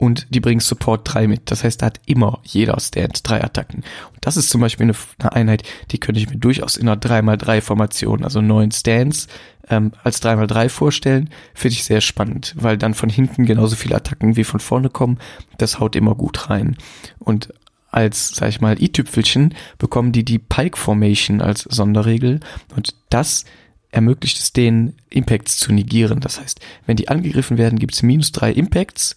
und 0.00 0.28
die 0.30 0.40
bringen 0.40 0.60
Support 0.60 1.02
3 1.04 1.28
mit. 1.28 1.50
Das 1.50 1.62
heißt, 1.62 1.82
da 1.82 1.86
hat 1.86 2.00
immer 2.06 2.40
jeder 2.42 2.80
Stand 2.80 3.20
drei 3.28 3.44
Attacken. 3.44 3.84
Und 4.14 4.18
das 4.22 4.38
ist 4.38 4.48
zum 4.48 4.62
Beispiel 4.62 4.84
eine, 4.84 4.94
eine 5.18 5.32
Einheit, 5.32 5.62
die 5.90 5.98
könnte 5.98 6.18
ich 6.18 6.30
mir 6.30 6.38
durchaus 6.38 6.78
in 6.78 6.88
einer 6.88 6.98
3x3-Formation, 6.98 8.24
also 8.24 8.40
neun 8.40 8.70
Stands, 8.70 9.26
ähm, 9.68 9.92
als 10.02 10.22
3x3 10.22 10.70
vorstellen. 10.70 11.28
Finde 11.52 11.74
ich 11.74 11.84
sehr 11.84 12.00
spannend, 12.00 12.54
weil 12.56 12.78
dann 12.78 12.94
von 12.94 13.10
hinten 13.10 13.44
genauso 13.44 13.76
viele 13.76 13.94
Attacken 13.94 14.36
wie 14.36 14.44
von 14.44 14.58
vorne 14.58 14.88
kommen. 14.88 15.18
Das 15.58 15.80
haut 15.80 15.94
immer 15.96 16.14
gut 16.14 16.48
rein. 16.48 16.78
Und 17.18 17.52
als, 17.90 18.30
sag 18.30 18.48
ich 18.48 18.62
mal, 18.62 18.82
i-Tüpfelchen 18.82 19.54
bekommen 19.76 20.12
die 20.12 20.24
die 20.24 20.38
Pike 20.38 20.78
Formation 20.78 21.42
als 21.42 21.64
Sonderregel. 21.64 22.40
Und 22.74 22.94
das 23.10 23.44
ermöglicht 23.90 24.38
es 24.38 24.54
denen, 24.54 24.96
Impacts 25.10 25.58
zu 25.58 25.74
negieren. 25.74 26.20
Das 26.20 26.40
heißt, 26.40 26.58
wenn 26.86 26.96
die 26.96 27.08
angegriffen 27.08 27.58
werden, 27.58 27.78
gibt 27.78 27.92
es 27.92 28.02
minus 28.02 28.32
drei 28.32 28.50
Impacts 28.50 29.14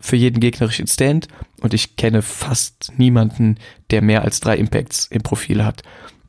für 0.00 0.16
jeden 0.16 0.40
gegnerischen 0.40 0.86
Stand 0.86 1.28
und 1.60 1.74
ich 1.74 1.96
kenne 1.96 2.22
fast 2.22 2.92
niemanden, 2.96 3.56
der 3.90 4.02
mehr 4.02 4.22
als 4.22 4.40
drei 4.40 4.56
Impacts 4.56 5.06
im 5.06 5.22
Profil 5.22 5.64
hat. 5.64 5.82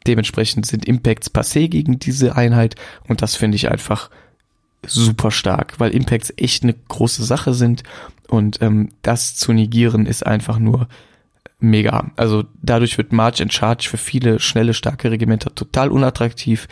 Dementsprechend 0.08 0.66
sind 0.66 0.86
Impacts 0.86 1.34
passé 1.34 1.68
gegen 1.68 2.00
diese 2.00 2.36
Einheit 2.36 2.76
und 3.08 3.22
das 3.22 3.36
finde 3.36 3.56
ich 3.58 3.70
einfach 3.70 4.10
super 4.86 5.30
stark, 5.30 5.80
weil 5.80 5.92
Impacts 5.92 6.34
echt 6.38 6.64
eine 6.64 6.74
große 6.74 7.24
Sache 7.24 7.54
sind 7.54 7.84
und 8.28 8.62
ähm, 8.62 8.90
das 9.02 9.36
zu 9.36 9.54
negieren 9.54 10.06
ist 10.06 10.26
einfach 10.26 10.58
nur 10.58 10.88
mega. 11.60 12.12
Also 12.16 12.46
dadurch 12.62 12.98
wird 12.98 13.12
March 13.12 13.42
and 13.42 13.54
Charge 13.54 13.88
für 13.90 13.98
viele 13.98 14.40
schnelle, 14.40 14.74
starke 14.74 15.12
Regimenter 15.12 15.54
total 15.54 15.92
unattraktiv 15.92 16.68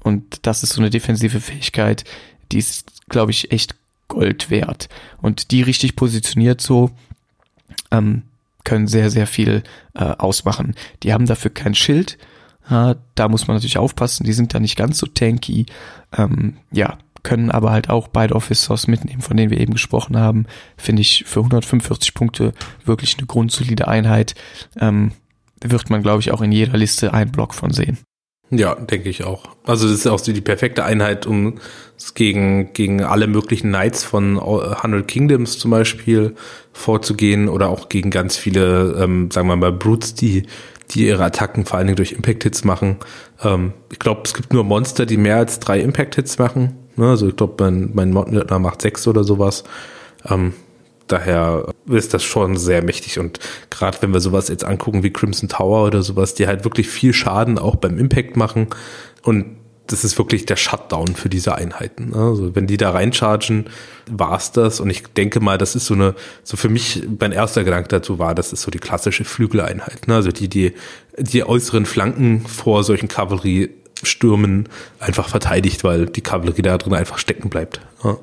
und 0.00 0.46
das 0.46 0.62
ist 0.62 0.72
so 0.72 0.80
eine 0.80 0.90
defensive 0.90 1.40
Fähigkeit, 1.40 2.04
die 2.50 2.58
ist, 2.58 3.08
glaube 3.08 3.30
ich, 3.30 3.52
echt 3.52 3.76
Gold 4.12 4.50
wert. 4.50 4.88
Und 5.22 5.50
die 5.50 5.62
richtig 5.62 5.96
positioniert 5.96 6.60
so 6.60 6.90
ähm, 7.90 8.22
können 8.64 8.86
sehr, 8.86 9.10
sehr 9.10 9.26
viel 9.26 9.62
äh, 9.94 10.04
ausmachen. 10.04 10.74
Die 11.02 11.14
haben 11.14 11.26
dafür 11.26 11.50
kein 11.50 11.74
Schild. 11.74 12.18
Ja, 12.68 12.96
da 13.14 13.28
muss 13.28 13.48
man 13.48 13.56
natürlich 13.56 13.78
aufpassen, 13.78 14.24
die 14.24 14.34
sind 14.34 14.54
da 14.54 14.60
nicht 14.60 14.76
ganz 14.76 14.98
so 14.98 15.06
tanky. 15.06 15.66
Ähm, 16.16 16.58
ja, 16.70 16.98
können 17.22 17.50
aber 17.50 17.70
halt 17.70 17.88
auch 17.88 18.08
beide 18.08 18.34
Officers 18.34 18.86
mitnehmen, 18.86 19.22
von 19.22 19.36
denen 19.36 19.50
wir 19.50 19.60
eben 19.60 19.72
gesprochen 19.72 20.18
haben. 20.18 20.46
Finde 20.76 21.00
ich 21.00 21.24
für 21.26 21.40
145 21.40 22.12
Punkte 22.14 22.52
wirklich 22.84 23.16
eine 23.16 23.26
grundsolide 23.26 23.88
Einheit. 23.88 24.34
Ähm, 24.78 25.12
wird 25.64 25.88
man, 25.88 26.02
glaube 26.02 26.20
ich, 26.20 26.32
auch 26.32 26.42
in 26.42 26.52
jeder 26.52 26.76
Liste 26.76 27.14
einen 27.14 27.32
Block 27.32 27.54
von 27.54 27.72
sehen. 27.72 27.98
Ja, 28.54 28.74
denke 28.74 29.08
ich 29.08 29.24
auch. 29.24 29.44
Also 29.64 29.88
das 29.88 29.96
ist 29.96 30.06
auch 30.06 30.18
so 30.18 30.30
die 30.30 30.42
perfekte 30.42 30.84
Einheit, 30.84 31.26
um 31.26 31.54
gegen, 32.14 32.74
gegen 32.74 33.02
alle 33.02 33.26
möglichen 33.26 33.68
Knights 33.68 34.04
von 34.04 34.38
Hundred 34.38 35.08
Kingdoms 35.08 35.58
zum 35.58 35.70
Beispiel 35.70 36.34
vorzugehen 36.74 37.48
oder 37.48 37.70
auch 37.70 37.88
gegen 37.88 38.10
ganz 38.10 38.36
viele, 38.36 38.98
ähm, 39.00 39.30
sagen 39.30 39.48
wir 39.48 39.56
mal, 39.56 39.72
Brutes, 39.72 40.14
die, 40.14 40.42
die 40.90 41.06
ihre 41.06 41.24
Attacken 41.24 41.64
vor 41.64 41.78
allen 41.78 41.86
Dingen 41.86 41.96
durch 41.96 42.12
Impact-Hits 42.12 42.64
machen. 42.64 42.98
Ähm, 43.42 43.72
ich 43.90 43.98
glaube, 43.98 44.20
es 44.24 44.34
gibt 44.34 44.52
nur 44.52 44.64
Monster, 44.64 45.06
die 45.06 45.16
mehr 45.16 45.36
als 45.38 45.58
drei 45.58 45.80
Impact-Hits 45.80 46.38
machen. 46.38 46.76
Ne? 46.96 47.08
Also 47.08 47.28
ich 47.28 47.36
glaube, 47.36 47.54
mein, 47.64 47.92
mein 47.94 48.10
Monster 48.10 48.58
macht 48.58 48.82
sechs 48.82 49.08
oder 49.08 49.24
sowas. 49.24 49.64
Ähm, 50.28 50.52
Daher 51.06 51.66
ist 51.86 52.14
das 52.14 52.22
schon 52.22 52.56
sehr 52.56 52.82
mächtig 52.82 53.18
und 53.18 53.38
gerade 53.70 53.98
wenn 54.00 54.12
wir 54.12 54.20
sowas 54.20 54.48
jetzt 54.48 54.64
angucken 54.64 55.02
wie 55.02 55.10
Crimson 55.10 55.48
Tower 55.48 55.86
oder 55.86 56.02
sowas, 56.02 56.34
die 56.34 56.46
halt 56.46 56.64
wirklich 56.64 56.88
viel 56.88 57.12
Schaden 57.12 57.58
auch 57.58 57.76
beim 57.76 57.98
Impact 57.98 58.36
machen 58.36 58.68
und 59.22 59.56
das 59.86 60.04
ist 60.04 60.16
wirklich 60.16 60.46
der 60.46 60.56
Shutdown 60.56 61.08
für 61.08 61.28
diese 61.28 61.54
Einheiten. 61.54 62.10
Ne? 62.10 62.16
Also 62.16 62.54
wenn 62.54 62.66
die 62.66 62.76
da 62.76 62.90
reinchargen, 62.90 63.66
war's 64.10 64.52
das. 64.52 64.80
Und 64.80 64.90
ich 64.90 65.02
denke 65.02 65.40
mal, 65.40 65.58
das 65.58 65.74
ist 65.74 65.86
so 65.86 65.94
eine, 65.94 66.14
so 66.44 66.56
für 66.56 66.68
mich 66.68 67.02
mein 67.18 67.32
erster 67.32 67.64
Gedanke 67.64 67.88
dazu 67.88 68.18
war, 68.18 68.34
das 68.34 68.52
ist 68.52 68.62
so 68.62 68.70
die 68.70 68.78
klassische 68.78 69.24
Flügeleinheit. 69.24 70.08
Ne? 70.08 70.14
Also 70.14 70.30
die, 70.30 70.48
die, 70.48 70.72
die 71.18 71.44
äußeren 71.44 71.84
Flanken 71.84 72.46
vor 72.46 72.84
solchen 72.84 73.08
Kavalleriestürmen 73.08 74.68
einfach 74.98 75.28
verteidigt, 75.28 75.84
weil 75.84 76.06
die 76.06 76.22
Kavallerie 76.22 76.62
da 76.62 76.78
drin 76.78 76.94
einfach 76.94 77.18
stecken 77.18 77.50
bleibt. 77.50 77.80
Ja. 78.04 78.18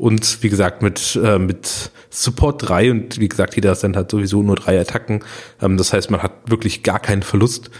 Und 0.00 0.42
wie 0.42 0.48
gesagt, 0.48 0.80
mit, 0.80 1.20
äh, 1.22 1.38
mit 1.38 1.90
Support 2.08 2.66
3 2.66 2.90
und 2.90 3.20
wie 3.20 3.28
gesagt, 3.28 3.54
jeder 3.54 3.74
Stand 3.74 3.98
hat 3.98 4.10
sowieso 4.10 4.42
nur 4.42 4.56
drei 4.56 4.80
Attacken. 4.80 5.22
Ähm, 5.60 5.76
das 5.76 5.92
heißt, 5.92 6.10
man 6.10 6.22
hat 6.22 6.32
wirklich 6.46 6.82
gar 6.82 6.98
keinen 6.98 7.22
Verlust. 7.22 7.70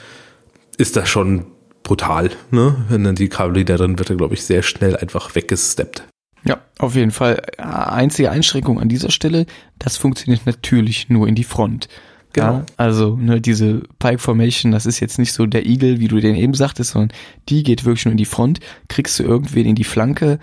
Ist 0.76 0.96
das 0.96 1.08
schon 1.08 1.46
brutal, 1.82 2.28
ne? 2.50 2.84
Wenn 2.90 3.04
dann 3.04 3.14
die 3.14 3.30
Kavallerie 3.30 3.64
da 3.64 3.78
drin 3.78 3.98
wird, 3.98 4.14
glaube 4.14 4.34
ich, 4.34 4.44
sehr 4.44 4.62
schnell 4.62 4.98
einfach 4.98 5.34
weggesteppt. 5.34 6.02
Ja, 6.44 6.58
auf 6.78 6.94
jeden 6.94 7.10
Fall. 7.10 7.40
Einzige 7.56 8.30
Einschränkung 8.30 8.78
an 8.80 8.90
dieser 8.90 9.10
Stelle, 9.10 9.46
das 9.78 9.96
funktioniert 9.96 10.44
natürlich 10.44 11.08
nur 11.08 11.26
in 11.26 11.34
die 11.34 11.44
Front. 11.44 11.88
Genau. 12.34 12.52
Ja, 12.52 12.66
also 12.76 13.16
ne, 13.16 13.40
diese 13.40 13.80
Pike 13.98 14.18
Formation, 14.18 14.72
das 14.72 14.84
ist 14.84 15.00
jetzt 15.00 15.18
nicht 15.18 15.32
so 15.32 15.46
der 15.46 15.64
Eagle, 15.64 16.00
wie 16.00 16.08
du 16.08 16.20
den 16.20 16.36
eben 16.36 16.52
sagtest, 16.52 16.90
sondern 16.90 17.16
die 17.48 17.62
geht 17.62 17.86
wirklich 17.86 18.04
nur 18.04 18.12
in 18.12 18.18
die 18.18 18.26
Front. 18.26 18.60
Kriegst 18.88 19.18
du 19.18 19.22
irgendwen 19.22 19.64
in 19.64 19.74
die 19.74 19.84
Flanke, 19.84 20.38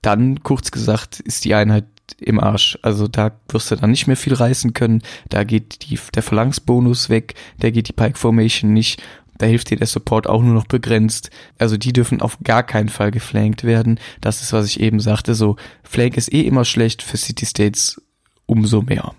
dann 0.00 0.42
kurz 0.42 0.70
gesagt 0.70 1.20
ist 1.20 1.44
die 1.44 1.54
Einheit 1.54 1.84
im 2.18 2.40
Arsch. 2.40 2.78
Also 2.82 3.08
da 3.08 3.32
wirst 3.48 3.70
du 3.70 3.76
dann 3.76 3.90
nicht 3.90 4.06
mehr 4.06 4.16
viel 4.16 4.34
reißen 4.34 4.74
können. 4.74 5.02
Da 5.28 5.44
geht 5.44 5.88
die, 5.90 5.98
der 6.14 6.22
Verlangsbonus 6.22 7.08
weg, 7.08 7.34
da 7.58 7.70
geht 7.70 7.88
die 7.88 7.92
Pike 7.92 8.18
Formation 8.18 8.72
nicht. 8.72 9.02
Da 9.38 9.46
hilft 9.46 9.70
dir 9.70 9.76
der 9.76 9.86
Support 9.86 10.28
auch 10.28 10.42
nur 10.42 10.54
noch 10.54 10.66
begrenzt. 10.66 11.30
Also 11.58 11.76
die 11.76 11.92
dürfen 11.92 12.20
auf 12.20 12.38
gar 12.44 12.62
keinen 12.62 12.88
Fall 12.88 13.10
geflankt 13.10 13.64
werden. 13.64 13.98
Das 14.20 14.42
ist, 14.42 14.52
was 14.52 14.66
ich 14.66 14.80
eben 14.80 15.00
sagte. 15.00 15.34
So, 15.34 15.56
Flank 15.82 16.16
ist 16.16 16.32
eh 16.32 16.42
immer 16.42 16.64
schlecht, 16.64 17.02
für 17.02 17.16
City 17.16 17.46
States 17.46 18.00
umso 18.46 18.82
mehr. 18.82 19.14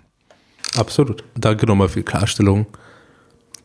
Absolut. 0.76 1.24
Danke 1.34 1.66
nochmal 1.66 1.88
für 1.88 2.00
die 2.00 2.04
Klarstellung. 2.04 2.66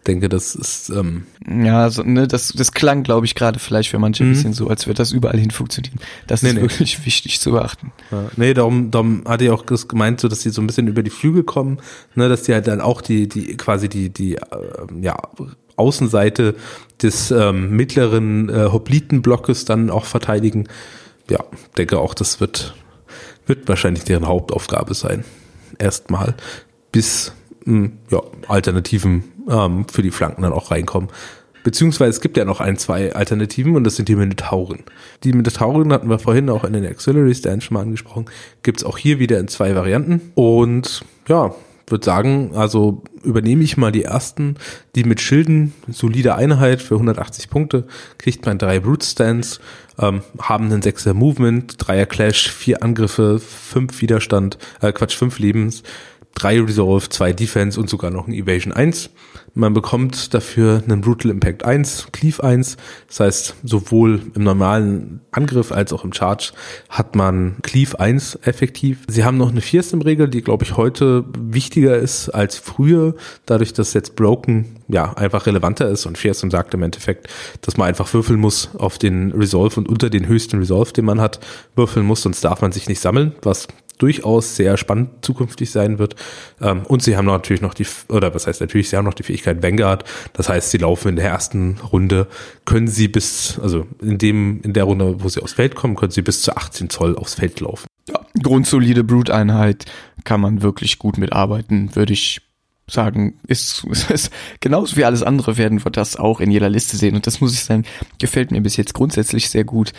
Denke, 0.10 0.28
das 0.28 0.56
ist. 0.56 0.90
Ähm 0.90 1.26
ja, 1.48 1.84
also, 1.84 2.02
ne, 2.02 2.28
das, 2.28 2.52
das 2.52 2.72
klang, 2.72 3.04
glaube 3.04 3.28
ich, 3.28 3.36
gerade 3.36 3.60
vielleicht 3.60 3.90
für 3.90 4.00
manche 4.00 4.24
ein 4.24 4.30
mhm. 4.30 4.34
bisschen 4.34 4.54
so, 4.54 4.68
als 4.68 4.88
würde 4.88 4.98
das 4.98 5.12
überall 5.12 5.38
hin 5.38 5.52
funktionieren. 5.52 6.00
Das 6.26 6.42
nee, 6.42 6.50
ist 6.50 6.56
nee. 6.56 6.62
wirklich 6.64 7.06
wichtig 7.06 7.40
zu 7.40 7.52
beachten. 7.52 7.92
Ja, 8.10 8.24
nee, 8.36 8.56
darum, 8.56 8.90
darum 8.90 9.22
hatte 9.28 9.44
ich 9.44 9.52
auch 9.52 9.68
gemeint, 9.68 10.20
so 10.20 10.28
dass 10.28 10.40
die 10.40 10.50
so 10.50 10.64
ein 10.64 10.68
bisschen 10.68 10.88
über 10.88 11.04
die 11.04 11.12
Flügel 11.12 11.44
kommen, 11.44 11.78
ne, 12.16 12.28
dass 12.28 12.42
die 12.42 12.56
halt 12.56 12.66
dann 12.66 12.82
auch 12.82 13.02
die, 13.02 13.30
die 13.30 13.56
quasi 13.56 13.88
die, 13.88 14.10
die, 14.10 14.38
äh, 14.38 14.40
ja, 15.00 15.16
Außenseite 15.76 16.56
des 17.04 17.30
ähm, 17.30 17.70
mittleren 17.76 18.50
äh, 18.50 18.70
Hoplitenblockes 18.72 19.66
dann 19.66 19.92
auch 19.92 20.06
verteidigen. 20.06 20.68
Ja, 21.30 21.44
denke 21.78 22.00
auch, 22.00 22.16
das 22.16 22.42
wird, 22.42 22.74
wird 23.46 23.68
wahrscheinlich 23.68 24.06
deren 24.06 24.26
Hauptaufgabe 24.26 24.96
sein. 24.96 25.24
Erstmal 25.78 26.34
bis 26.92 27.32
mh, 27.66 27.92
ja, 28.10 28.22
Alternativen 28.48 29.24
ähm, 29.50 29.86
für 29.92 30.02
die 30.02 30.12
Flanken 30.12 30.44
dann 30.44 30.54
auch 30.54 30.72
reinkommen. 30.72 31.10
Beziehungsweise 31.64 32.12
es 32.12 32.22
gibt 32.22 32.38
ja 32.38 32.46
noch 32.46 32.62
ein, 32.62 32.78
zwei 32.78 33.14
Alternativen 33.14 33.76
und 33.76 33.84
das 33.84 33.98
sind 33.98 34.08
die 34.08 34.16
Minotauren. 34.16 34.84
Die 35.24 35.34
Minotauren 35.34 35.92
hatten 35.92 36.10
wir 36.10 36.20
vorhin 36.20 36.50
auch 36.50 36.64
in 36.64 36.74
den 36.74 36.88
Auxiliary 36.88 37.36
Stands 37.36 37.66
schon 37.66 37.76
mal 37.76 37.82
angesprochen. 37.82 38.26
Gibt 38.64 38.80
es 38.80 38.86
auch 38.86 38.98
hier 38.98 39.20
wieder 39.20 39.40
in 39.40 39.50
zwei 39.50 39.76
Varianten. 39.76 40.32
Und 40.36 41.02
ja, 41.28 41.54
würde 41.92 42.06
sagen, 42.06 42.52
also 42.56 43.04
übernehme 43.24 43.64
ich 43.64 43.78
mal 43.78 43.92
die 43.92 44.04
ersten, 44.04 44.56
die 44.96 45.04
mit 45.04 45.22
Schilden, 45.22 45.74
solide 45.88 46.36
Einheit 46.36 46.82
für 46.82 46.96
180 46.96 47.50
Punkte, 47.50 47.86
kriegt 48.18 48.46
man 48.46 48.58
drei 48.58 48.80
Brute 48.80 49.06
Stands, 49.06 49.60
ähm, 50.00 50.22
haben 50.40 50.66
einen 50.66 50.82
sechser 50.82 51.14
Movement, 51.14 51.76
dreier 51.78 52.06
Clash, 52.06 52.50
vier 52.50 52.84
Angriffe, 52.84 53.40
fünf 53.40 54.02
Widerstand, 54.02 54.58
äh 54.82 54.92
Quatsch, 54.92 55.16
fünf 55.16 55.40
Lebens, 55.40 55.84
drei 56.36 56.62
Resolve, 56.62 57.10
zwei 57.10 57.34
Defense 57.34 57.80
und 57.80 57.90
sogar 57.90 58.12
noch 58.12 58.28
ein 58.28 58.34
Evasion 58.34 58.74
1. 58.74 59.10
Man 59.54 59.74
bekommt 59.74 60.34
dafür 60.34 60.84
einen 60.84 61.02
Brutal 61.02 61.32
Impact 61.32 61.66
1, 61.66 62.08
Cleave 62.12 62.44
1. 62.44 62.78
Das 63.08 63.20
heißt, 63.20 63.56
sowohl 63.64 64.22
im 64.36 64.44
normalen 64.44 65.22
Angriff 65.32 65.72
als 65.72 65.94
auch 65.94 66.04
im 66.04 66.14
Charge 66.14 66.52
hat 66.90 67.16
man 67.16 67.58
Cleave 67.62 68.00
1 68.00 68.40
effektiv. 68.44 69.00
Sie 69.08 69.24
haben 69.24 69.38
noch 69.38 69.50
eine 69.50 69.62
im 69.92 70.02
Regel, 70.02 70.28
die 70.28 70.42
glaube 70.42 70.64
ich 70.64 70.78
heute 70.78 71.26
wichtiger 71.38 71.98
ist 71.98 72.30
als 72.30 72.58
früher, 72.58 73.16
dadurch, 73.46 73.74
dass 73.74 73.94
jetzt 73.94 74.16
Broken 74.16 74.78
ja 74.88 75.14
einfach 75.14 75.46
relevanter 75.46 75.88
ist 75.90 76.06
und 76.06 76.18
Fearsome 76.18 76.52
sagt 76.52 76.74
im 76.74 76.84
Endeffekt, 76.84 77.28
dass 77.62 77.78
man 77.78 77.88
einfach 77.88 78.12
würfeln 78.14 78.40
muss 78.40 78.70
auf 78.78 78.98
den 78.98 79.32
Resolve 79.32 79.80
und 79.80 79.88
unter 79.88 80.10
den 80.10 80.28
höchsten 80.28 80.58
Resolve, 80.58 80.92
den 80.94 81.06
man 81.06 81.22
hat, 81.22 81.40
würfeln 81.76 82.06
muss, 82.06 82.22
sonst 82.24 82.44
darf 82.44 82.62
man 82.62 82.72
sich 82.72 82.88
nicht 82.88 83.00
sammeln, 83.00 83.34
was 83.42 83.68
durchaus 84.00 84.56
sehr 84.56 84.78
spannend 84.78 85.10
zukünftig 85.22 85.70
sein 85.70 86.00
wird. 86.00 86.16
Ähm, 86.60 86.84
und 86.88 87.04
sie 87.04 87.16
haben 87.16 87.26
natürlich 87.26 87.62
noch 87.62 87.76
die, 87.76 87.86
oder 88.08 88.34
was 88.34 88.48
heißt 88.48 88.62
natürlich, 88.62 88.90
sie 88.90 88.98
haben 88.98 89.06
noch 89.06 89.14
die 89.14 89.24
Fähigkeit 89.24 89.62
Vanguard. 89.62 90.04
Das 90.34 90.50
heißt, 90.50 90.72
sie 90.72 90.80
laufen 90.80 91.10
in 91.10 91.16
der 91.18 91.30
ersten 91.30 91.78
Runde, 91.92 92.28
können 92.66 92.88
sie 92.88 93.08
bis, 93.08 93.60
also 93.62 93.86
in 94.02 94.18
dem, 94.18 94.62
in 94.64 94.74
der 94.74 94.86
Runde, 94.86 95.22
wo 95.22 95.30
sie 95.30 95.42
aufs 95.42 95.54
Feld 95.54 95.76
kommen, 95.76 95.96
können 95.96 96.12
sie 96.12 96.24
bis 96.24 96.42
zu 96.42 96.56
18 96.56 96.90
Zoll 96.90 97.16
aufs 97.16 97.36
Feld 97.36 97.60
laufen. 97.60 97.88
Ja, 98.10 98.20
grundsolide 98.42 99.04
Brute-Einheit 99.04 99.86
kann 100.24 100.42
man 100.42 100.62
wirklich 100.62 100.98
gut 100.98 101.18
mitarbeiten, 101.18 101.96
würde 101.96 102.14
ich 102.14 102.42
sagen, 102.88 103.40
ist, 103.48 103.84
ist 104.10 104.32
genauso 104.60 104.96
wie 104.96 105.06
alles 105.06 105.24
andere 105.24 105.58
werden 105.58 105.84
wir 105.84 105.92
das 105.92 106.16
auch 106.16 106.40
in 106.40 106.52
jeder 106.52 106.70
Liste 106.70 106.98
sehen. 106.98 107.16
Und 107.16 107.28
das 107.28 107.42
muss 107.42 107.54
ich 107.54 107.64
sagen, 107.64 107.86
gefällt 108.20 108.52
mir 108.52 108.62
bis 108.62 108.78
jetzt 108.78 108.94
grundsätzlich 108.94 109.50
sehr 109.50 109.64
gut 109.64 109.92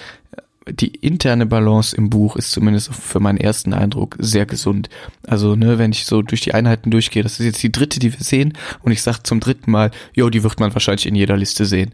die 0.72 0.94
interne 0.94 1.46
Balance 1.46 1.96
im 1.96 2.10
Buch 2.10 2.36
ist 2.36 2.52
zumindest 2.52 2.94
für 2.94 3.20
meinen 3.20 3.38
ersten 3.38 3.72
Eindruck 3.72 4.16
sehr 4.18 4.46
gesund. 4.46 4.88
Also, 5.26 5.56
ne, 5.56 5.78
wenn 5.78 5.92
ich 5.92 6.06
so 6.06 6.22
durch 6.22 6.40
die 6.40 6.54
Einheiten 6.54 6.90
durchgehe, 6.90 7.22
das 7.22 7.40
ist 7.40 7.46
jetzt 7.46 7.62
die 7.62 7.72
dritte, 7.72 8.00
die 8.00 8.12
wir 8.12 8.24
sehen, 8.24 8.54
und 8.82 8.92
ich 8.92 9.02
sage 9.02 9.22
zum 9.22 9.40
dritten 9.40 9.70
Mal, 9.70 9.90
jo, 10.14 10.30
die 10.30 10.42
wird 10.42 10.60
man 10.60 10.74
wahrscheinlich 10.74 11.06
in 11.06 11.14
jeder 11.14 11.36
Liste 11.36 11.66
sehen. 11.66 11.92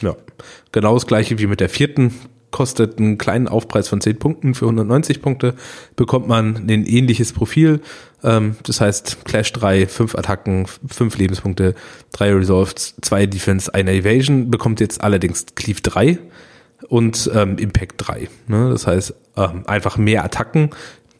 Ja, 0.00 0.16
genau 0.72 0.94
das 0.94 1.06
gleiche 1.06 1.38
wie 1.38 1.46
mit 1.46 1.60
der 1.60 1.68
vierten. 1.68 2.14
Kostet 2.50 2.98
einen 2.98 3.18
kleinen 3.18 3.48
Aufpreis 3.48 3.88
von 3.88 4.00
10 4.00 4.20
Punkten 4.20 4.54
für 4.54 4.66
190 4.66 5.20
Punkte, 5.20 5.54
bekommt 5.96 6.28
man 6.28 6.68
ein 6.68 6.86
ähnliches 6.86 7.32
Profil. 7.32 7.80
Ähm, 8.22 8.54
das 8.62 8.80
heißt 8.80 9.24
Clash 9.24 9.52
3, 9.54 9.88
5 9.88 10.14
Attacken, 10.14 10.66
5 10.66 11.18
Lebenspunkte, 11.18 11.74
3 12.12 12.32
Resolved, 12.32 12.78
2 12.78 13.26
Defense, 13.26 13.74
eine 13.74 13.92
Evasion, 13.92 14.52
bekommt 14.52 14.78
jetzt 14.78 15.02
allerdings 15.02 15.46
Cleave 15.56 15.80
3 15.80 16.20
und 16.88 17.30
ähm, 17.34 17.58
Impact 17.58 17.94
3. 17.98 18.28
Ne? 18.48 18.70
Das 18.70 18.86
heißt, 18.86 19.14
ähm, 19.36 19.64
einfach 19.66 19.96
mehr 19.96 20.24
Attacken. 20.24 20.70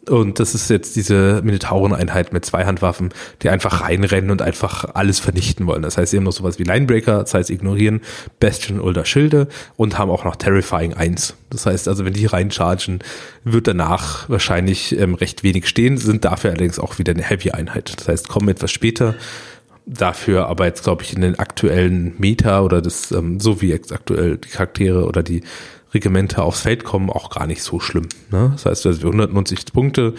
Und 0.09 0.39
das 0.39 0.55
ist 0.55 0.69
jetzt 0.69 0.97
diese 0.97 1.41
Minotauren-Einheit 1.43 2.35
mit 2.35 2.45
zwei 2.45 2.67
Handwaffen, 2.67 3.09
die 3.43 3.49
einfach 3.49 3.81
reinrennen 3.81 4.31
und 4.31 4.43
einfach 4.43 4.95
alles 4.95 5.19
vernichten 5.19 5.67
wollen. 5.67 5.81
Das 5.81 5.97
heißt, 5.97 6.11
sie 6.11 6.19
haben 6.19 6.25
noch 6.25 6.33
sowas 6.33 6.59
wie 6.59 6.65
Linebreaker, 6.65 7.21
das 7.21 7.33
heißt 7.33 7.49
ignorieren, 7.49 8.03
Bastion 8.39 8.81
oder 8.81 9.07
Schilde 9.07 9.49
und 9.77 9.97
haben 9.99 10.11
auch 10.11 10.25
noch 10.25 10.37
Terrifying 10.37 10.93
1. 10.93 11.37
Das 11.49 11.65
heißt 11.65 11.89
also, 11.89 12.05
wenn 12.05 12.13
die 12.13 12.27
reinchargen, 12.27 12.99
wird 13.45 13.67
danach 13.67 14.29
wahrscheinlich 14.29 14.99
ähm, 14.99 15.15
recht 15.15 15.43
wenig 15.43 15.67
stehen, 15.69 15.97
sind 15.97 16.27
dafür 16.27 16.51
allerdings 16.51 16.79
auch 16.79 16.99
wieder 16.99 17.13
eine 17.13 17.23
Heavy-Einheit. 17.23 17.95
Das 17.99 18.09
heißt, 18.09 18.29
kommen 18.29 18.49
etwas 18.49 18.73
später 18.73 19.15
dafür 19.87 20.47
aber 20.47 20.67
jetzt, 20.67 20.85
glaube 20.85 21.03
ich, 21.03 21.15
in 21.15 21.21
den 21.21 21.39
aktuellen 21.39 22.15
Meta 22.19 22.63
oder 22.63 22.81
das, 22.81 23.13
ähm, 23.13 23.41
so 23.41 23.61
wie 23.61 23.69
jetzt 23.69 23.93
aktuell 23.93 24.39
die 24.39 24.49
Charaktere 24.49 25.07
oder 25.07 25.23
die 25.23 25.43
Regimente 25.93 26.43
aufs 26.43 26.63
Feld 26.63 26.85
kommen, 26.85 27.11
auch 27.11 27.31
gar 27.31 27.47
nicht 27.47 27.63
so 27.63 27.79
schlimm. 27.81 28.09
Ne? 28.31 28.51
Das 28.53 28.67
heißt, 28.67 28.87
also 28.87 29.07
190 29.07 29.67
Punkte 29.73 30.15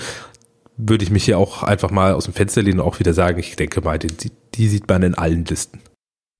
würde 0.77 1.03
ich 1.03 1.11
mich 1.11 1.25
hier 1.25 1.37
auch 1.37 1.63
einfach 1.63 1.91
mal 1.91 2.13
aus 2.13 2.25
dem 2.25 2.33
Fenster 2.33 2.61
lehnen 2.61 2.79
und 2.79 2.85
auch 2.85 2.99
wieder 2.99 3.13
sagen, 3.13 3.39
ich 3.39 3.55
denke 3.55 3.81
mal, 3.81 3.97
die, 3.99 4.31
die 4.53 4.67
sieht 4.67 4.87
man 4.87 5.03
in 5.03 5.15
allen 5.15 5.45
Listen. 5.45 5.79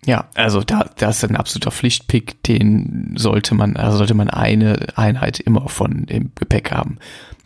Ja, 0.06 0.30
also 0.36 0.62
da, 0.62 0.90
das 0.98 1.18
ist 1.18 1.30
ein 1.30 1.36
absoluter 1.36 1.72
Pflichtpick, 1.72 2.44
den 2.44 3.16
sollte 3.18 3.56
man, 3.56 3.76
also 3.76 3.98
sollte 3.98 4.14
man 4.14 4.30
eine 4.30 4.88
Einheit 4.96 5.40
immer 5.40 5.68
von 5.68 6.04
im 6.06 6.32
Gepäck 6.36 6.72
haben. 6.72 7.00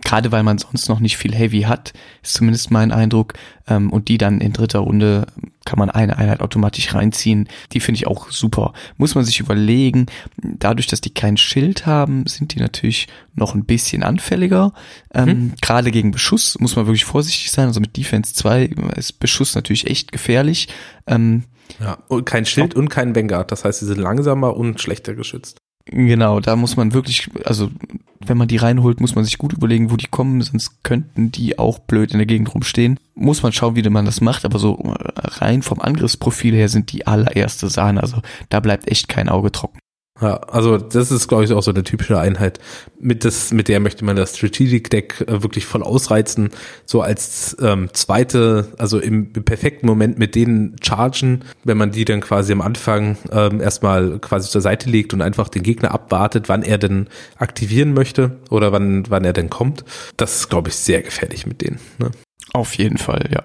Gerade 0.03 0.31
weil 0.31 0.43
man 0.43 0.57
sonst 0.57 0.87
noch 0.87 0.99
nicht 0.99 1.17
viel 1.17 1.35
Heavy 1.35 1.61
hat, 1.61 1.93
ist 2.23 2.33
zumindest 2.33 2.71
mein 2.71 2.91
Eindruck. 2.91 3.33
Ähm, 3.67 3.91
und 3.91 4.07
die 4.07 4.17
dann 4.17 4.41
in 4.41 4.53
dritter 4.53 4.79
Runde 4.79 5.27
kann 5.65 5.77
man 5.77 5.89
eine 5.89 6.17
Einheit 6.17 6.41
automatisch 6.41 6.93
reinziehen. 6.93 7.47
Die 7.73 7.79
finde 7.79 7.97
ich 7.97 8.07
auch 8.07 8.31
super. 8.31 8.73
Muss 8.97 9.15
man 9.15 9.25
sich 9.25 9.39
überlegen, 9.39 10.07
dadurch, 10.37 10.87
dass 10.87 11.01
die 11.01 11.13
kein 11.13 11.37
Schild 11.37 11.85
haben, 11.85 12.25
sind 12.27 12.55
die 12.55 12.59
natürlich 12.59 13.07
noch 13.35 13.53
ein 13.53 13.65
bisschen 13.65 14.03
anfälliger. 14.03 14.73
Ähm, 15.13 15.27
mhm. 15.27 15.53
Gerade 15.61 15.91
gegen 15.91 16.11
Beschuss 16.11 16.57
muss 16.59 16.75
man 16.75 16.87
wirklich 16.87 17.05
vorsichtig 17.05 17.51
sein. 17.51 17.67
Also 17.67 17.81
mit 17.81 17.97
Defense 17.97 18.33
2 18.33 18.65
ist 18.95 19.19
Beschuss 19.19 19.53
natürlich 19.55 19.87
echt 19.87 20.11
gefährlich. 20.11 20.69
Ähm, 21.05 21.43
ja, 21.79 21.99
und 22.07 22.25
kein 22.25 22.45
Schild 22.45 22.73
und 22.73 22.89
kein 22.89 23.15
Vanguard. 23.15 23.51
Das 23.51 23.63
heißt, 23.63 23.79
sie 23.79 23.85
sind 23.85 23.99
langsamer 23.99 24.55
und 24.55 24.81
schlechter 24.81 25.13
geschützt. 25.13 25.57
Genau, 25.91 26.39
da 26.39 26.55
muss 26.55 26.77
man 26.77 26.93
wirklich, 26.93 27.29
also 27.45 27.71
wenn 28.19 28.37
man 28.37 28.47
die 28.47 28.57
reinholt, 28.57 29.01
muss 29.01 29.15
man 29.15 29.25
sich 29.25 29.39
gut 29.39 29.53
überlegen, 29.53 29.89
wo 29.89 29.95
die 29.95 30.07
kommen, 30.07 30.39
sonst 30.41 30.83
könnten 30.83 31.31
die 31.31 31.57
auch 31.57 31.79
blöd 31.79 32.11
in 32.11 32.19
der 32.19 32.27
Gegend 32.27 32.53
rumstehen. 32.53 32.99
Muss 33.15 33.41
man 33.41 33.53
schauen, 33.53 33.75
wie 33.75 33.89
man 33.89 34.05
das 34.05 34.21
macht, 34.21 34.45
aber 34.45 34.59
so 34.59 34.93
rein 35.17 35.63
vom 35.63 35.81
Angriffsprofil 35.81 36.53
her 36.53 36.69
sind 36.69 36.91
die 36.91 37.07
allererste 37.07 37.69
Sahne, 37.69 38.01
also 38.01 38.21
da 38.49 38.59
bleibt 38.59 38.87
echt 38.87 39.07
kein 39.07 39.29
Auge 39.29 39.51
trocken. 39.51 39.79
Ja, 40.21 40.35
also 40.35 40.77
das 40.77 41.11
ist, 41.11 41.27
glaube 41.29 41.45
ich, 41.45 41.53
auch 41.53 41.63
so 41.63 41.71
eine 41.71 41.83
typische 41.83 42.19
Einheit. 42.19 42.59
Mit, 42.99 43.23
das, 43.23 43.53
mit 43.53 43.69
der 43.69 43.79
möchte 43.79 44.03
man 44.03 44.17
das 44.17 44.35
Strategic 44.37 44.89
Deck 44.89 45.21
äh, 45.21 45.41
wirklich 45.41 45.65
voll 45.65 45.81
ausreizen. 45.81 46.49
So 46.85 47.01
als 47.01 47.55
ähm, 47.61 47.89
zweite, 47.93 48.67
also 48.77 48.99
im, 48.99 49.29
im 49.33 49.43
perfekten 49.43 49.87
Moment 49.87 50.19
mit 50.19 50.35
denen 50.35 50.75
chargen, 50.81 51.45
wenn 51.63 51.77
man 51.77 51.91
die 51.91 52.03
dann 52.03 52.19
quasi 52.19 52.51
am 52.51 52.61
Anfang 52.61 53.17
ähm, 53.31 53.61
erstmal 53.61 54.19
quasi 54.19 54.49
zur 54.49 54.61
Seite 54.61 54.89
legt 54.89 55.13
und 55.13 55.21
einfach 55.21 55.47
den 55.47 55.63
Gegner 55.63 55.91
abwartet, 55.91 56.49
wann 56.49 56.63
er 56.63 56.77
denn 56.77 57.07
aktivieren 57.37 57.93
möchte 57.93 58.37
oder 58.49 58.73
wann, 58.73 59.05
wann 59.09 59.23
er 59.23 59.33
denn 59.33 59.49
kommt. 59.49 59.85
Das 60.17 60.35
ist, 60.35 60.49
glaube 60.49 60.69
ich, 60.69 60.75
sehr 60.75 61.01
gefährlich 61.01 61.45
mit 61.45 61.61
denen. 61.61 61.79
Ne? 61.97 62.11
Auf 62.51 62.73
jeden 62.75 62.97
Fall, 62.97 63.29
ja. 63.31 63.43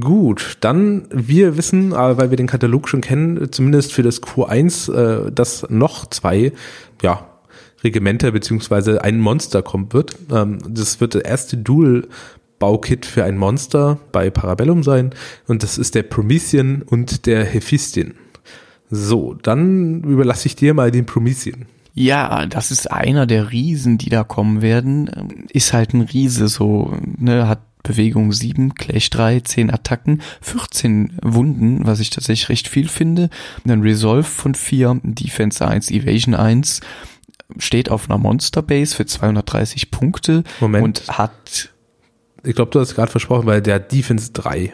Gut, 0.00 0.58
dann 0.60 1.06
wir 1.10 1.56
wissen, 1.56 1.92
äh, 1.92 2.16
weil 2.16 2.30
wir 2.30 2.36
den 2.36 2.48
Katalog 2.48 2.88
schon 2.88 3.00
kennen, 3.00 3.52
zumindest 3.52 3.92
für 3.92 4.02
das 4.02 4.22
Q1, 4.22 4.92
äh, 4.92 5.30
dass 5.30 5.66
noch 5.70 6.06
zwei, 6.10 6.52
ja, 7.02 7.26
Regimenter 7.84 8.32
beziehungsweise 8.32 9.04
ein 9.04 9.20
Monster 9.20 9.62
kommen 9.62 9.92
wird. 9.92 10.16
Ähm, 10.32 10.58
das 10.68 11.00
wird 11.00 11.14
der 11.14 11.24
erste 11.24 11.56
Dual 11.56 12.08
Baukit 12.58 13.06
für 13.06 13.22
ein 13.22 13.36
Monster 13.36 13.98
bei 14.12 14.30
Parabellum 14.30 14.82
sein 14.82 15.10
und 15.46 15.62
das 15.62 15.78
ist 15.78 15.94
der 15.94 16.02
Promethean 16.02 16.82
und 16.82 17.26
der 17.26 17.44
Hephistin. 17.44 18.14
So, 18.90 19.34
dann 19.34 20.02
überlasse 20.04 20.46
ich 20.46 20.56
dir 20.56 20.72
mal 20.72 20.90
den 20.90 21.06
Promethean. 21.06 21.66
Ja, 21.92 22.46
das 22.46 22.70
ist 22.70 22.90
einer 22.90 23.26
der 23.26 23.52
Riesen, 23.52 23.98
die 23.98 24.10
da 24.10 24.22
kommen 24.22 24.62
werden. 24.62 25.46
Ist 25.50 25.72
halt 25.72 25.94
ein 25.94 26.02
Riese, 26.02 26.48
so, 26.48 26.96
ne, 27.18 27.48
hat 27.48 27.60
Bewegung 27.86 28.32
7, 28.32 28.74
Clash 28.74 29.10
3, 29.10 29.40
10 29.40 29.70
Attacken, 29.70 30.20
14 30.40 31.18
Wunden, 31.22 31.86
was 31.86 32.00
ich 32.00 32.10
tatsächlich 32.10 32.48
recht 32.48 32.68
viel 32.68 32.88
finde. 32.88 33.30
Dann 33.64 33.82
Resolve 33.82 34.24
von 34.24 34.54
4, 34.54 35.00
Defense 35.04 35.66
1, 35.66 35.90
Evasion 35.90 36.34
1, 36.34 36.80
steht 37.58 37.90
auf 37.90 38.10
einer 38.10 38.18
Monster 38.18 38.62
Base 38.62 38.96
für 38.96 39.06
230 39.06 39.90
Punkte 39.90 40.42
Moment. 40.60 40.84
und 40.84 41.18
hat 41.18 41.70
Ich 42.42 42.56
glaube, 42.56 42.72
du 42.72 42.80
hast 42.80 42.94
gerade 42.94 43.10
versprochen, 43.10 43.46
weil 43.46 43.62
der 43.62 43.78
Defense 43.78 44.32
3. 44.32 44.72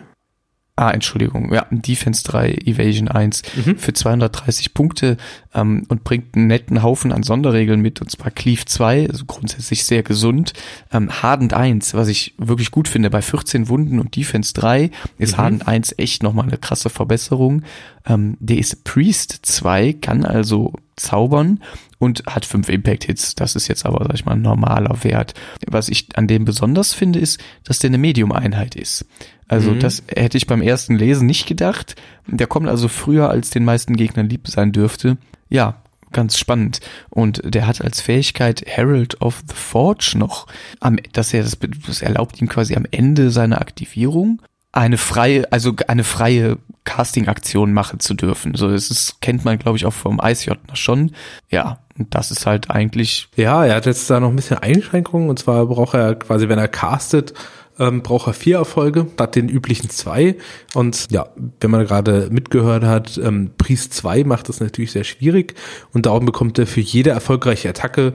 Ah, 0.74 0.90
Entschuldigung, 0.90 1.52
ja, 1.52 1.66
Defense 1.70 2.24
3, 2.24 2.52
Evasion 2.64 3.06
1 3.08 3.42
Mhm. 3.56 3.76
für 3.78 3.92
230 3.92 4.72
Punkte 4.72 5.18
ähm, 5.54 5.84
und 5.88 6.02
bringt 6.02 6.34
einen 6.34 6.46
netten 6.46 6.82
Haufen 6.82 7.12
an 7.12 7.22
Sonderregeln 7.22 7.80
mit, 7.82 8.00
und 8.00 8.10
zwar 8.10 8.30
Cleave 8.30 8.64
2, 8.64 9.06
also 9.10 9.26
grundsätzlich 9.26 9.84
sehr 9.84 10.02
gesund. 10.02 10.54
Ähm, 10.90 11.22
Hardened 11.22 11.52
1, 11.52 11.92
was 11.92 12.08
ich 12.08 12.34
wirklich 12.38 12.70
gut 12.70 12.88
finde, 12.88 13.10
bei 13.10 13.20
14 13.20 13.68
Wunden 13.68 14.00
und 14.00 14.16
Defense 14.16 14.54
3 14.54 14.90
ist 15.18 15.32
Mhm. 15.36 15.42
Hardened 15.42 15.68
1 15.68 15.94
echt 15.98 16.22
nochmal 16.22 16.46
eine 16.46 16.56
krasse 16.56 16.88
Verbesserung. 16.88 17.62
Ähm, 18.06 18.38
der 18.40 18.56
ist 18.56 18.82
Priest 18.84 19.40
2, 19.42 19.92
kann 19.92 20.24
also 20.24 20.72
zaubern 20.96 21.62
und 21.98 22.22
hat 22.26 22.46
5 22.46 22.68
Impact-Hits. 22.70 23.34
Das 23.34 23.56
ist 23.56 23.68
jetzt 23.68 23.84
aber, 23.84 24.04
sag 24.06 24.14
ich 24.14 24.24
mal, 24.24 24.32
ein 24.32 24.42
normaler 24.42 25.04
Wert. 25.04 25.34
Was 25.66 25.88
ich 25.90 26.08
an 26.16 26.26
dem 26.28 26.44
besonders 26.46 26.94
finde, 26.94 27.18
ist, 27.18 27.38
dass 27.64 27.78
der 27.78 27.90
eine 27.90 27.98
Medium-Einheit 27.98 28.74
ist. 28.74 29.04
Also 29.52 29.72
Mhm. 29.72 29.80
das 29.80 30.02
hätte 30.08 30.38
ich 30.38 30.46
beim 30.46 30.62
ersten 30.62 30.96
Lesen 30.96 31.26
nicht 31.26 31.46
gedacht. 31.46 31.94
Der 32.26 32.46
kommt 32.46 32.68
also 32.68 32.88
früher, 32.88 33.28
als 33.28 33.50
den 33.50 33.64
meisten 33.64 33.96
Gegnern 33.96 34.28
lieb 34.28 34.48
sein 34.48 34.72
dürfte. 34.72 35.18
Ja, 35.50 35.74
ganz 36.10 36.38
spannend. 36.38 36.80
Und 37.10 37.42
der 37.44 37.66
hat 37.66 37.82
als 37.82 38.00
Fähigkeit 38.00 38.62
Herald 38.66 39.20
of 39.20 39.42
the 39.46 39.54
Forge 39.54 40.14
noch, 40.16 40.46
am, 40.80 40.96
dass 41.12 41.34
er 41.34 41.42
das, 41.42 41.58
das 41.86 42.00
erlaubt 42.00 42.40
ihm 42.40 42.48
quasi 42.48 42.74
am 42.76 42.86
Ende 42.90 43.30
seiner 43.30 43.60
Aktivierung 43.60 44.40
eine 44.72 44.96
freie, 44.96 45.52
also 45.52 45.74
eine 45.86 46.02
freie 46.02 46.56
Casting-Aktion 46.84 47.74
machen 47.74 48.00
zu 48.00 48.14
dürfen. 48.14 48.54
So, 48.54 48.70
das 48.70 48.90
ist, 48.90 49.20
kennt 49.20 49.44
man, 49.44 49.58
glaube 49.58 49.76
ich, 49.76 49.84
auch 49.84 49.92
vom 49.92 50.18
Eisjotner 50.18 50.76
schon. 50.76 51.12
Ja, 51.50 51.78
und 51.98 52.14
das 52.14 52.30
ist 52.30 52.46
halt 52.46 52.70
eigentlich, 52.70 53.28
Ja, 53.36 53.64
er 53.66 53.74
hat 53.76 53.84
jetzt 53.86 54.08
da 54.08 54.18
noch 54.18 54.30
ein 54.30 54.36
bisschen 54.36 54.58
Einschränkungen 54.58 55.28
und 55.28 55.38
zwar 55.38 55.66
braucht 55.66 55.92
er 55.94 56.14
quasi, 56.14 56.48
wenn 56.48 56.58
er 56.58 56.68
castet, 56.68 57.34
ähm, 57.78 58.02
braucht 58.02 58.26
er 58.26 58.34
vier 58.34 58.56
Erfolge 58.56 59.06
statt 59.14 59.36
den 59.36 59.48
üblichen 59.48 59.90
zwei. 59.90 60.36
Und 60.74 61.08
ja, 61.10 61.28
wenn 61.60 61.70
man 61.70 61.86
gerade 61.86 62.28
mitgehört 62.30 62.84
hat, 62.84 63.18
ähm, 63.22 63.50
Priest 63.56 63.94
2 63.94 64.24
macht 64.24 64.48
das 64.48 64.60
natürlich 64.60 64.92
sehr 64.92 65.04
schwierig 65.04 65.54
und 65.92 66.06
darum 66.06 66.26
bekommt 66.26 66.58
er 66.58 66.66
für 66.66 66.80
jede 66.80 67.10
erfolgreiche 67.10 67.68
Attacke, 67.68 68.14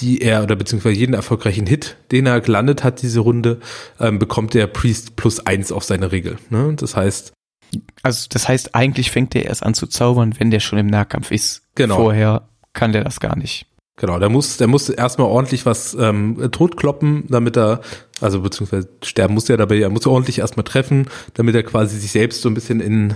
die 0.00 0.22
er 0.22 0.42
oder 0.42 0.56
beziehungsweise 0.56 0.96
jeden 0.96 1.14
erfolgreichen 1.14 1.66
Hit, 1.66 1.96
den 2.10 2.26
er 2.26 2.40
gelandet 2.40 2.84
hat, 2.84 3.02
diese 3.02 3.20
Runde, 3.20 3.60
ähm, 3.98 4.18
bekommt 4.18 4.54
er 4.54 4.66
Priest 4.66 5.16
plus 5.16 5.40
eins 5.40 5.72
auf 5.72 5.84
seine 5.84 6.12
Regel. 6.12 6.38
Ne? 6.48 6.74
Das 6.76 6.96
heißt, 6.96 7.32
also 8.02 8.26
das 8.30 8.48
heißt, 8.48 8.74
eigentlich 8.74 9.10
fängt 9.10 9.34
er 9.34 9.44
erst 9.44 9.62
an 9.62 9.74
zu 9.74 9.86
zaubern, 9.86 10.34
wenn 10.38 10.50
der 10.50 10.60
schon 10.60 10.78
im 10.78 10.86
Nahkampf 10.86 11.30
ist. 11.30 11.62
Genau. 11.74 11.96
Vorher 11.96 12.48
kann 12.72 12.92
der 12.92 13.04
das 13.04 13.20
gar 13.20 13.36
nicht. 13.36 13.66
Genau, 14.00 14.18
der 14.18 14.30
muss, 14.30 14.56
der 14.56 14.66
muss 14.66 14.88
erstmal 14.88 15.28
ordentlich 15.28 15.66
was 15.66 15.92
ähm, 15.92 16.48
totkloppen, 16.52 17.24
damit 17.28 17.58
er, 17.58 17.82
also 18.20 18.40
beziehungsweise 18.40 18.88
sterben 19.02 19.34
muss 19.34 19.48
er 19.48 19.56
dabei, 19.56 19.78
er 19.78 19.90
muss 19.90 20.06
ordentlich 20.06 20.38
erstmal 20.38 20.64
treffen, 20.64 21.08
damit 21.34 21.54
er 21.54 21.62
quasi 21.62 21.98
sich 21.98 22.12
selbst 22.12 22.42
so 22.42 22.48
ein 22.48 22.54
bisschen 22.54 22.80
in, 22.80 23.14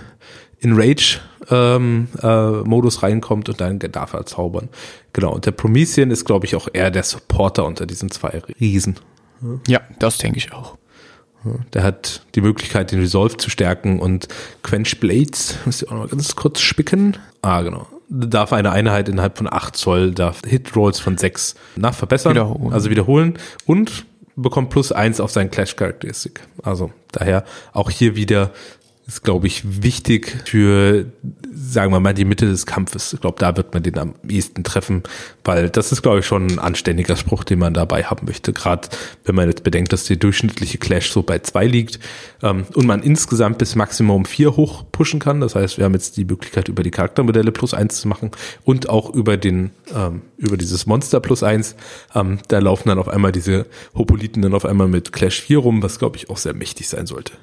in 0.58 0.72
Rage 0.74 1.20
ähm, 1.50 2.08
äh, 2.22 2.50
Modus 2.62 3.02
reinkommt 3.02 3.48
und 3.48 3.60
dann 3.60 3.78
darf 3.78 4.14
er 4.14 4.26
zaubern. 4.26 4.68
Genau, 5.12 5.32
und 5.34 5.46
der 5.46 5.52
Promethean 5.52 6.10
ist, 6.10 6.24
glaube 6.24 6.46
ich, 6.46 6.56
auch 6.56 6.68
eher 6.72 6.90
der 6.90 7.02
Supporter 7.02 7.64
unter 7.64 7.86
diesen 7.86 8.10
zwei 8.10 8.42
Riesen. 8.60 8.96
Ja, 9.66 9.80
das 9.98 10.18
denke 10.18 10.38
ich 10.38 10.52
auch. 10.52 10.78
Der 11.74 11.82
hat 11.82 12.22
die 12.34 12.40
Möglichkeit, 12.40 12.90
den 12.90 13.00
Resolve 13.00 13.36
zu 13.36 13.50
stärken 13.50 14.00
und 14.00 14.28
Quench 14.62 14.98
Blades, 14.98 15.56
muss 15.66 15.82
ich 15.82 15.88
auch 15.88 15.92
noch 15.92 16.00
mal 16.00 16.08
ganz 16.08 16.34
kurz 16.36 16.60
spicken. 16.60 17.18
Ah, 17.42 17.60
genau. 17.62 17.86
Darf 18.08 18.52
eine 18.52 18.72
Einheit 18.72 19.08
innerhalb 19.08 19.36
von 19.36 19.52
8 19.52 19.76
Zoll, 19.76 20.12
darf 20.12 20.40
Hit 20.46 20.74
Rolls 20.76 21.00
von 21.00 21.18
6 21.18 21.54
nach 21.76 21.94
verbessern, 21.94 22.32
Wiederholen. 22.32 22.72
also 22.72 22.90
wiederholen 22.90 23.38
und 23.66 24.06
bekommt 24.36 24.70
plus 24.70 24.92
1 24.92 25.20
auf 25.20 25.30
seinen 25.30 25.50
Clash-Charakteristik. 25.50 26.40
Also 26.62 26.92
daher 27.12 27.44
auch 27.72 27.90
hier 27.90 28.16
wieder 28.16 28.50
ist, 29.06 29.22
glaube 29.22 29.46
ich, 29.46 29.82
wichtig 29.82 30.34
für, 30.46 31.04
sagen 31.52 31.92
wir 31.92 32.00
mal, 32.00 32.14
die 32.14 32.24
Mitte 32.24 32.46
des 32.46 32.64
Kampfes. 32.64 33.12
Ich 33.12 33.20
glaube, 33.20 33.38
da 33.38 33.54
wird 33.54 33.74
man 33.74 33.82
den 33.82 33.98
am 33.98 34.14
ehesten 34.26 34.64
treffen, 34.64 35.02
weil 35.44 35.68
das 35.68 35.92
ist, 35.92 36.00
glaube 36.00 36.20
ich, 36.20 36.26
schon 36.26 36.46
ein 36.46 36.58
anständiger 36.58 37.16
Spruch, 37.16 37.44
den 37.44 37.58
man 37.58 37.74
dabei 37.74 38.04
haben 38.04 38.26
möchte. 38.26 38.54
Gerade 38.54 38.88
wenn 39.24 39.34
man 39.34 39.48
jetzt 39.48 39.62
bedenkt, 39.62 39.92
dass 39.92 40.04
die 40.04 40.18
durchschnittliche 40.18 40.78
Clash 40.78 41.10
so 41.10 41.22
bei 41.22 41.40
zwei 41.40 41.66
liegt 41.66 42.00
ähm, 42.42 42.64
und 42.74 42.86
man 42.86 43.02
insgesamt 43.02 43.58
bis 43.58 43.74
Maximum 43.74 44.24
vier 44.24 44.56
hoch 44.56 44.84
pushen 44.90 45.20
kann. 45.20 45.40
Das 45.40 45.54
heißt, 45.54 45.76
wir 45.76 45.84
haben 45.84 45.94
jetzt 45.94 46.16
die 46.16 46.24
Möglichkeit, 46.24 46.68
über 46.68 46.82
die 46.82 46.90
Charaktermodelle 46.90 47.52
plus 47.52 47.74
eins 47.74 48.00
zu 48.00 48.08
machen 48.08 48.30
und 48.64 48.88
auch 48.88 49.10
über 49.10 49.36
den, 49.36 49.70
ähm, 49.94 50.22
über 50.38 50.56
dieses 50.56 50.86
Monster 50.86 51.20
plus 51.20 51.42
eins. 51.42 51.76
Ähm, 52.14 52.38
da 52.48 52.58
laufen 52.58 52.88
dann 52.88 52.98
auf 52.98 53.08
einmal 53.08 53.32
diese 53.32 53.66
Hopoliten 53.94 54.40
dann 54.40 54.54
auf 54.54 54.64
einmal 54.64 54.88
mit 54.88 55.12
Clash 55.12 55.42
4 55.42 55.58
rum, 55.58 55.82
was, 55.82 55.98
glaube 55.98 56.16
ich, 56.16 56.30
auch 56.30 56.38
sehr 56.38 56.54
mächtig 56.54 56.88
sein 56.88 57.06
sollte. 57.06 57.34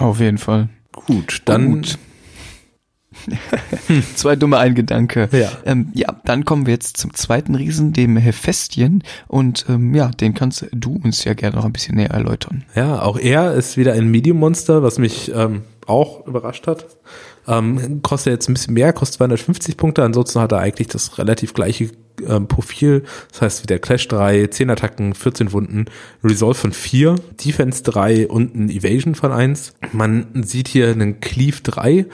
Auf 0.00 0.20
jeden 0.20 0.38
Fall. 0.38 0.68
Gut, 0.92 1.42
dann 1.44 1.74
Gut. 1.74 1.98
Zwei 4.14 4.36
dumme 4.36 4.58
ein 4.58 4.74
Gedanke. 4.74 5.28
Ja. 5.32 5.50
Ähm, 5.64 5.90
ja, 5.94 6.16
dann 6.24 6.44
kommen 6.44 6.66
wir 6.66 6.72
jetzt 6.72 6.96
zum 6.96 7.14
zweiten 7.14 7.54
Riesen, 7.54 7.92
dem 7.92 8.16
Hephaestien. 8.16 9.02
Und 9.28 9.66
ähm, 9.68 9.94
ja, 9.94 10.08
den 10.08 10.34
kannst 10.34 10.66
du 10.72 11.00
uns 11.02 11.24
ja 11.24 11.34
gerne 11.34 11.56
noch 11.56 11.64
ein 11.64 11.72
bisschen 11.72 11.96
näher 11.96 12.10
erläutern. 12.10 12.64
Ja, 12.74 13.02
auch 13.02 13.18
er 13.18 13.54
ist 13.54 13.76
wieder 13.76 13.92
ein 13.92 14.10
Medium-Monster, 14.10 14.82
was 14.82 14.98
mich 14.98 15.32
ähm, 15.34 15.62
auch 15.86 16.26
überrascht 16.26 16.66
hat. 16.66 16.86
Ähm, 17.48 18.02
kostet 18.02 18.32
jetzt 18.32 18.48
ein 18.48 18.54
bisschen 18.54 18.74
mehr, 18.74 18.92
kostet 18.92 19.18
250 19.18 19.76
Punkte, 19.76 20.02
ansonsten 20.02 20.40
hat 20.40 20.52
er 20.52 20.58
eigentlich 20.58 20.88
das 20.88 21.18
relativ 21.18 21.54
gleiche 21.54 21.90
ähm, 22.26 22.48
Profil. 22.48 23.04
Das 23.32 23.42
heißt 23.42 23.62
wieder 23.62 23.78
Clash 23.78 24.08
3, 24.08 24.48
10 24.48 24.70
Attacken, 24.70 25.14
14 25.14 25.52
Wunden, 25.52 25.86
Resolve 26.22 26.54
von 26.54 26.72
4, 26.72 27.16
Defense 27.44 27.82
3 27.82 28.28
und 28.28 28.54
ein 28.54 28.70
Evasion 28.70 29.14
von 29.14 29.32
1. 29.32 29.74
Man 29.92 30.42
sieht 30.44 30.68
hier 30.68 30.90
einen 30.90 31.20
Cleave 31.20 31.60
3. 31.62 32.06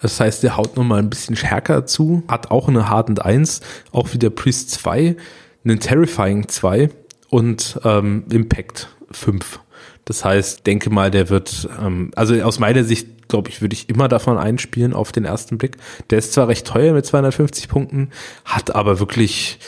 Das 0.00 0.18
heißt, 0.18 0.42
der 0.42 0.56
haut 0.56 0.76
nochmal 0.76 0.98
ein 0.98 1.10
bisschen 1.10 1.36
stärker 1.36 1.86
zu, 1.86 2.24
hat 2.26 2.50
auch 2.50 2.68
eine 2.68 2.88
Hardened 2.88 3.24
1, 3.24 3.60
auch 3.92 4.12
wieder 4.12 4.30
Priest 4.30 4.70
2, 4.72 5.16
einen 5.64 5.78
Terrifying 5.78 6.48
2 6.48 6.90
und 7.30 7.80
ähm, 7.84 8.24
Impact 8.30 8.88
5. 9.12 9.60
Das 10.04 10.24
heißt, 10.24 10.66
denke 10.66 10.90
mal, 10.90 11.10
der 11.10 11.28
wird, 11.28 11.68
ähm, 11.80 12.10
also 12.16 12.34
aus 12.42 12.58
meiner 12.58 12.84
Sicht, 12.84 13.28
glaube 13.28 13.50
ich, 13.50 13.60
würde 13.60 13.74
ich 13.74 13.88
immer 13.88 14.08
davon 14.08 14.36
einspielen 14.36 14.92
auf 14.94 15.12
den 15.12 15.24
ersten 15.24 15.58
Blick. 15.58 15.76
Der 16.10 16.18
ist 16.18 16.32
zwar 16.32 16.48
recht 16.48 16.66
teuer 16.66 16.92
mit 16.92 17.06
250 17.06 17.68
Punkten, 17.68 18.10
hat 18.44 18.74
aber 18.74 18.98
wirklich, 18.98 19.58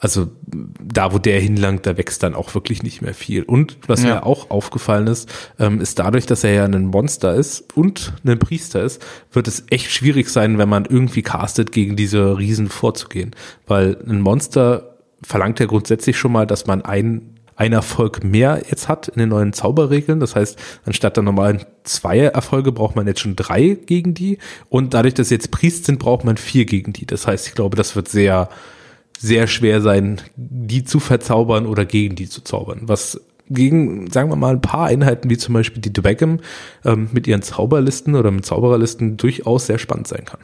also 0.00 0.26
da, 0.42 1.12
wo 1.14 1.18
der 1.18 1.40
hinlangt, 1.40 1.86
da 1.86 1.96
wächst 1.96 2.22
dann 2.22 2.34
auch 2.34 2.54
wirklich 2.54 2.82
nicht 2.82 3.00
mehr 3.02 3.14
viel. 3.14 3.44
Und 3.44 3.78
was 3.86 4.02
Ja. 4.02 4.16
mir 4.16 4.26
auch 4.26 4.50
aufgefallen 4.50 5.06
ist, 5.06 5.30
ähm, 5.58 5.80
ist 5.80 5.98
dadurch, 6.00 6.26
dass 6.26 6.44
er 6.44 6.52
ja 6.52 6.64
ein 6.64 6.86
Monster 6.86 7.34
ist 7.34 7.74
und 7.76 8.12
ein 8.26 8.38
Priester 8.38 8.82
ist, 8.82 9.00
wird 9.32 9.48
es 9.48 9.64
echt 9.70 9.90
schwierig 9.90 10.28
sein, 10.28 10.58
wenn 10.58 10.68
man 10.68 10.84
irgendwie 10.84 11.22
castet, 11.22 11.72
gegen 11.72 11.96
diese 11.96 12.36
Riesen 12.36 12.68
vorzugehen. 12.68 13.30
Weil 13.66 13.96
ein 14.06 14.20
Monster 14.20 14.96
verlangt 15.22 15.60
ja 15.60 15.66
grundsätzlich 15.66 16.18
schon 16.18 16.32
mal, 16.32 16.46
dass 16.46 16.66
man 16.66 16.82
ein 16.82 17.30
ein 17.56 17.72
Erfolg 17.72 18.24
mehr 18.24 18.62
jetzt 18.68 18.88
hat 18.88 19.08
in 19.08 19.18
den 19.18 19.28
neuen 19.28 19.52
Zauberregeln. 19.52 20.20
Das 20.20 20.34
heißt, 20.34 20.58
anstatt 20.84 21.16
der 21.16 21.24
normalen 21.24 21.64
zwei 21.84 22.18
Erfolge 22.18 22.72
braucht 22.72 22.96
man 22.96 23.06
jetzt 23.06 23.20
schon 23.20 23.36
drei 23.36 23.76
gegen 23.86 24.14
die. 24.14 24.38
Und 24.68 24.94
dadurch, 24.94 25.14
dass 25.14 25.30
jetzt 25.30 25.50
Priest 25.50 25.84
sind, 25.84 25.98
braucht 25.98 26.24
man 26.24 26.36
vier 26.36 26.64
gegen 26.64 26.92
die. 26.92 27.06
Das 27.06 27.26
heißt, 27.26 27.46
ich 27.46 27.54
glaube, 27.54 27.76
das 27.76 27.96
wird 27.96 28.08
sehr, 28.08 28.48
sehr 29.18 29.46
schwer 29.46 29.80
sein, 29.80 30.20
die 30.36 30.84
zu 30.84 31.00
verzaubern 31.00 31.66
oder 31.66 31.84
gegen 31.84 32.16
die 32.16 32.28
zu 32.28 32.42
zaubern. 32.42 32.82
Was 32.82 33.20
gegen, 33.50 34.10
sagen 34.10 34.30
wir 34.30 34.36
mal, 34.36 34.54
ein 34.54 34.62
paar 34.62 34.86
Einheiten 34.86 35.28
wie 35.30 35.36
zum 35.36 35.54
Beispiel 35.54 35.82
die 35.82 35.92
Dwagam 35.92 36.40
ähm, 36.84 37.10
mit 37.12 37.26
ihren 37.26 37.42
Zauberlisten 37.42 38.14
oder 38.14 38.30
mit 38.30 38.46
Zaubererlisten 38.46 39.16
durchaus 39.16 39.66
sehr 39.66 39.78
spannend 39.78 40.08
sein 40.08 40.24
kann. 40.24 40.40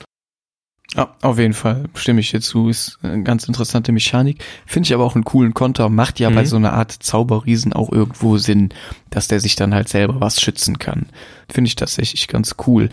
Ja, 0.97 1.15
auf 1.23 1.39
jeden 1.39 1.55
Fall 1.55 1.85
stimme 1.95 2.19
ich 2.21 2.31
dir 2.33 2.41
zu. 2.41 2.69
Ist 2.69 2.99
eine 3.03 3.23
ganz 3.23 3.45
interessante 3.45 3.93
Mechanik. 3.93 4.43
Finde 4.67 4.89
ich 4.89 4.95
aber 4.95 5.05
auch 5.05 5.15
einen 5.15 5.25
coolen 5.25 5.55
Konter. 5.55 5.89
Macht 5.89 6.19
ja 6.19 6.31
bei 6.31 6.43
Mhm. 6.43 6.47
so 6.47 6.57
einer 6.57 6.73
Art 6.73 6.91
Zauberriesen 6.91 7.73
auch 7.73 7.93
irgendwo 7.93 8.39
Sinn, 8.39 8.71
dass 9.11 9.29
der 9.29 9.39
sich 9.39 9.55
dann 9.55 9.73
halt 9.73 9.89
selber 9.89 10.21
was 10.21 10.41
schützen 10.41 10.79
kann. 10.81 11.07
Finde 11.49 11.69
ich 11.69 11.77
tatsächlich 11.77 12.27
ganz 12.29 12.57
cool. 12.67 12.89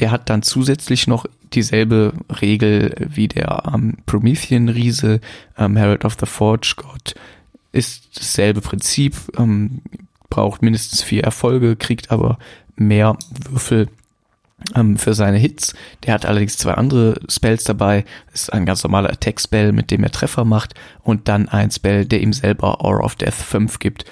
der 0.00 0.12
hat 0.12 0.30
dann 0.30 0.42
zusätzlich 0.42 1.08
noch 1.08 1.26
dieselbe 1.52 2.12
Regel 2.40 2.94
wie 3.12 3.26
der 3.26 3.64
ähm, 3.74 3.96
Promethean-Riese, 4.06 5.20
ähm, 5.58 5.76
Herald 5.76 6.04
of 6.04 6.16
the 6.20 6.26
Forge 6.26 6.74
God, 6.76 7.16
ist 7.72 8.16
dasselbe 8.16 8.60
Prinzip, 8.60 9.16
ähm, 9.36 9.80
braucht 10.30 10.62
mindestens 10.62 11.02
vier 11.02 11.24
Erfolge, 11.24 11.74
kriegt 11.74 12.12
aber 12.12 12.38
mehr 12.76 13.16
Würfel 13.50 13.88
für 14.96 15.14
seine 15.14 15.38
Hits. 15.38 15.74
Der 16.04 16.14
hat 16.14 16.26
allerdings 16.26 16.56
zwei 16.56 16.74
andere 16.74 17.20
Spells 17.28 17.64
dabei. 17.64 18.04
Das 18.32 18.42
ist 18.42 18.52
ein 18.52 18.66
ganz 18.66 18.82
normaler 18.82 19.10
Attack-Spell, 19.10 19.72
mit 19.72 19.90
dem 19.90 20.02
er 20.02 20.10
Treffer 20.10 20.44
macht 20.44 20.74
und 21.02 21.28
dann 21.28 21.48
ein 21.48 21.70
Spell, 21.70 22.04
der 22.04 22.20
ihm 22.20 22.32
selber 22.32 22.84
Aura 22.84 23.04
of 23.04 23.14
Death 23.14 23.34
5 23.34 23.78
gibt. 23.78 24.04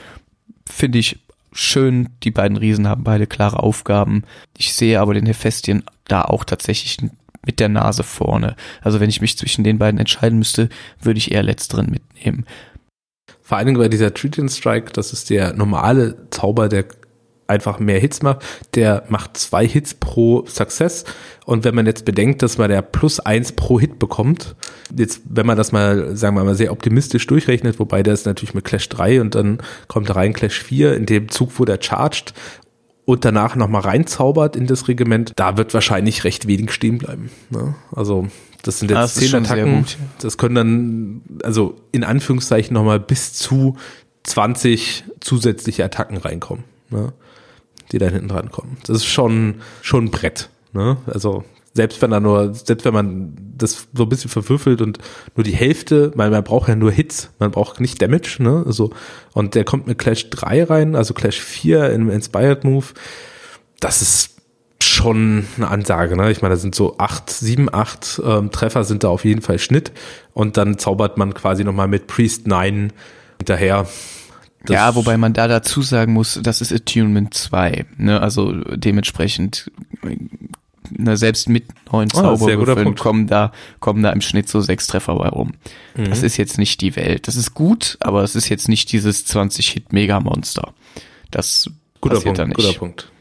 Finde 0.68 0.98
ich 0.98 1.18
schön. 1.52 2.10
Die 2.22 2.30
beiden 2.30 2.56
Riesen 2.56 2.86
haben 2.86 3.04
beide 3.04 3.26
klare 3.26 3.62
Aufgaben. 3.62 4.22
Ich 4.56 4.74
sehe 4.74 5.00
aber 5.00 5.14
den 5.14 5.26
Hephaestien 5.26 5.84
da 6.06 6.22
auch 6.22 6.44
tatsächlich 6.44 6.98
mit 7.44 7.60
der 7.60 7.68
Nase 7.68 8.02
vorne. 8.02 8.56
Also 8.82 9.00
wenn 9.00 9.10
ich 9.10 9.20
mich 9.20 9.38
zwischen 9.38 9.64
den 9.64 9.78
beiden 9.78 9.98
entscheiden 9.98 10.38
müsste, 10.38 10.68
würde 11.00 11.18
ich 11.18 11.32
eher 11.32 11.42
letzteren 11.42 11.90
mitnehmen. 11.90 12.44
Vor 13.42 13.58
allen 13.58 13.66
Dingen 13.66 13.78
bei 13.78 13.88
dieser 13.88 14.12
Treaty 14.12 14.48
Strike, 14.48 14.92
das 14.92 15.12
ist 15.12 15.30
der 15.30 15.52
normale 15.52 16.28
Zauber, 16.30 16.68
der 16.68 16.84
einfach 17.46 17.78
mehr 17.78 17.98
Hits 17.98 18.22
macht. 18.22 18.44
Der 18.74 19.04
macht 19.08 19.36
zwei 19.36 19.66
Hits 19.66 19.94
pro 19.94 20.44
Success. 20.46 21.04
Und 21.44 21.64
wenn 21.64 21.74
man 21.74 21.86
jetzt 21.86 22.04
bedenkt, 22.04 22.42
dass 22.42 22.58
man 22.58 22.70
der 22.70 22.82
plus 22.82 23.20
eins 23.20 23.52
pro 23.52 23.78
Hit 23.78 23.98
bekommt, 23.98 24.56
jetzt, 24.96 25.22
wenn 25.28 25.46
man 25.46 25.56
das 25.56 25.72
mal, 25.72 26.16
sagen 26.16 26.36
wir 26.36 26.44
mal, 26.44 26.54
sehr 26.54 26.72
optimistisch 26.72 27.26
durchrechnet, 27.26 27.78
wobei 27.78 28.02
der 28.02 28.14
ist 28.14 28.26
natürlich 28.26 28.54
mit 28.54 28.64
Clash 28.64 28.88
3 28.88 29.20
und 29.20 29.34
dann 29.34 29.58
kommt 29.88 30.08
da 30.08 30.14
rein 30.14 30.32
Clash 30.32 30.60
4 30.62 30.96
in 30.96 31.06
dem 31.06 31.28
Zug, 31.28 31.52
wo 31.58 31.64
der 31.64 31.78
charged 31.80 32.34
und 33.06 33.24
danach 33.24 33.54
nochmal 33.54 33.82
reinzaubert 33.82 34.56
in 34.56 34.66
das 34.66 34.88
Regiment, 34.88 35.32
da 35.36 35.56
wird 35.56 35.72
wahrscheinlich 35.72 36.24
recht 36.24 36.48
wenig 36.48 36.72
stehen 36.72 36.98
bleiben. 36.98 37.30
Ne? 37.50 37.74
Also 37.92 38.26
das 38.62 38.80
sind 38.80 38.90
jetzt 38.90 39.14
zehn 39.14 39.32
Attacken. 39.32 39.76
Gut, 39.76 39.90
ja. 39.92 39.96
Das 40.20 40.36
können 40.36 40.54
dann, 40.56 41.22
also 41.44 41.76
in 41.92 42.02
Anführungszeichen 42.02 42.74
nochmal 42.74 42.98
bis 42.98 43.32
zu 43.32 43.76
20 44.24 45.04
zusätzliche 45.20 45.84
Attacken 45.84 46.16
reinkommen. 46.16 46.64
Ne? 46.90 47.12
Die 47.92 47.98
da 47.98 48.06
hinten 48.06 48.28
dran 48.28 48.50
kommen. 48.50 48.76
Das 48.86 48.96
ist 48.96 49.06
schon, 49.06 49.56
schon 49.82 50.06
ein 50.06 50.10
Brett. 50.10 50.50
Ne? 50.72 50.96
Also 51.06 51.44
selbst 51.76 52.02
wenn 52.02 52.10
da 52.10 52.18
nur, 52.18 52.54
selbst 52.54 52.84
wenn 52.84 52.94
man 52.94 53.36
das 53.56 53.86
so 53.94 54.04
ein 54.04 54.08
bisschen 54.08 54.30
verwürfelt 54.30 54.80
und 54.80 54.98
nur 55.36 55.44
die 55.44 55.54
Hälfte, 55.54 56.10
weil 56.16 56.30
man 56.30 56.42
braucht 56.42 56.68
ja 56.68 56.74
nur 56.74 56.90
Hits, 56.90 57.30
man 57.38 57.50
braucht 57.50 57.80
nicht 57.80 58.00
Damage, 58.02 58.38
ne? 58.40 58.64
Also, 58.66 58.90
und 59.34 59.54
der 59.54 59.64
kommt 59.64 59.86
mit 59.86 59.98
Clash 59.98 60.30
3 60.30 60.64
rein, 60.64 60.96
also 60.96 61.14
Clash 61.14 61.38
4 61.38 61.90
im 61.90 62.10
Inspired 62.10 62.64
Move. 62.64 62.86
Das 63.78 64.02
ist 64.02 64.36
schon 64.82 65.46
eine 65.56 65.68
Ansage, 65.68 66.16
ne? 66.16 66.30
Ich 66.30 66.42
meine, 66.42 66.54
da 66.54 66.58
sind 66.58 66.74
so 66.74 66.96
acht, 66.98 67.30
sieben, 67.30 67.72
acht 67.72 68.20
ähm, 68.24 68.50
Treffer 68.50 68.84
sind 68.84 69.04
da 69.04 69.08
auf 69.08 69.24
jeden 69.24 69.42
Fall 69.42 69.58
Schnitt 69.58 69.92
und 70.32 70.56
dann 70.56 70.78
zaubert 70.78 71.18
man 71.18 71.34
quasi 71.34 71.62
nochmal 71.62 71.88
mit 71.88 72.06
Priest 72.06 72.46
9 72.46 72.92
hinterher 73.38 73.86
ja, 74.68 74.94
wobei 74.94 75.16
man 75.16 75.32
da 75.32 75.48
dazu 75.48 75.82
sagen 75.82 76.12
muss, 76.12 76.38
das 76.42 76.60
ist 76.60 76.72
Attunement 76.72 77.32
2. 77.32 77.86
Ne? 77.98 78.20
Also 78.20 78.52
dementsprechend, 78.52 79.70
ne, 80.90 81.16
selbst 81.16 81.48
mit 81.48 81.64
neun 81.92 82.08
oh, 82.14 82.20
Zauberwürfeln 82.20 82.94
kommen 82.94 83.26
da, 83.26 83.52
kommen 83.80 84.02
da 84.02 84.10
im 84.10 84.20
Schnitt 84.20 84.48
so 84.48 84.60
sechs 84.60 84.86
Treffer 84.86 85.16
bei 85.16 85.28
rum. 85.28 85.52
Mhm. 85.96 86.10
Das 86.10 86.22
ist 86.22 86.36
jetzt 86.36 86.58
nicht 86.58 86.80
die 86.80 86.96
Welt. 86.96 87.28
Das 87.28 87.36
ist 87.36 87.54
gut, 87.54 87.96
aber 88.00 88.22
es 88.22 88.34
ist 88.34 88.48
jetzt 88.48 88.68
nicht 88.68 88.92
dieses 88.92 89.26
20-Hit-Mega-Monster. 89.26 90.72
Das 91.30 91.70
guter 92.00 92.16
passiert 92.16 92.36
Punkt, 92.36 92.38
da 92.38 92.44
nicht. 92.46 92.56
Guter 92.56 92.78
Punkt. 92.78 93.12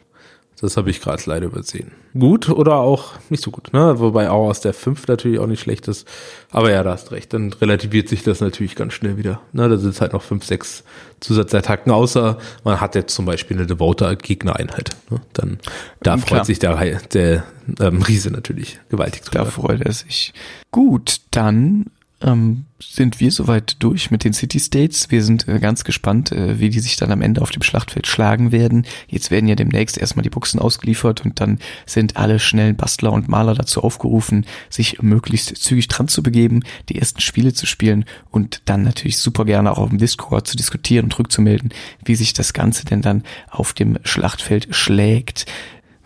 Das 0.62 0.78
habe 0.78 0.90
ich 0.90 1.02
gerade 1.02 1.22
leider 1.26 1.48
übersehen. 1.48 1.92
Gut 2.18 2.48
oder 2.50 2.76
auch 2.76 3.14
nicht 3.30 3.44
so 3.44 3.52
gut, 3.52 3.74
ne? 3.74 4.00
Wobei 4.00 4.30
auch 4.30 4.48
aus 4.48 4.62
der 4.62 4.74
5 4.74 5.08
natürlich 5.08 5.40
auch 5.40 5.48
nicht 5.48 5.60
schlecht 5.60 5.88
ist. 5.90 6.08
Aber 6.50 6.72
ja, 6.72 6.82
da 6.82 6.94
hast 6.94 7.12
recht. 7.12 7.34
Dann 7.34 7.52
relativiert 7.52 8.08
sich 8.08 8.24
das 8.24 8.40
natürlich 8.40 8.76
ganz 8.76 8.94
schnell 8.94 9.18
wieder. 9.18 9.42
Ne? 9.52 9.68
Da 9.68 9.78
sind 9.78 10.00
halt 10.00 10.14
noch 10.14 10.22
5, 10.22 10.46
6 10.46 10.84
Zusatzattacken, 11.20 11.92
außer 11.92 12.38
man 12.64 12.80
hat 12.80 12.96
jetzt 12.96 13.14
zum 13.14 13.26
Beispiel 13.26 13.58
eine 13.58 13.66
Devoter-Gegnereinheit. 13.66 14.96
Ne? 15.10 15.22
Dann 15.34 15.60
da 16.02 16.16
Klar. 16.16 16.20
freut 16.20 16.46
sich 16.46 16.60
der, 16.60 16.76
der 17.14 17.44
ähm, 17.80 18.02
Riese 18.02 18.32
natürlich 18.32 18.80
gewaltig 18.90 19.24
drüber. 19.24 19.44
Da 19.44 19.52
freut 19.52 19.82
er 19.82 19.92
sich. 19.92 20.34
Gut, 20.72 21.18
dann 21.32 21.88
ähm, 22.22 22.66
sind 22.80 23.20
wir 23.20 23.32
soweit 23.32 23.78
durch 23.80 24.12
mit 24.12 24.24
den 24.24 24.34
City 24.34 24.60
States. 24.60 25.12
Wir 25.12 25.24
sind 25.24 25.48
äh, 25.48 25.60
ganz 25.60 25.84
gespannt, 25.84 26.32
äh, 26.32 26.60
wie 26.60 26.70
die 26.70 26.80
sich 26.80 26.96
dann 26.96 27.12
am 27.12 27.22
Ende 27.22 27.42
auf 27.42 27.52
dem 27.52 27.62
Schlachtfeld 27.62 28.08
schlagen 28.08 28.52
werden. 28.52 28.86
Jetzt 29.08 29.32
werden 29.32 29.48
ja 29.48 29.56
demnächst 29.56 29.98
erstmal 29.98 30.24
die 30.24 30.30
Buchsen 30.30 30.60
ausgeliefert 30.60 31.26
und 31.26 31.40
dann 31.40 31.60
sind 31.86 32.18
alle 32.18 32.40
schnellen 32.40 32.76
Bastler 32.76 33.12
und 33.12 33.28
Maler 33.28 33.54
dazu 33.54 33.84
aufgerufen, 33.84 34.46
sich 34.70 35.02
möglichst 35.02 35.58
zügig 35.58 35.88
dran 35.88 36.08
zu 36.08 36.24
begeben, 36.24 36.64
die 36.90 36.98
ersten 36.98 37.22
Spiele 37.22 37.54
zu 37.54 37.66
spielen 37.66 38.06
und 38.32 38.62
dann 38.66 38.84
natürlich 38.84 39.18
super 39.18 39.46
gerne 39.46 39.72
auch 39.72 39.80
auf 39.80 39.90
dem 39.90 39.98
Discord 39.98 40.48
zu 40.48 40.56
diskutieren 40.56 41.06
und 41.06 41.20
rückzumelden, 41.20 41.74
wie 42.04 42.16
sich 42.16 42.34
das 42.34 42.54
Ganze 42.54 42.86
denn 42.86 43.02
dann 43.02 43.24
auf 43.50 43.74
dem 43.74 43.98
Schlachtfeld 44.04 44.74
schlägt. 44.74 45.46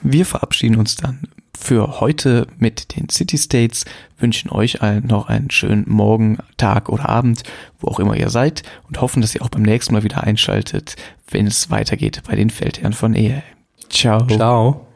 Wir 0.02 0.26
verabschieden 0.26 0.78
uns 0.78 0.96
dann 0.96 1.20
für 1.60 2.00
heute 2.00 2.48
mit 2.58 2.96
den 2.96 3.10
City 3.10 3.38
States, 3.38 3.86
wünschen 4.18 4.50
euch 4.50 4.82
allen 4.82 5.06
noch 5.06 5.28
einen 5.28 5.52
schönen 5.52 5.86
Morgen, 5.88 6.38
Tag 6.58 6.90
oder 6.90 7.10
Abend, 7.10 7.44
wo 7.80 7.90
auch 7.90 8.00
immer 8.00 8.16
ihr 8.16 8.30
seid 8.30 8.64
und 8.88 9.02
hoffen, 9.02 9.22
dass 9.22 9.36
ihr 9.36 9.42
auch 9.42 9.50
beim 9.50 9.64
nächsten 9.64 9.94
Mal 9.94 10.04
wieder 10.04 10.24
einschaltet, 10.24 10.96
wenn 11.30 11.48
es 11.48 11.70
weitergeht 11.70 12.22
bei 12.28 12.36
den 12.36 12.50
Feldherren 12.50 12.94
von 12.94 13.14
Ehe. 13.14 13.44
Ciao. 13.90 14.26
Ciao. 14.28 14.89